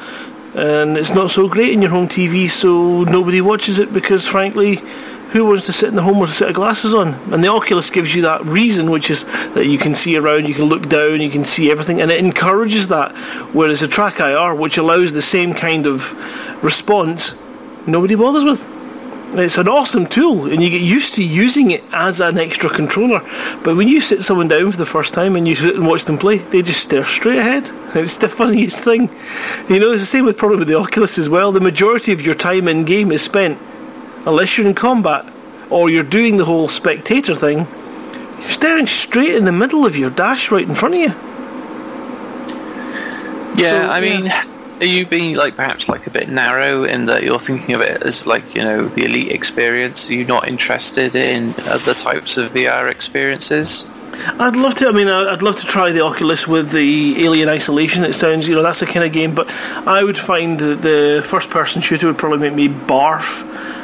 [0.55, 2.49] and it's not so great in your home TV.
[2.49, 4.81] So nobody watches it because frankly
[5.37, 7.13] who wants to sit in the home with a set of glasses on?
[7.31, 10.53] And the Oculus gives you that reason, which is that you can see around, you
[10.53, 13.15] can look down, you can see everything, and it encourages that.
[13.53, 16.03] Whereas a Track IR, which allows the same kind of
[16.63, 17.31] response,
[17.85, 18.77] nobody bothers with.
[19.33, 23.19] It's an awesome tool, and you get used to using it as an extra controller.
[23.63, 26.05] But when you sit someone down for the first time and you sit and watch
[26.05, 27.69] them play, they just stare straight ahead.
[27.97, 29.09] It's the funniest thing.
[29.69, 31.51] You know, it's the same with probably with the Oculus as well.
[31.51, 33.57] The majority of your time in game is spent,
[34.25, 35.25] unless you're in combat
[35.69, 37.67] or you're doing the whole spectator thing,
[38.41, 41.13] you're staring straight in the middle of your dash right in front of you.
[43.55, 44.19] Yeah, So, I yeah.
[44.19, 44.31] mean,
[44.81, 48.03] are you being like perhaps like a bit narrow in that you're thinking of it
[48.03, 50.09] as like you know the elite experience?
[50.09, 53.85] Are you not interested in other types of VR experiences?
[54.39, 54.87] I'd love to.
[54.87, 58.03] I mean, I'd love to try the Oculus with the Alien Isolation.
[58.05, 59.33] It sounds, you know, that's the kind of game.
[59.33, 63.23] But I would find that the first-person shooter would probably make me barf.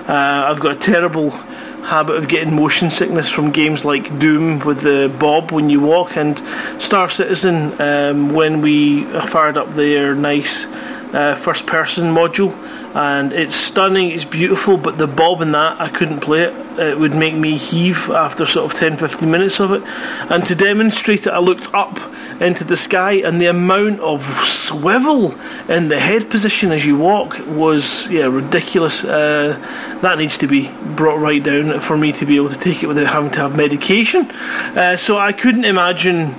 [0.08, 4.82] Uh, I've got a terrible habit of getting motion sickness from games like Doom with
[4.82, 6.38] the bob when you walk, and
[6.82, 10.66] Star Citizen um, when we fired up their nice
[11.14, 12.52] uh, first-person module.
[12.96, 16.80] And it's stunning, it's beautiful, but the bob in that, I couldn't play it.
[16.80, 19.82] It would make me heave after sort of 10 15 minutes of it.
[19.84, 22.00] And to demonstrate it, I looked up
[22.40, 24.24] into the sky, and the amount of
[24.68, 25.34] swivel
[25.70, 29.04] in the head position as you walk was, yeah, ridiculous.
[29.04, 29.58] Uh,
[30.02, 32.88] that needs to be brought right down for me to be able to take it
[32.88, 34.30] without having to have medication.
[34.30, 36.36] Uh, so I couldn't imagine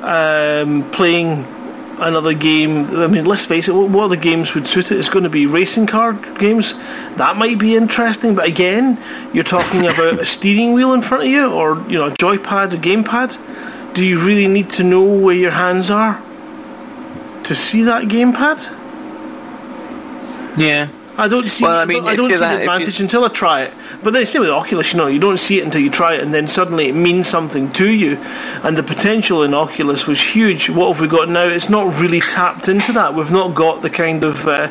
[0.00, 1.44] um, playing
[1.98, 2.96] another game.
[2.96, 4.98] I mean, let's face it, what other games would suit it?
[4.98, 6.72] It's going to be racing car games.
[7.16, 8.98] That might be interesting, but again,
[9.32, 12.72] you're talking about a steering wheel in front of you, or you know, a joypad,
[12.72, 13.94] a gamepad.
[13.94, 16.20] Do you really need to know where your hands are
[17.44, 18.58] to see that gamepad?
[20.56, 20.88] Yeah.
[21.18, 21.62] I don't see.
[21.64, 23.72] Well, I mean, I don't see that- the if you- advantage until I try it.
[24.02, 26.20] But then, same with Oculus, you know, you don't see it until you try it,
[26.22, 28.18] and then suddenly it means something to you.
[28.62, 30.70] And the potential in Oculus was huge.
[30.70, 31.46] What have we got now?
[31.48, 33.14] It's not really tapped into that.
[33.14, 34.68] We've not got the kind of uh,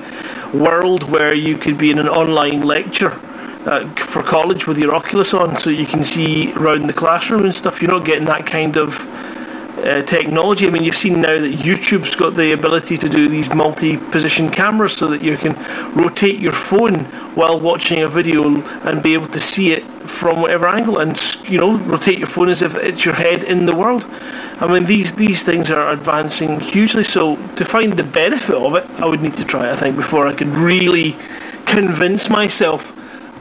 [0.53, 3.13] world where you could be in an online lecture.
[3.63, 7.53] Uh, for college with your Oculus on, so you can see around the classroom and
[7.53, 7.79] stuff.
[7.79, 8.95] You're not getting that kind of
[9.83, 10.67] uh, technology.
[10.67, 14.97] I mean, you've seen now that YouTube's got the ability to do these multi-position cameras,
[14.97, 15.53] so that you can
[15.93, 17.05] rotate your phone
[17.35, 18.43] while watching a video
[18.87, 19.83] and be able to see it
[20.19, 23.65] from whatever angle, and you know, rotate your phone as if it's your head in
[23.65, 24.05] the world.
[24.59, 27.03] I mean, these these things are advancing hugely.
[27.03, 29.69] So to find the benefit of it, I would need to try.
[29.69, 31.15] it, I think before I could really
[31.65, 32.85] convince myself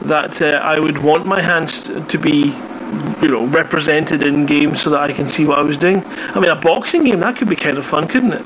[0.03, 2.55] that uh, I would want my hands to be
[3.21, 6.03] you know, represented in games so that I can see what I was doing.
[6.05, 8.45] I mean, a boxing game that could be kind of fun, couldn't it?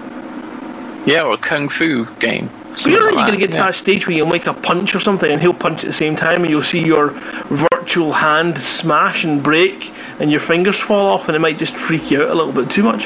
[1.07, 2.49] Yeah, or a kung fu game.
[2.77, 3.65] So you know that something you're like going to get to yeah.
[3.65, 6.15] that stage where you'll make a punch or something, and he'll punch at the same
[6.15, 7.09] time, and you'll see your
[7.49, 12.11] virtual hand smash and break, and your fingers fall off, and it might just freak
[12.11, 13.05] you out a little bit too much.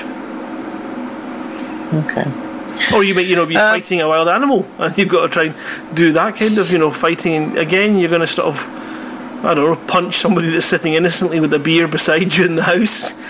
[1.93, 2.48] Okay.
[2.93, 5.29] Or you might, you know, be Um, fighting a wild animal, and you've got to
[5.29, 7.35] try and do that kind of, you know, fighting.
[7.35, 8.57] And again, you're going to sort of,
[9.45, 12.63] I don't know, punch somebody that's sitting innocently with a beer beside you in the
[12.63, 13.05] house.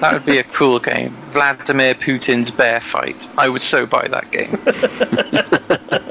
[0.00, 1.16] That would be a cool game.
[1.30, 3.28] Vladimir Putin's bear fight.
[3.38, 4.58] I would so buy that game.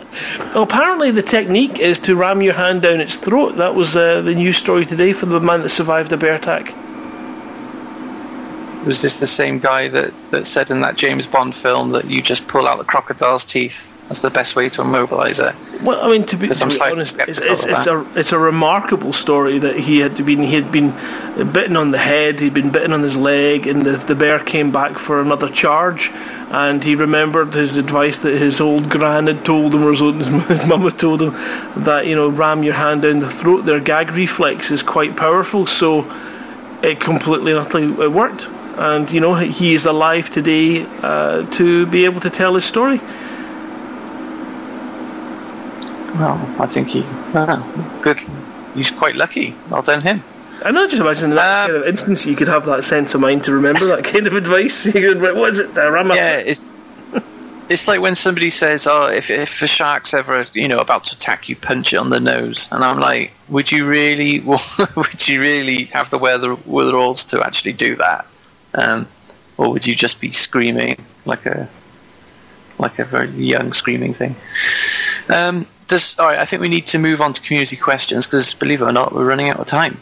[0.54, 3.56] Well, apparently, the technique is to ram your hand down its throat.
[3.58, 6.72] That was uh, the news story today for the man that survived a bear attack.
[8.86, 12.22] Was this the same guy that, that said in that James Bond film that you
[12.22, 13.76] just pull out the crocodile's teeth?
[14.10, 15.56] That's the best way to immobilize it.
[15.82, 19.14] Well, I mean, to be, to be honest, it's, it's, it's a it's a remarkable
[19.14, 20.92] story that he had to been he had been
[21.54, 24.72] bitten on the head, he'd been bitten on his leg, and the, the bear came
[24.74, 26.12] back for another charge.
[26.52, 30.16] And he remembered his advice that his old gran had told him, or his, old,
[30.48, 31.32] his mum had told him,
[31.84, 33.66] that you know, ram your hand down the throat.
[33.66, 36.04] Their gag reflex is quite powerful, so
[36.84, 38.48] it completely and utterly it worked.
[38.78, 43.00] And you know, he is alive today uh, to be able to tell his story.
[46.20, 47.02] Well, I think he.
[47.34, 48.20] Wow, good.
[48.76, 49.56] He's quite lucky.
[49.70, 50.24] Well done, him.
[50.64, 53.14] I'm not just imagining in that Um, kind of instance you could have that sense
[53.14, 54.86] of mind to remember that kind of advice.
[54.86, 55.78] You could, what is it?
[55.78, 56.62] Uh, ram a- Yeah, it's.
[57.70, 61.16] It's like when somebody says, "Oh, if if a shark's ever you know about to
[61.16, 64.40] attack you, punch it on the nose," and I'm like, "Would you really?
[64.96, 68.26] would you really have the withdrawals to actually do that,
[68.76, 69.08] um,
[69.58, 71.70] or would you just be screaming like a
[72.80, 74.36] like a very young screaming thing?"
[75.30, 78.54] Um, does, all right, I think we need to move on to community questions because,
[78.56, 80.00] believe it or not, we're running out of time.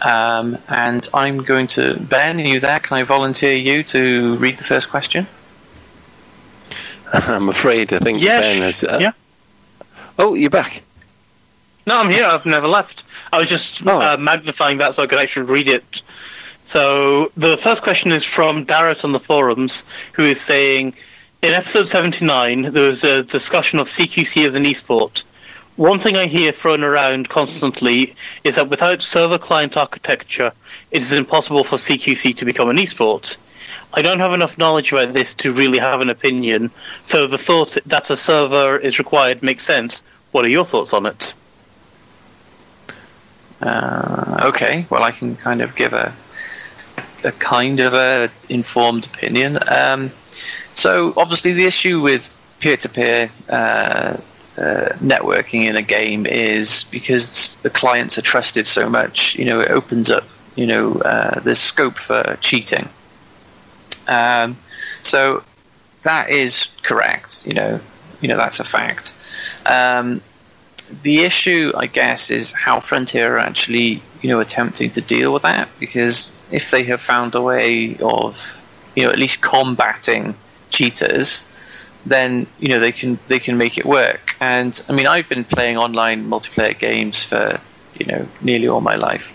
[0.00, 2.40] Um, and I'm going to Ben.
[2.40, 2.80] Are you there?
[2.80, 5.26] Can I volunteer you to read the first question?
[7.12, 7.92] I'm afraid.
[7.92, 8.82] I think Yeah, Ben has.
[8.84, 9.12] Uh, yeah.
[10.18, 10.82] Oh, you're back.
[11.86, 12.24] No, I'm here.
[12.24, 13.02] I've never left.
[13.32, 14.00] I was just Oh.
[14.00, 15.84] uh, magnifying that so I could actually read it.
[16.72, 19.72] So the first question is from Darris on the forums,
[20.12, 20.94] who is saying,
[21.42, 25.22] in episode 79, there was a discussion of CQC as an esport.
[25.76, 28.14] one thing I hear thrown around constantly
[28.44, 30.52] is that without server client architecture,
[30.90, 33.34] it is impossible for CQC to become an esport.
[33.92, 36.70] I don't have enough knowledge about this to really have an opinion,
[37.08, 40.02] so the thought that a server is required makes sense.
[40.30, 41.34] What are your thoughts on it?
[43.60, 46.14] Uh, okay, well, I can kind of give a
[47.24, 49.58] a kind of a informed opinion.
[49.66, 50.12] Um,
[50.74, 52.28] so, obviously, the issue with
[52.60, 54.18] peer-to-peer uh, uh,
[54.98, 59.34] networking in a game is because the clients are trusted so much.
[59.38, 60.24] You know, it opens up.
[60.56, 62.88] You know, uh, there's scope for cheating.
[64.06, 64.58] Um,
[65.02, 65.44] so
[66.02, 67.46] that is correct.
[67.46, 67.80] You know,
[68.20, 69.12] you know that's a fact.
[69.66, 70.22] Um,
[71.02, 75.42] the issue, I guess, is how Frontier are actually, you know, attempting to deal with
[75.42, 75.68] that.
[75.78, 78.36] Because if they have found a way of,
[78.94, 80.34] you know, at least combating
[80.70, 81.44] cheaters,
[82.06, 84.20] then you know they can they can make it work.
[84.40, 87.60] And I mean, I've been playing online multiplayer games for
[87.94, 89.26] you know nearly all my life,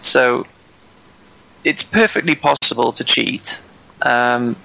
[0.00, 0.44] so
[1.64, 3.60] it's perfectly possible to cheat.
[4.02, 4.56] Um,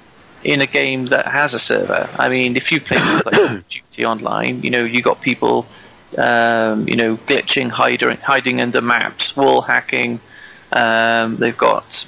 [0.43, 2.09] in a game that has a server.
[2.17, 5.67] I mean, if you play things like Duty Online, you know, you got people
[6.17, 10.19] um, you know, glitching, hiding, hiding under maps, wall hacking.
[10.71, 12.05] Um, they've got,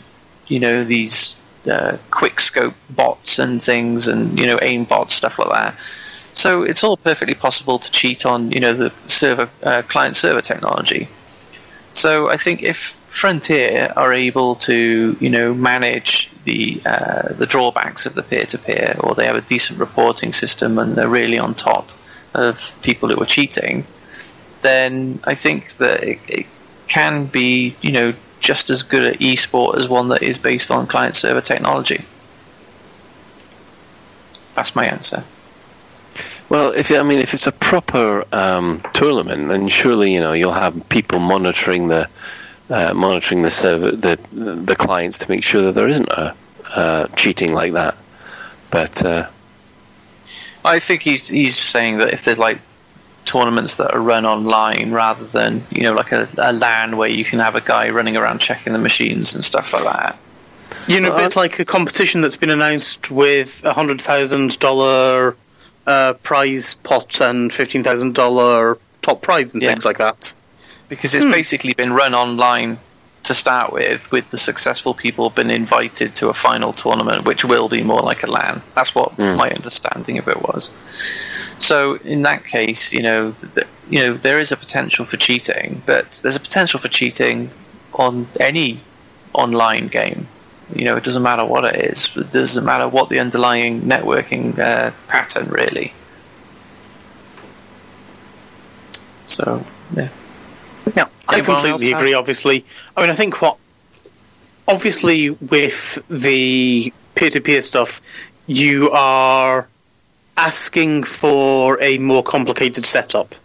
[0.47, 1.35] you know, these
[1.69, 5.75] uh, quick scope bots and things, and you know, aim bots, stuff like that.
[6.33, 10.41] So it's all perfectly possible to cheat on, you know, the server uh, client server
[10.41, 11.07] technology.
[11.93, 12.77] So I think if
[13.09, 19.13] Frontier are able to, you know, manage the uh, the drawbacks of the peer-to-peer, or
[19.13, 21.89] they have a decent reporting system and they're really on top
[22.33, 23.85] of people who are cheating,
[24.61, 26.45] then I think that it, it
[26.87, 30.87] can be, you know, just as good at esport as one that is based on
[30.87, 32.05] client server technology.
[34.55, 35.23] That's my answer.
[36.49, 40.53] Well, if I mean, if it's a proper um, tournament, then surely you know you'll
[40.53, 42.07] have people monitoring the
[42.69, 46.35] uh, monitoring the server, the the clients to make sure that there isn't a
[46.75, 47.95] uh, cheating like that.
[48.69, 49.29] But uh,
[50.65, 52.59] I think he's he's saying that if there's like
[53.25, 57.23] tournaments that are run online rather than you know like a, a LAN where you
[57.23, 60.17] can have a guy running around checking the machines and stuff like that.
[60.87, 65.35] You know, it's like a competition that's been announced with a hundred thousand dollar
[65.85, 69.69] uh, prize pots and fifteen thousand dollar top prize and Yeah.
[69.71, 70.33] things like that.
[70.89, 72.79] because it's basically been run online
[73.23, 77.69] to start with, with the successful people been invited to a final tournament, which will
[77.69, 78.61] be more like a LAN.
[78.75, 80.69] That's what my understanding of it was.
[81.59, 85.81] So in that case, you know, th- you know, there is a potential for cheating,
[85.85, 87.49] but there's a potential for cheating
[87.93, 88.81] on any
[89.33, 90.27] online game.
[90.75, 92.07] You know, it doesn't matter what it is.
[92.15, 95.93] It doesn't matter what the underlying networking uh, pattern really.
[99.27, 100.09] So yeah.
[100.95, 102.13] Yeah, I completely else agree.
[102.13, 102.65] Obviously,
[102.95, 103.57] I mean, I think what
[104.67, 108.01] obviously with the peer-to-peer stuff,
[108.47, 109.67] you are
[110.35, 113.35] asking for a more complicated setup,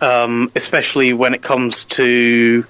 [0.00, 2.64] um, especially when it comes to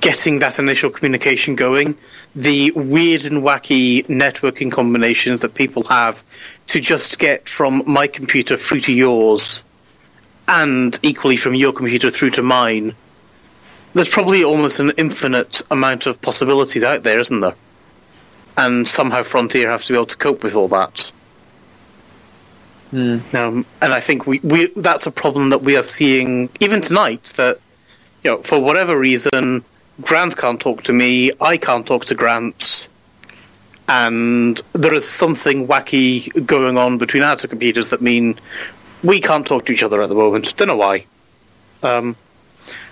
[0.00, 1.96] getting that initial communication going.
[2.36, 6.22] The weird and wacky networking combinations that people have
[6.68, 9.62] to just get from my computer through to yours
[10.50, 12.92] and equally from your computer through to mine,
[13.94, 17.54] there's probably almost an infinite amount of possibilities out there, isn't there?
[18.56, 21.10] And somehow Frontier have to be able to cope with all that.
[23.32, 27.32] Um, and I think we, we that's a problem that we are seeing even tonight.
[27.36, 27.60] That
[28.24, 29.64] you know, for whatever reason,
[30.00, 32.88] Grant can't talk to me, I can't talk to Grant,
[33.88, 38.40] and there is something wacky going on between our two computers that mean
[39.02, 40.54] we can't talk to each other at the moment.
[40.56, 41.06] Don't know why.
[41.82, 42.16] Um,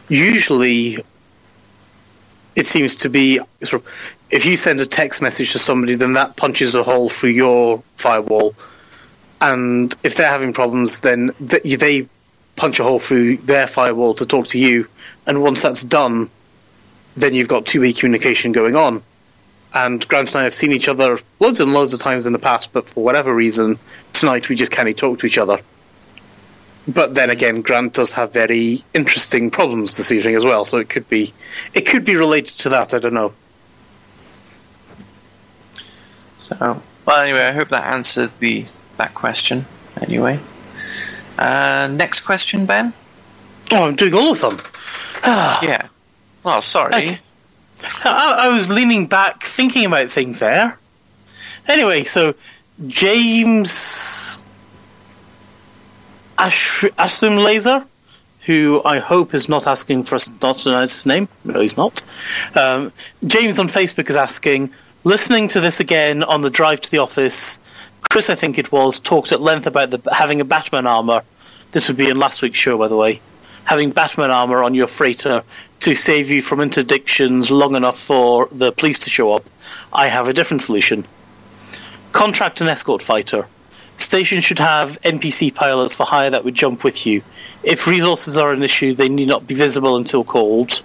[0.08, 1.04] usually,
[2.54, 3.84] it seems to be sort of
[4.30, 7.82] if you send a text message to somebody, then that punches a hole through your
[7.96, 8.54] firewall,
[9.40, 12.06] and if they're having problems, then th- they
[12.56, 14.86] punch a hole through their firewall to talk to you,
[15.26, 16.28] and once that's done,
[17.16, 19.02] then you've got two-way communication going on.
[19.74, 22.38] And Grant and I have seen each other loads and loads of times in the
[22.38, 23.78] past, but for whatever reason,
[24.12, 25.60] tonight we just can't talk to each other.
[26.88, 30.88] But then again, Grant does have very interesting problems this evening as well, so it
[30.88, 31.34] could be
[31.74, 32.94] it could be related to that.
[32.94, 33.34] I don't know.
[36.38, 38.64] So, well, anyway, I hope that answered the
[38.96, 39.66] that question.
[40.00, 40.40] Anyway,
[41.38, 42.94] uh, next question, Ben.
[43.70, 44.58] Oh, I'm doing all of them.
[45.22, 45.88] Ah, Yeah.
[46.42, 46.94] Well, sorry.
[46.94, 47.18] Okay.
[48.04, 50.78] I, I was leaning back, thinking about things there.
[51.66, 52.34] Anyway, so
[52.86, 53.70] James
[56.38, 57.84] Ash- Ashton Laser
[58.48, 61.28] who I hope is not asking for us not to announce his name.
[61.44, 62.00] No, he's not.
[62.54, 62.94] Um,
[63.26, 64.72] James on Facebook is asking,
[65.04, 67.58] listening to this again on the drive to the office.
[68.08, 71.24] Chris, I think it was, talked at length about the, having a Batman armor.
[71.72, 73.20] This would be in last week's show, by the way.
[73.64, 75.42] Having Batman armor on your freighter
[75.80, 79.44] to save you from interdictions long enough for the police to show up.
[79.92, 81.06] I have a different solution.
[82.12, 83.46] Contract an escort fighter.
[83.98, 87.22] Stations should have NPC pilots for hire that would jump with you.
[87.62, 90.82] If resources are an issue, they need not be visible until called.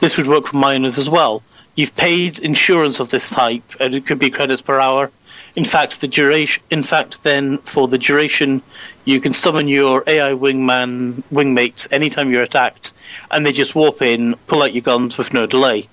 [0.00, 1.42] This would work for miners as well.
[1.74, 5.10] You've paid insurance of this type, and it could be credits per hour.
[5.56, 6.62] In fact, the duration.
[6.70, 8.62] In fact, then for the duration,
[9.04, 12.92] you can summon your AI wingman wingmates anytime you're attacked,
[13.30, 15.88] and they just warp in, pull out your guns with no delay.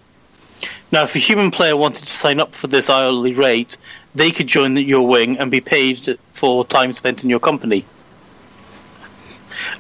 [0.91, 3.77] Now, if a human player wanted to sign up for this hourly rate,
[4.15, 7.85] they could join your wing and be paid for time spent in your company.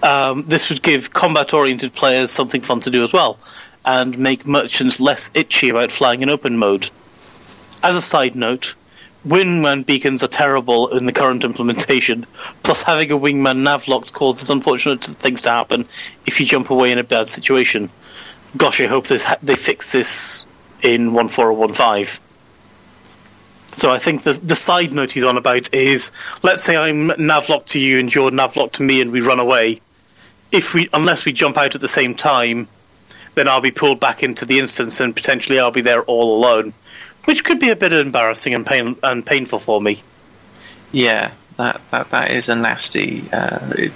[0.03, 3.39] Um, this would give combat-oriented players something fun to do as well,
[3.85, 6.89] and make merchants less itchy about flying in open mode.
[7.81, 8.73] As a side note,
[9.25, 12.25] wingman beacons are terrible in the current implementation.
[12.63, 15.87] Plus, having a wingman nav locked causes unfortunate things to happen
[16.25, 17.89] if you jump away in a bad situation.
[18.57, 20.45] Gosh, I hope this ha- they fix this
[20.81, 22.24] in 14015.
[23.75, 26.09] So I think the the side note he's on about is
[26.43, 29.81] let's say I'm navlocked to you and you're navlocked to me and we run away.
[30.51, 32.67] If we unless we jump out at the same time,
[33.35, 36.73] then I'll be pulled back into the instance and potentially I'll be there all alone,
[37.25, 40.01] which could be a bit embarrassing and pain and painful for me.
[40.93, 43.89] Yeah, that that, that is a nasty uh,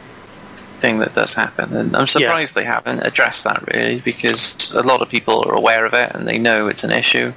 [0.82, 5.02] thing that does happen, and I'm surprised they haven't addressed that really because a lot
[5.02, 7.32] of people are aware of it and they know it's an issue.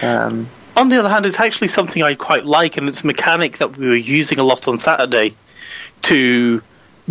[0.00, 3.58] Um, On the other hand, it's actually something I quite like, and it's a mechanic
[3.58, 5.36] that we were using a lot on Saturday
[6.02, 6.60] to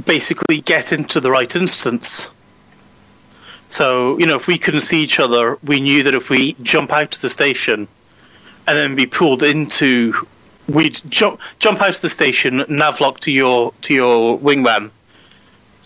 [0.06, 2.28] basically get into the right instance.
[3.70, 6.92] So, you know, if we couldn't see each other, we knew that if we jump
[6.92, 7.88] out of the station
[8.68, 10.28] and then be pulled into,
[10.68, 14.92] we'd jump jump out of the station, navlock to your to your wingman,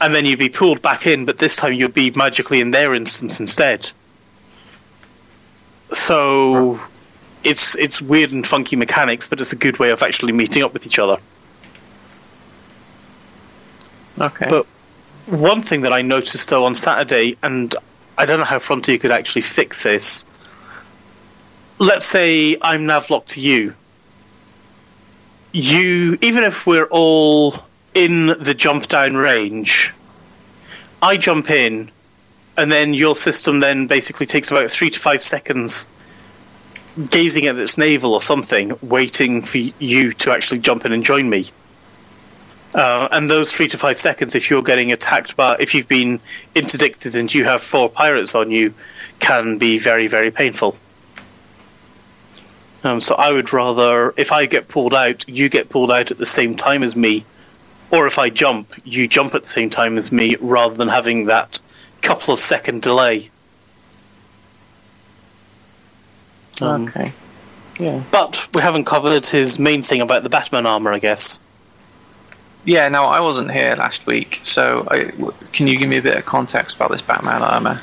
[0.02, 2.94] and then you'd be pulled back in, but this time you'd be magically in their
[2.94, 3.90] instance instead.
[6.08, 6.82] So,
[7.48, 10.74] it's it's weird and funky mechanics, but it's a good way of actually meeting up
[10.74, 11.18] with each other.
[14.20, 14.48] okay.
[14.50, 14.66] But
[15.28, 17.74] one thing that I noticed though on Saturday, and
[18.18, 20.24] I don't know how Frontier could actually fix this.
[21.80, 23.74] Let's say I'm navlocked to you.
[25.54, 27.56] You, even if we're all
[27.94, 29.94] in the jump down range,
[31.02, 31.92] I jump in,
[32.58, 35.86] and then your system then basically takes about three to five seconds
[37.10, 41.30] gazing at its navel or something, waiting for you to actually jump in and join
[41.30, 41.52] me.
[42.74, 46.20] Uh, and those three to five seconds, if you're getting attacked by, if you've been
[46.54, 48.74] interdicted and you have four pirates on you,
[49.20, 50.78] can be very, very painful.
[52.84, 56.18] Um, so I would rather, if I get pulled out, you get pulled out at
[56.18, 57.26] the same time as me,
[57.90, 61.26] or if I jump, you jump at the same time as me, rather than having
[61.26, 61.60] that
[62.02, 63.30] couple of second delay.
[66.62, 67.14] Um, okay.
[67.80, 68.04] Yeah.
[68.12, 71.38] But we haven't covered his main thing about the Batman armor, I guess.
[72.66, 72.90] Yeah.
[72.90, 76.18] Now I wasn't here last week, so I, w- can you give me a bit
[76.18, 77.80] of context about this Batman armor?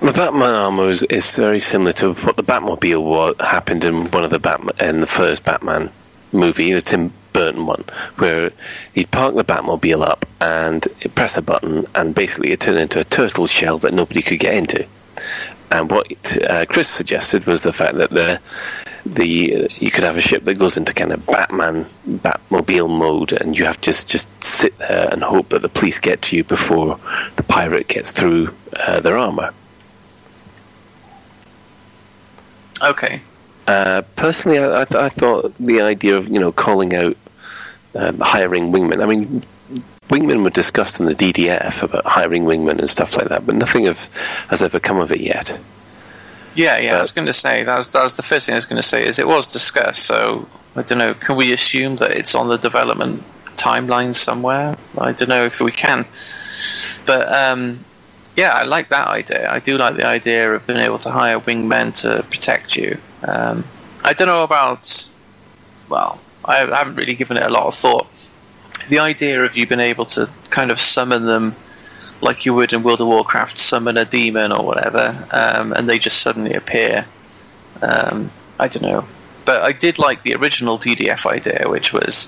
[0.00, 4.22] The Batman armor is, is very similar to what the Batmobile was, happened in one
[4.22, 5.90] of the Batman in the first Batman
[6.30, 7.84] movie, the Tim Burton one,
[8.16, 8.52] where
[8.94, 13.04] he'd park the Batmobile up and press a button, and basically it turned into a
[13.04, 14.86] turtle shell that nobody could get into.
[15.70, 16.06] And what
[16.42, 18.40] uh, Chris suggested was the fact that the
[19.04, 23.56] the you could have a ship that goes into kind of Batman Batmobile mode, and
[23.56, 26.44] you have to just just sit there and hope that the police get to you
[26.44, 26.98] before
[27.36, 29.52] the pirate gets through uh, their armor.
[32.80, 33.20] Okay.
[33.66, 37.16] Uh, personally, I, I, th- I thought the idea of you know calling out
[37.94, 39.02] um, hiring wingmen.
[39.02, 39.42] I mean,
[40.08, 43.86] wingmen were discussed in the DDF about hiring wingmen and stuff like that, but nothing
[43.86, 43.98] of,
[44.48, 45.58] has ever come of it yet.
[46.54, 46.94] Yeah, yeah.
[46.94, 48.66] I Uh, was going to say that was that was the first thing I was
[48.66, 50.04] going to say is it was discussed.
[50.06, 51.14] So I don't know.
[51.14, 53.22] Can we assume that it's on the development
[53.56, 54.76] timeline somewhere?
[54.98, 56.06] I don't know if we can.
[57.06, 57.84] But um,
[58.36, 59.48] yeah, I like that idea.
[59.50, 62.98] I do like the idea of being able to hire wingmen to protect you.
[63.22, 63.64] Um,
[64.02, 65.06] I don't know about.
[65.88, 68.06] Well, I haven't really given it a lot of thought.
[68.88, 71.54] The idea of you being able to kind of summon them
[72.20, 75.98] like you would in World of Warcraft, summon a demon or whatever, um, and they
[75.98, 77.06] just suddenly appear.
[77.82, 79.06] Um, I don't know,
[79.44, 82.26] but I did like the original DDF idea, which was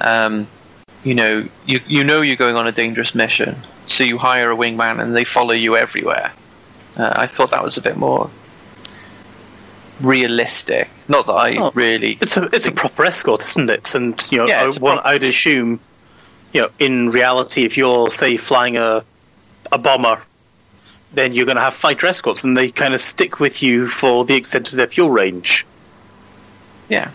[0.00, 0.46] um,
[1.04, 3.56] you know, you you know you're going on a dangerous mission,
[3.88, 6.32] so you hire a wingman and they follow you everywhere.
[6.96, 8.30] Uh, I thought that was a bit more
[10.00, 10.88] realistic.
[11.08, 12.18] Not that I Oh, really.
[12.20, 13.94] It's a it's a proper escort, isn't it?
[13.94, 15.80] And you know, Yeah, I, one, I'd assume,
[16.52, 19.04] you know, in reality, if you're say flying a
[19.70, 20.22] a bomber,
[21.12, 24.24] then you're going to have fighter escorts, and they kind of stick with you for
[24.24, 25.66] the extent of their fuel range.
[26.88, 27.10] Yeah.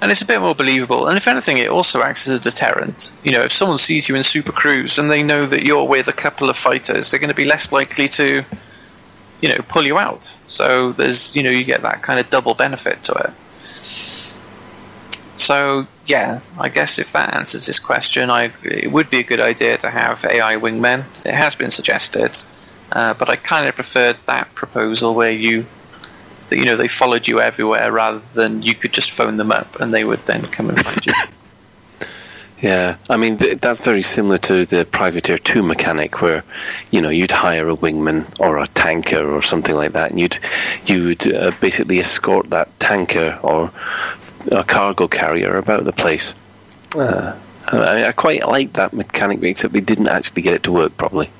[0.00, 1.06] And it's a bit more believable.
[1.06, 3.12] And if anything, it also acts as a deterrent.
[3.22, 6.08] You know, if someone sees you in Super Cruise and they know that you're with
[6.08, 8.44] a couple of fighters, they're going to be less likely to,
[9.40, 10.28] you know, pull you out.
[10.48, 13.30] So there's, you know, you get that kind of double benefit to it.
[15.46, 19.40] So yeah, I guess if that answers this question, I it would be a good
[19.40, 21.04] idea to have AI wingmen.
[21.24, 22.36] It has been suggested,
[22.92, 25.66] uh, but I kind of preferred that proposal where you
[26.48, 29.80] that you know they followed you everywhere rather than you could just phone them up
[29.80, 31.14] and they would then come and find you.
[32.62, 36.44] Yeah, I mean th- that's very similar to the Privateer Two mechanic, where
[36.92, 40.38] you know you'd hire a wingman or a tanker or something like that, and you'd
[40.86, 43.72] you would uh, basically escort that tanker or
[44.50, 46.32] a cargo carrier about the place.
[46.94, 47.36] Uh,
[47.68, 51.30] I, I quite like that mechanic, except they didn't actually get it to work properly.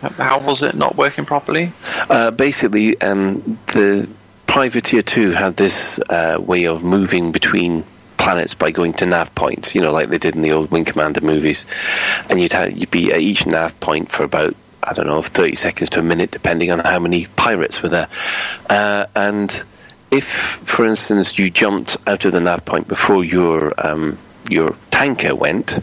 [0.00, 1.72] How was it not working properly?
[2.08, 4.08] Uh, basically, um, the
[4.46, 7.84] Privateer 2 had this uh, way of moving between
[8.18, 10.84] planets by going to nav points, you know, like they did in the old Wing
[10.84, 11.64] Commander movies.
[12.28, 15.56] And you'd, have, you'd be at each nav point for about, I don't know, 30
[15.56, 18.08] seconds to a minute, depending on how many pirates were there.
[18.68, 19.64] Uh, and
[20.10, 20.24] if,
[20.64, 24.18] for instance, you jumped out of the nav point before your um,
[24.48, 25.78] your tanker went,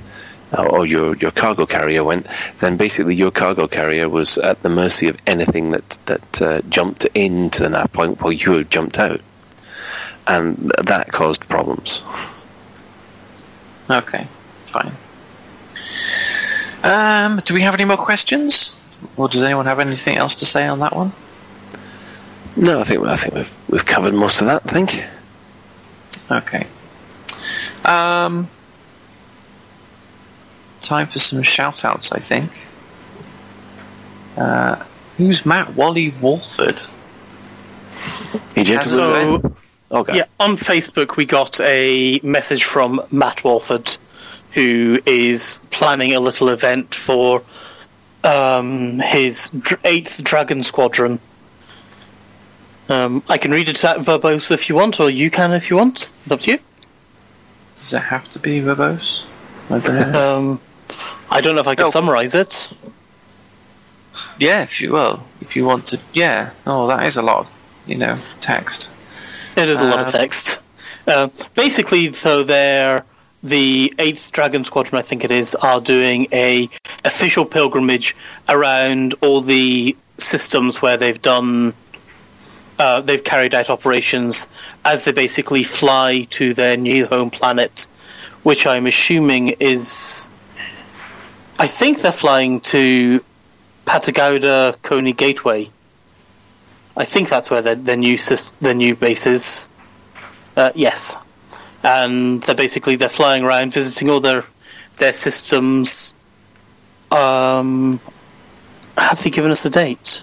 [0.54, 2.28] uh, or your, your cargo carrier went,
[2.60, 7.06] then basically your cargo carrier was at the mercy of anything that that uh, jumped
[7.14, 9.22] into the nav point while you had jumped out,
[10.28, 12.02] and th- that caused problems.
[13.90, 14.28] Okay,
[14.68, 14.94] fine.
[16.84, 18.76] Um, do we have any more questions?
[19.18, 21.12] Or does anyone have anything else to say on that one?
[22.56, 24.62] No, I think I think we've we've covered most of that.
[24.66, 25.04] I think.
[26.30, 26.68] Okay.
[27.84, 28.50] Um,
[30.82, 32.52] time for some shout outs, I think.
[34.38, 34.84] Uh,
[35.18, 36.80] who's Matt Wally Walford?
[38.56, 39.42] He did So,
[39.92, 40.18] okay.
[40.18, 43.96] yeah, on Facebook we got a message from Matt Walford,
[44.54, 47.44] who is planning a little event for
[48.24, 49.40] um, his
[49.84, 51.20] eighth Dragon Squadron.
[52.90, 55.78] Um, I can read it out verbose if you want, or you can if you
[55.78, 56.12] want.
[56.24, 56.60] It's up to you.
[57.78, 59.24] Does it have to be verbose?
[59.70, 60.38] I don't know.
[60.38, 60.62] Um,
[61.30, 61.92] I don't know if I can Oh.
[61.92, 62.68] summarize it.
[64.38, 66.52] yeah, if you will, if you want to, yeah.
[66.68, 67.50] Oh, that is a lot, of,
[67.88, 68.90] you know, text.
[69.56, 70.58] It is a lot of Um, text.
[71.08, 73.04] Uh, basically, so they're
[73.44, 76.70] the Eighth Dragon Squadron, I think it is, are doing a
[77.04, 78.16] official pilgrimage
[78.48, 81.74] around all the systems where they've done,
[82.80, 84.46] uh, they've carried out operations
[84.84, 87.86] as they basically fly to their new home planet,
[88.44, 89.92] which I'm assuming is,
[91.60, 93.24] I think they're flying to
[93.86, 95.70] Patagauda Coney Gateway.
[96.96, 98.18] I think that's where their, their new
[98.62, 99.62] their new base is.
[100.56, 101.14] Uh, yes,
[101.82, 104.46] and they're basically they're flying around visiting all their
[104.98, 106.14] their systems.
[107.12, 108.00] Um,
[108.96, 110.22] have they given us a date?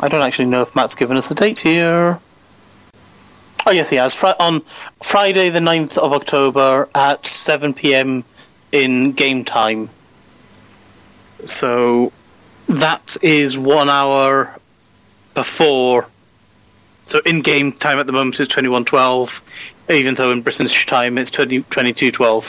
[0.00, 2.20] I don't actually know if Matt's given us a date here.
[3.66, 4.14] Oh yes, he has.
[4.14, 4.62] Fri- on
[5.02, 8.24] Friday, the 9th of October at seven p.m.
[8.72, 9.90] in game time.
[11.46, 12.12] So
[12.68, 14.56] that is one hour
[15.34, 16.06] before.
[17.06, 19.42] So in game time at the moment is twenty one twelve,
[19.90, 22.44] even though in British time it's 20, 22.12.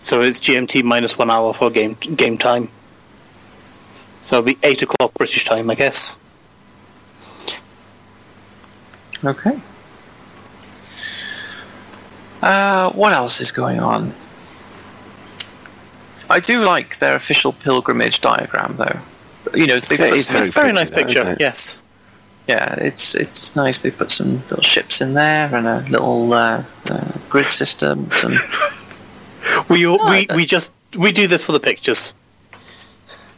[0.00, 2.68] So it's GMT minus one hour for game game time.
[4.24, 6.14] So it'll be eight o'clock British time, I guess.
[9.24, 9.58] Okay.
[12.42, 14.12] Uh, what else is going on?
[16.28, 18.98] I do like their official pilgrimage diagram, though.
[19.54, 21.36] You know, they Yeah, put it's some- very a very nice though, picture.
[21.38, 21.74] Yes.
[22.48, 23.80] yeah, it's it's nice.
[23.82, 28.10] They put some little ships in there and a little uh, uh, grid system.
[28.20, 28.38] Some
[29.68, 32.12] We all we, we just we do this for the pictures.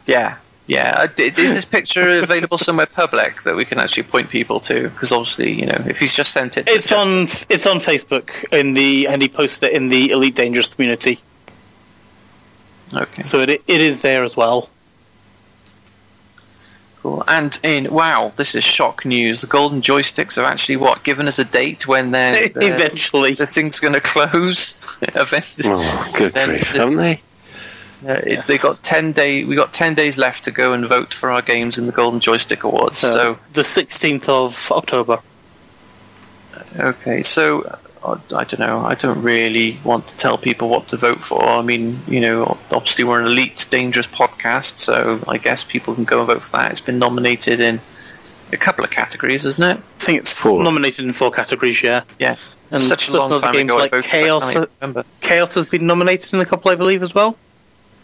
[0.05, 0.37] yeah,
[0.67, 1.07] yeah.
[1.17, 4.83] Uh, Is this picture available somewhere public that we can actually point people to?
[4.89, 7.79] Because obviously, you know, if he's just sent it, to It's Justin- on it's on
[7.79, 11.19] Facebook in the and he posted it in the Elite Dangerous community.
[12.93, 13.23] Okay.
[13.23, 14.69] So it it is there as well.
[17.03, 17.23] Cool.
[17.27, 19.41] And in wow, this is shock news.
[19.41, 23.35] The golden joysticks have actually what given us a date when they're, they're- Eventually.
[23.35, 24.73] the thing's going to close.
[25.01, 27.21] Eventually, Oh, good grief, the- haven't they?
[28.05, 29.43] Uh, it, they got ten day.
[29.43, 32.19] We got ten days left to go and vote for our games in the Golden
[32.19, 32.97] Joystick Awards.
[32.99, 35.19] So the 16th of October.
[36.79, 37.61] okay, so
[38.03, 38.79] uh, I don't know.
[38.85, 41.43] I don't really want to tell people what to vote for.
[41.43, 46.03] I mean, you know, obviously we're an elite, dangerous podcast, so I guess people can
[46.03, 46.71] go and vote for that.
[46.71, 47.81] It's been nominated in
[48.53, 49.77] a couple of categories, isn't it?
[49.77, 50.63] I think it's Four.
[50.63, 52.03] nominated in four categories, yeah.
[52.19, 52.37] Yeah.
[52.71, 53.77] And Such a certain long time games ago.
[53.77, 55.03] like I voted, Chaos- I can't remember.
[55.21, 57.37] Chaos has been nominated in a couple, I believe, as well.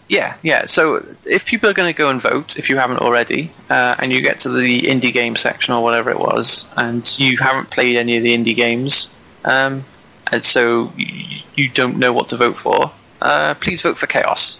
[0.09, 0.65] Yeah, yeah.
[0.65, 4.11] So if people are going to go and vote, if you haven't already, uh, and
[4.11, 7.95] you get to the indie game section or whatever it was, and you haven't played
[7.95, 9.07] any of the indie games,
[9.45, 9.85] um,
[10.31, 14.57] and so you don't know what to vote for, uh, please vote for Chaos.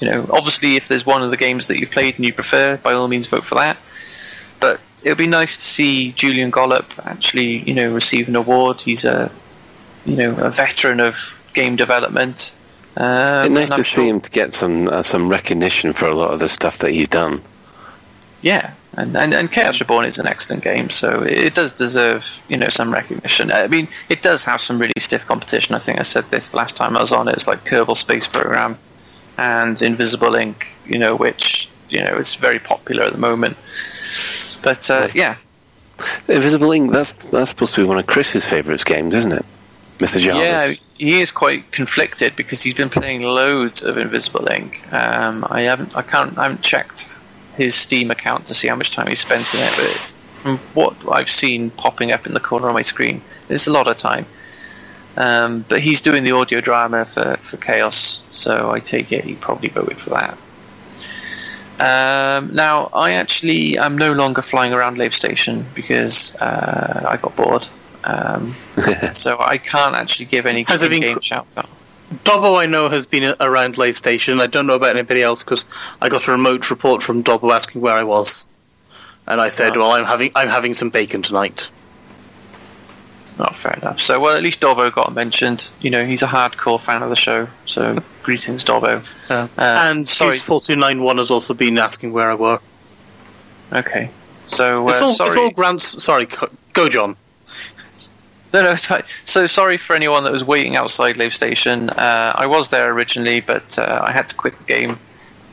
[0.00, 2.76] You know, obviously, if there's one of the games that you've played and you prefer,
[2.76, 3.78] by all means, vote for that.
[4.60, 8.80] But it would be nice to see Julian Gollop actually, you know, receive an award.
[8.80, 9.30] He's a,
[10.04, 11.14] you know, a veteran of
[11.54, 12.52] game development.
[12.96, 16.32] Um, It's nice to see him to get some uh, some recognition for a lot
[16.32, 17.42] of the stuff that he's done.
[18.42, 22.56] Yeah, and, and and Chaos Reborn is an excellent game, so it does deserve you
[22.56, 23.50] know some recognition.
[23.50, 25.74] I mean, it does have some really stiff competition.
[25.74, 27.28] I think I said this last time I was on.
[27.28, 28.76] It, it's like Kerbal Space Program
[29.38, 33.56] and Invisible Inc, you know, which you know is very popular at the moment.
[34.62, 35.36] But uh, yeah,
[36.28, 39.44] Invisible Inc, that's that's supposed to be one of Chris's favourite games, isn't it?
[39.98, 40.20] Mr.
[40.20, 40.42] Jarvis.
[40.42, 44.92] yeah, he is quite conflicted because he's been playing loads of Invisible Inc.
[44.92, 47.06] Um, I haven't, I can't, I haven't checked
[47.56, 50.00] his Steam account to see how much time he spent in it, but
[50.42, 53.88] from what I've seen popping up in the corner of my screen, it's a lot
[53.88, 54.26] of time.
[55.16, 59.34] Um, but he's doing the audio drama for, for Chaos, so I take it he
[59.34, 60.38] probably voted for that.
[61.80, 67.34] Um, now, I actually am no longer flying around Lave Station because uh, I got
[67.34, 67.66] bored.
[68.04, 68.56] Um,
[69.14, 71.68] so I can't actually give any Has it been game cr- shouts out.
[72.24, 74.38] Dobbo, I know, has been around Lave Station.
[74.40, 75.64] I don't know about anybody else because
[76.00, 78.44] I got a remote report from Dobbo asking where I was,
[79.26, 79.80] and I said, Oh.
[79.80, 81.68] "Well, I'm having I'm having some bacon tonight."
[83.38, 83.98] Not fair enough.
[83.98, 85.64] So, well, at least Dobbo got mentioned.
[85.80, 87.48] You know, he's a hardcore fan of the show.
[87.64, 89.02] So, greetings, Dobbo.
[89.30, 90.38] Uh, Uh, and sorry.
[90.38, 92.60] Four two nine one has also been asking where I were.
[93.72, 94.10] Okay.
[94.48, 95.30] So, It's uh, all, sorry.
[95.30, 96.04] it's all Grant's.
[96.04, 96.28] Sorry,
[96.74, 97.16] go, John.
[98.52, 99.00] No, no.
[99.24, 101.88] So sorry for anyone that was waiting outside Lave Station.
[101.90, 104.98] Uh, I was there originally, but uh, I had to quit the game.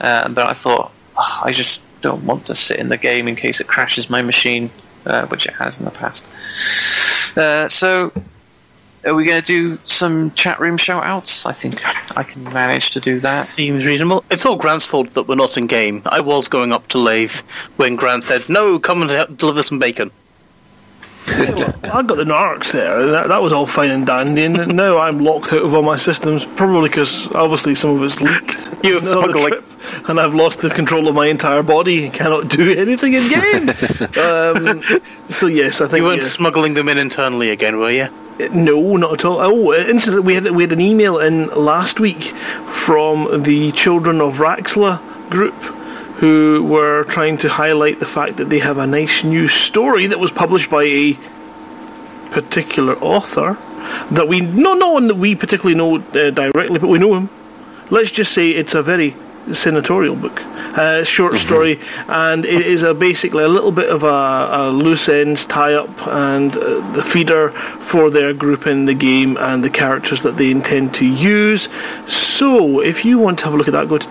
[0.02, 3.28] Uh, and then I thought, "Ah, I just don't want to sit in the game
[3.28, 4.70] in case it crashes my machine,
[5.06, 6.24] uh, which it has in the past.
[7.36, 8.12] Uh, so,
[9.06, 11.46] are we going to do some chat room shout outs?
[11.46, 11.82] I think
[12.18, 13.48] I can manage to do that.
[13.48, 14.24] Seems reasonable.
[14.30, 16.02] It's all Grant's fault that we're not in game.
[16.06, 17.44] I was going up to Lave
[17.78, 20.12] when Grant said, "No, come and deliver some bacon."
[21.84, 23.12] I got the narcs there.
[23.12, 24.44] That, that was all fine and dandy.
[24.46, 28.20] And now I'm locked out of all my systems, probably because obviously some of it's
[28.22, 28.56] leaked.
[28.80, 33.14] The trip, and I've lost the control of my entire body and cannot do anything
[33.14, 33.70] in game.
[34.18, 34.82] um,
[35.38, 36.30] so yes, I think You weren't yeah.
[36.30, 38.08] smuggling them in internally again, were you?
[38.52, 39.40] No, not at all.
[39.42, 42.34] Oh, incidentally, we had we had an email in last week
[42.86, 45.56] from the Children of Raxxla group,
[46.20, 50.20] who were trying to highlight the fact that they have a nice new story that
[50.20, 51.14] was published by a
[52.32, 53.58] particular author
[54.12, 57.30] that we no no one that we particularly know uh, directly, but we know him.
[57.90, 59.16] Let's just say it's a very
[59.54, 60.40] senatorial book,
[60.78, 65.10] uh, short story, and it is a basically a little bit of a, a loose
[65.10, 67.50] ends tie up and uh, the feeder
[67.88, 71.68] for their group in the game and the characters that they intend to use.
[72.08, 74.10] So, if you want to have a look at that, go to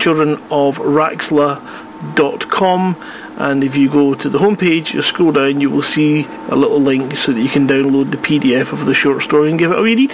[1.98, 2.96] childrenofraxxla.com
[3.38, 6.80] and if you go to the homepage, you scroll down, you will see a little
[6.80, 9.78] link so that you can download the PDF of the short story and give it
[9.78, 10.10] a read.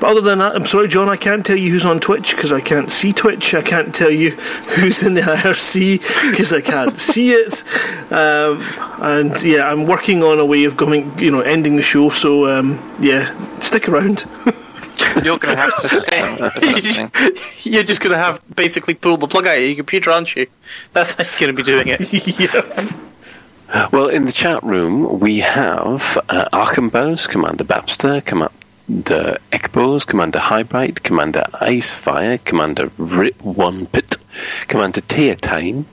[0.00, 2.52] But other than that, I'm sorry, John, I can't tell you who's on Twitch because
[2.52, 3.52] I can't see Twitch.
[3.52, 4.30] I can't tell you
[4.76, 7.62] who's in the IRC because I can't see it.
[8.10, 8.62] Um,
[9.02, 12.10] and yeah, I'm working on a way of going, you know, ending the show.
[12.10, 14.24] So um, yeah, stick around.
[14.98, 17.42] You're going to have to sing for something.
[17.62, 20.46] You're just going to have basically pull the plug out of your computer, aren't you?
[20.92, 22.40] That's how you're going to be doing it.
[22.40, 23.88] yeah.
[23.92, 31.02] Well, in the chat room, we have uh, Archambaus, Commander Babster, Commander Ekbos, Commander Highbright,
[31.02, 34.16] Commander Icefire, Commander Rip One Pit,
[34.68, 35.84] Commander Teatine,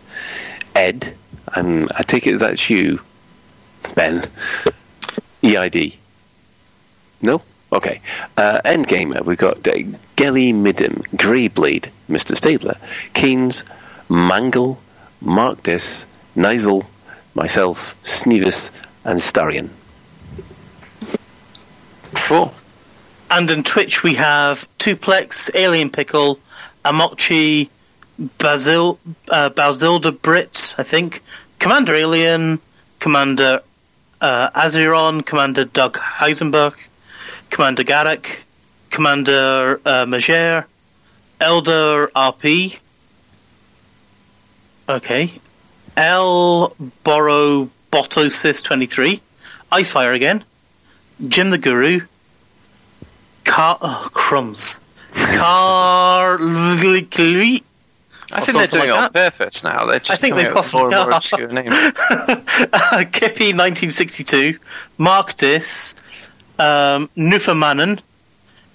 [0.76, 1.16] Ed,
[1.56, 3.02] and I take it that's you,
[3.96, 4.24] Ben.
[5.44, 5.94] EID.
[7.22, 7.42] No?
[7.74, 8.02] Okay.
[8.38, 9.74] Uh, Endgamer, we've got uh,
[10.16, 12.38] Gelly Midden, Mr.
[12.38, 12.78] Stabler,
[13.16, 13.64] Keynes,
[14.10, 14.78] Mangle,
[15.22, 16.06] Mark Dis,
[16.36, 16.86] Nigel,
[17.34, 18.70] myself, Sneevis,
[19.06, 19.70] and Starion.
[22.14, 22.54] Cool.
[23.32, 26.40] And in Twitch we have Tuplex, Alien Pickle,
[26.86, 27.70] Amokchi,
[28.38, 31.24] Basil, uh, Basilda Brit, I think,
[31.58, 32.60] Commander Alien,
[33.00, 33.62] Commander
[34.22, 36.76] uh, Aziron, Commander Doug Heisenberg,
[37.54, 38.44] Commander Garrick,
[38.90, 40.08] Commander uh,
[41.40, 42.80] Elder RP.
[44.90, 45.34] Okay.
[45.96, 49.22] L Borrow Botosis 23.
[49.72, 50.44] Icefire again.
[51.28, 52.02] Jim the Guru.
[53.46, 53.78] Car.
[53.82, 54.78] Oh, crumbs.
[55.14, 56.40] Car.
[56.40, 57.62] I
[58.42, 59.86] Or think they're doing it on like purpose now.
[59.86, 61.70] They're just I think they with more and more possibly obscure names.
[63.12, 64.58] Kippy 1962,
[64.98, 65.94] Mark Dis,
[66.64, 68.02] um, Newfoundland,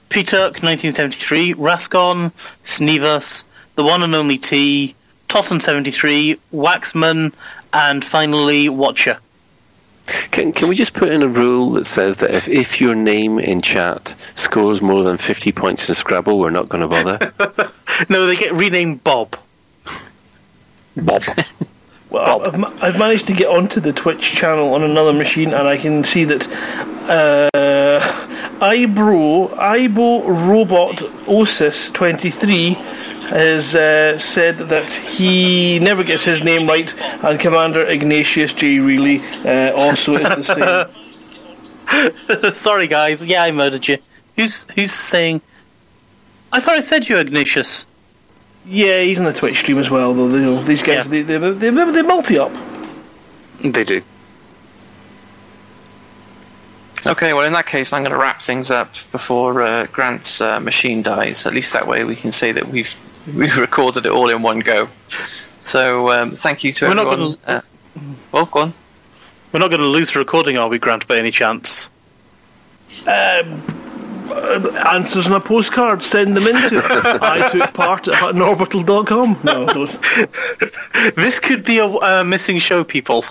[0.09, 2.33] Peterk 1973, Rascon,
[2.65, 3.45] Snevus,
[3.75, 4.95] The One and Only T,
[5.29, 7.33] Tossin 73, Waxman,
[7.73, 9.19] and finally Watcher.
[10.31, 13.39] Can, can we just put in a rule that says that if, if your name
[13.39, 17.73] in chat scores more than 50 points in Scrabble, we're not going to bother?
[18.09, 19.37] No, they get renamed Bob.
[20.97, 21.23] Bob.
[22.11, 25.69] Well, I've, ma- I've managed to get onto the Twitch channel on another machine, and
[25.69, 26.47] I can see that
[27.07, 28.01] uh,
[28.61, 36.67] Ibro Ibo Robot Osis twenty three has uh, said that he never gets his name
[36.67, 36.93] right,
[37.25, 38.79] and Commander Ignatius J.
[38.79, 40.89] Reilly uh, also is the
[41.87, 42.55] same.
[42.59, 43.23] Sorry, guys.
[43.23, 43.99] Yeah, I murdered you.
[44.37, 45.43] Who's who's saying?
[46.53, 47.85] I thought I said you, Ignatius.
[48.69, 50.29] Yeah, he's on the Twitch stream as well, though.
[50.29, 51.11] You know, these guys, Yeah.
[51.11, 52.53] they, they, they, they, they multi up.
[53.63, 54.03] They do.
[57.07, 60.61] Okay, well, in that case, I'm going to wrap things up before uh, Grant's uh,
[60.61, 61.47] machine dies.
[61.47, 62.89] At least that way we can say that we've
[63.35, 64.89] we've recorded it all in one go.
[65.69, 67.37] So, um, thank you to We're not everyone.
[67.47, 68.75] gonna- Uh, well, go on.
[69.53, 71.71] We're not going to lose the recording, are we, Grant, by any chance?
[73.07, 73.63] Um,
[74.31, 76.81] answers on a postcard, send them into.
[77.23, 79.41] I took part at norbital.com.
[79.45, 81.15] No, don't.
[81.17, 83.25] This could be a uh, missing show, people.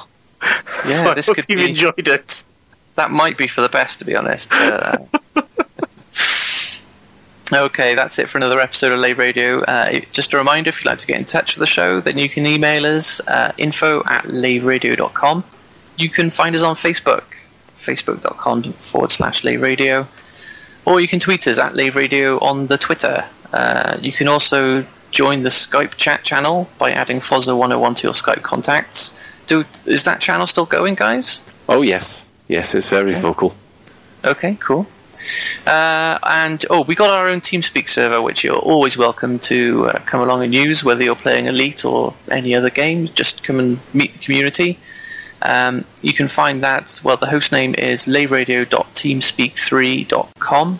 [0.86, 1.70] Yeah, So I this hope could you've be.
[1.70, 2.44] enjoyed it.
[2.96, 4.52] That might be for the best, to be honest.
[4.52, 4.98] Uh,
[7.54, 9.62] okay, that's it for another episode of Lave Radio.
[9.64, 12.18] Uh, just a reminder, if you'd like to get in touch with the show, then
[12.18, 15.44] you can email us uh, info at laveradio.com.
[15.98, 17.24] You can find us on Facebook,
[17.86, 20.08] facebook.com forward slash Lave Radio.
[20.88, 23.28] Or you can tweet us at Lave Radio on the Twitter.
[23.52, 28.42] Uh, you can also join the Skype chat channel by adding Fozza101 to your Skype
[28.42, 29.12] contacts.
[29.48, 31.42] Do, is that channel still going, guys?
[31.68, 32.24] oh, yes.
[32.48, 33.54] Yes, it's very vocal.
[34.24, 34.88] Okay, cool.
[35.66, 40.00] Uh, and oh, we got our own TeamSpeak server, which you're always welcome to uh,
[40.06, 43.10] come along and use, whether you're playing Elite or any other game.
[43.10, 44.80] Just come and meet the community.
[45.42, 47.00] Um, you can find that.
[47.04, 50.80] Well, the host name is laveradio.teamspeak3.com.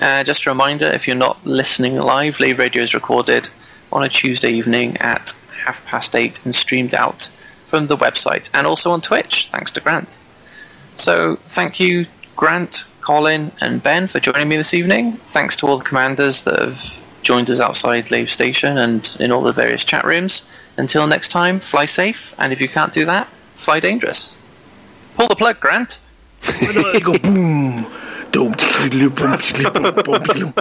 [0.00, 3.48] Uh, just a reminder, if you're not listening live, Lave Radio is recorded
[3.92, 5.32] on a Tuesday evening at
[5.64, 7.28] half past eight and streamed out
[7.66, 10.16] from the website and also on Twitch, thanks to Grant.
[10.96, 12.06] So thank you,
[12.36, 15.18] Grant, Colin, and Ben for joining me this evening.
[15.32, 16.78] Thanks to all the commanders that have
[17.22, 20.42] joined us outside Lave Station and in all the various chat rooms.
[20.76, 23.28] Until next time, fly safe, and if you can't do that,
[23.60, 24.34] fly dangerous.
[25.16, 25.98] Pull the plug, Grant.
[26.42, 27.86] I know, they go boom.
[28.32, 30.54] Dum, tickly, boom, tickly, boom, boom, boom.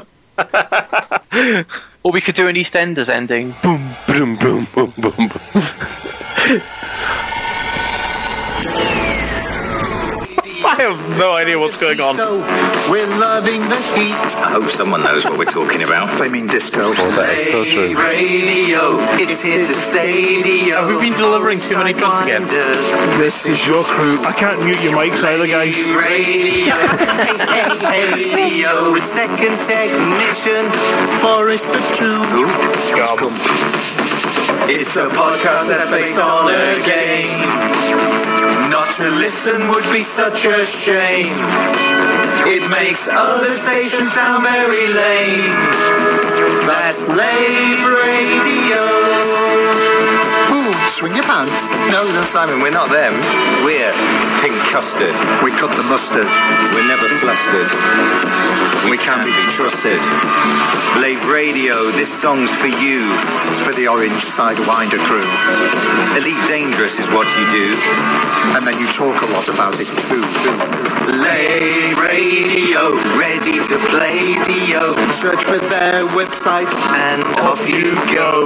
[2.04, 3.56] Or we could do an EastEnders ending.
[3.62, 5.30] Boom, boom, boom, boom, boom,
[10.66, 12.18] I have no idea what's going on.
[12.92, 14.12] We're loving the heat.
[14.12, 16.20] I hope someone knows what we're talking about.
[16.20, 16.90] They mean disco.
[16.92, 17.96] Oh, that is so true.
[17.96, 20.42] Radio, it's here to stay.
[20.72, 22.44] Have we been delivering too many drugs again?
[23.18, 24.20] This is your crew.
[24.26, 25.76] I can't mute your mics either, guys.
[25.76, 26.76] Radio,
[28.36, 30.68] radio, with second technician,
[31.24, 32.20] Forrester Two.
[34.68, 38.09] It's a podcast that's based on a game.
[39.00, 41.38] Not to listen would be such a shame.
[42.48, 45.56] It makes other stations sound very lame.
[46.68, 48.84] That's Lave Radio.
[50.52, 51.54] Ooh, swing your pants.
[51.90, 53.14] No, no, Simon, we're not them.
[53.64, 53.94] We're
[54.42, 55.16] pink custard.
[55.44, 56.28] We cut the mustard.
[56.72, 57.70] We're never flustered.
[58.90, 60.00] We can't be trusted.
[61.02, 63.12] Lave Radio, this song's for you.
[63.64, 65.28] For the Orange Sidewinder crew.
[66.16, 67.76] Elite Dangerous is what you do.
[68.56, 70.24] And then you talk a lot about it too.
[71.20, 74.96] Lave Radio, ready to Play-Doh.
[75.22, 78.46] Search for their website and off you go.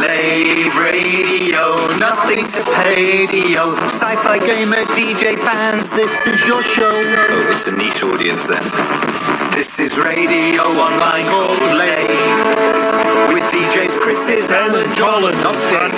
[0.00, 3.74] Lave Radio, nothing to pay yo.
[4.00, 6.88] Sci-fi gamer, DJ fans, this is your show.
[6.88, 8.62] Oh, it's a niche audience then.
[9.50, 12.06] This is radio online called Lave.
[13.34, 14.70] With DJs Chris's, and
[15.42, 15.90] not Dave.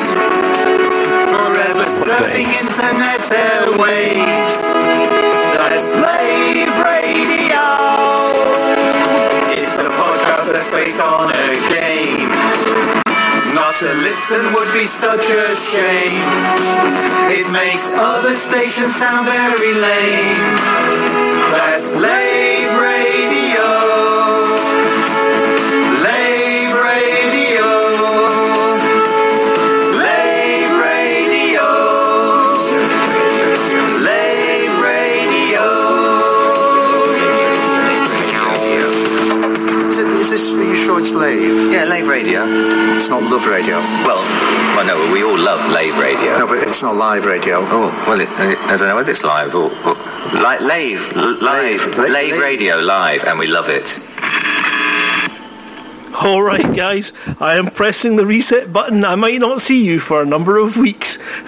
[1.28, 4.62] Forever surfing internet airwaves.
[5.60, 7.68] That's Slave Radio.
[9.52, 11.31] It's a podcast that's based on a game.
[11.31, 11.31] Not
[13.82, 16.22] to listen would be such a shame.
[17.38, 20.38] It makes other stations sound very lame.
[21.50, 22.31] That's Slave
[41.22, 41.72] Lave?
[41.72, 42.42] Yeah, Lave Radio.
[42.98, 43.78] It's not Love Radio.
[44.04, 44.22] Well,
[44.76, 46.38] well, no, we all love Lave Radio.
[46.38, 47.58] No, but it's not live radio.
[47.60, 49.70] Oh, well, it, I don't know whether it's live or...
[49.86, 49.94] or
[50.34, 52.40] li- Lave, l- live, Lave, Lave Lave.
[52.42, 53.86] Radio live, and we love it.
[56.14, 59.04] All right, guys, I am pressing the reset button.
[59.04, 61.16] I might not see you for a number of weeks.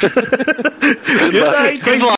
[0.00, 1.82] Good night.
[1.84, 2.12] Good luck.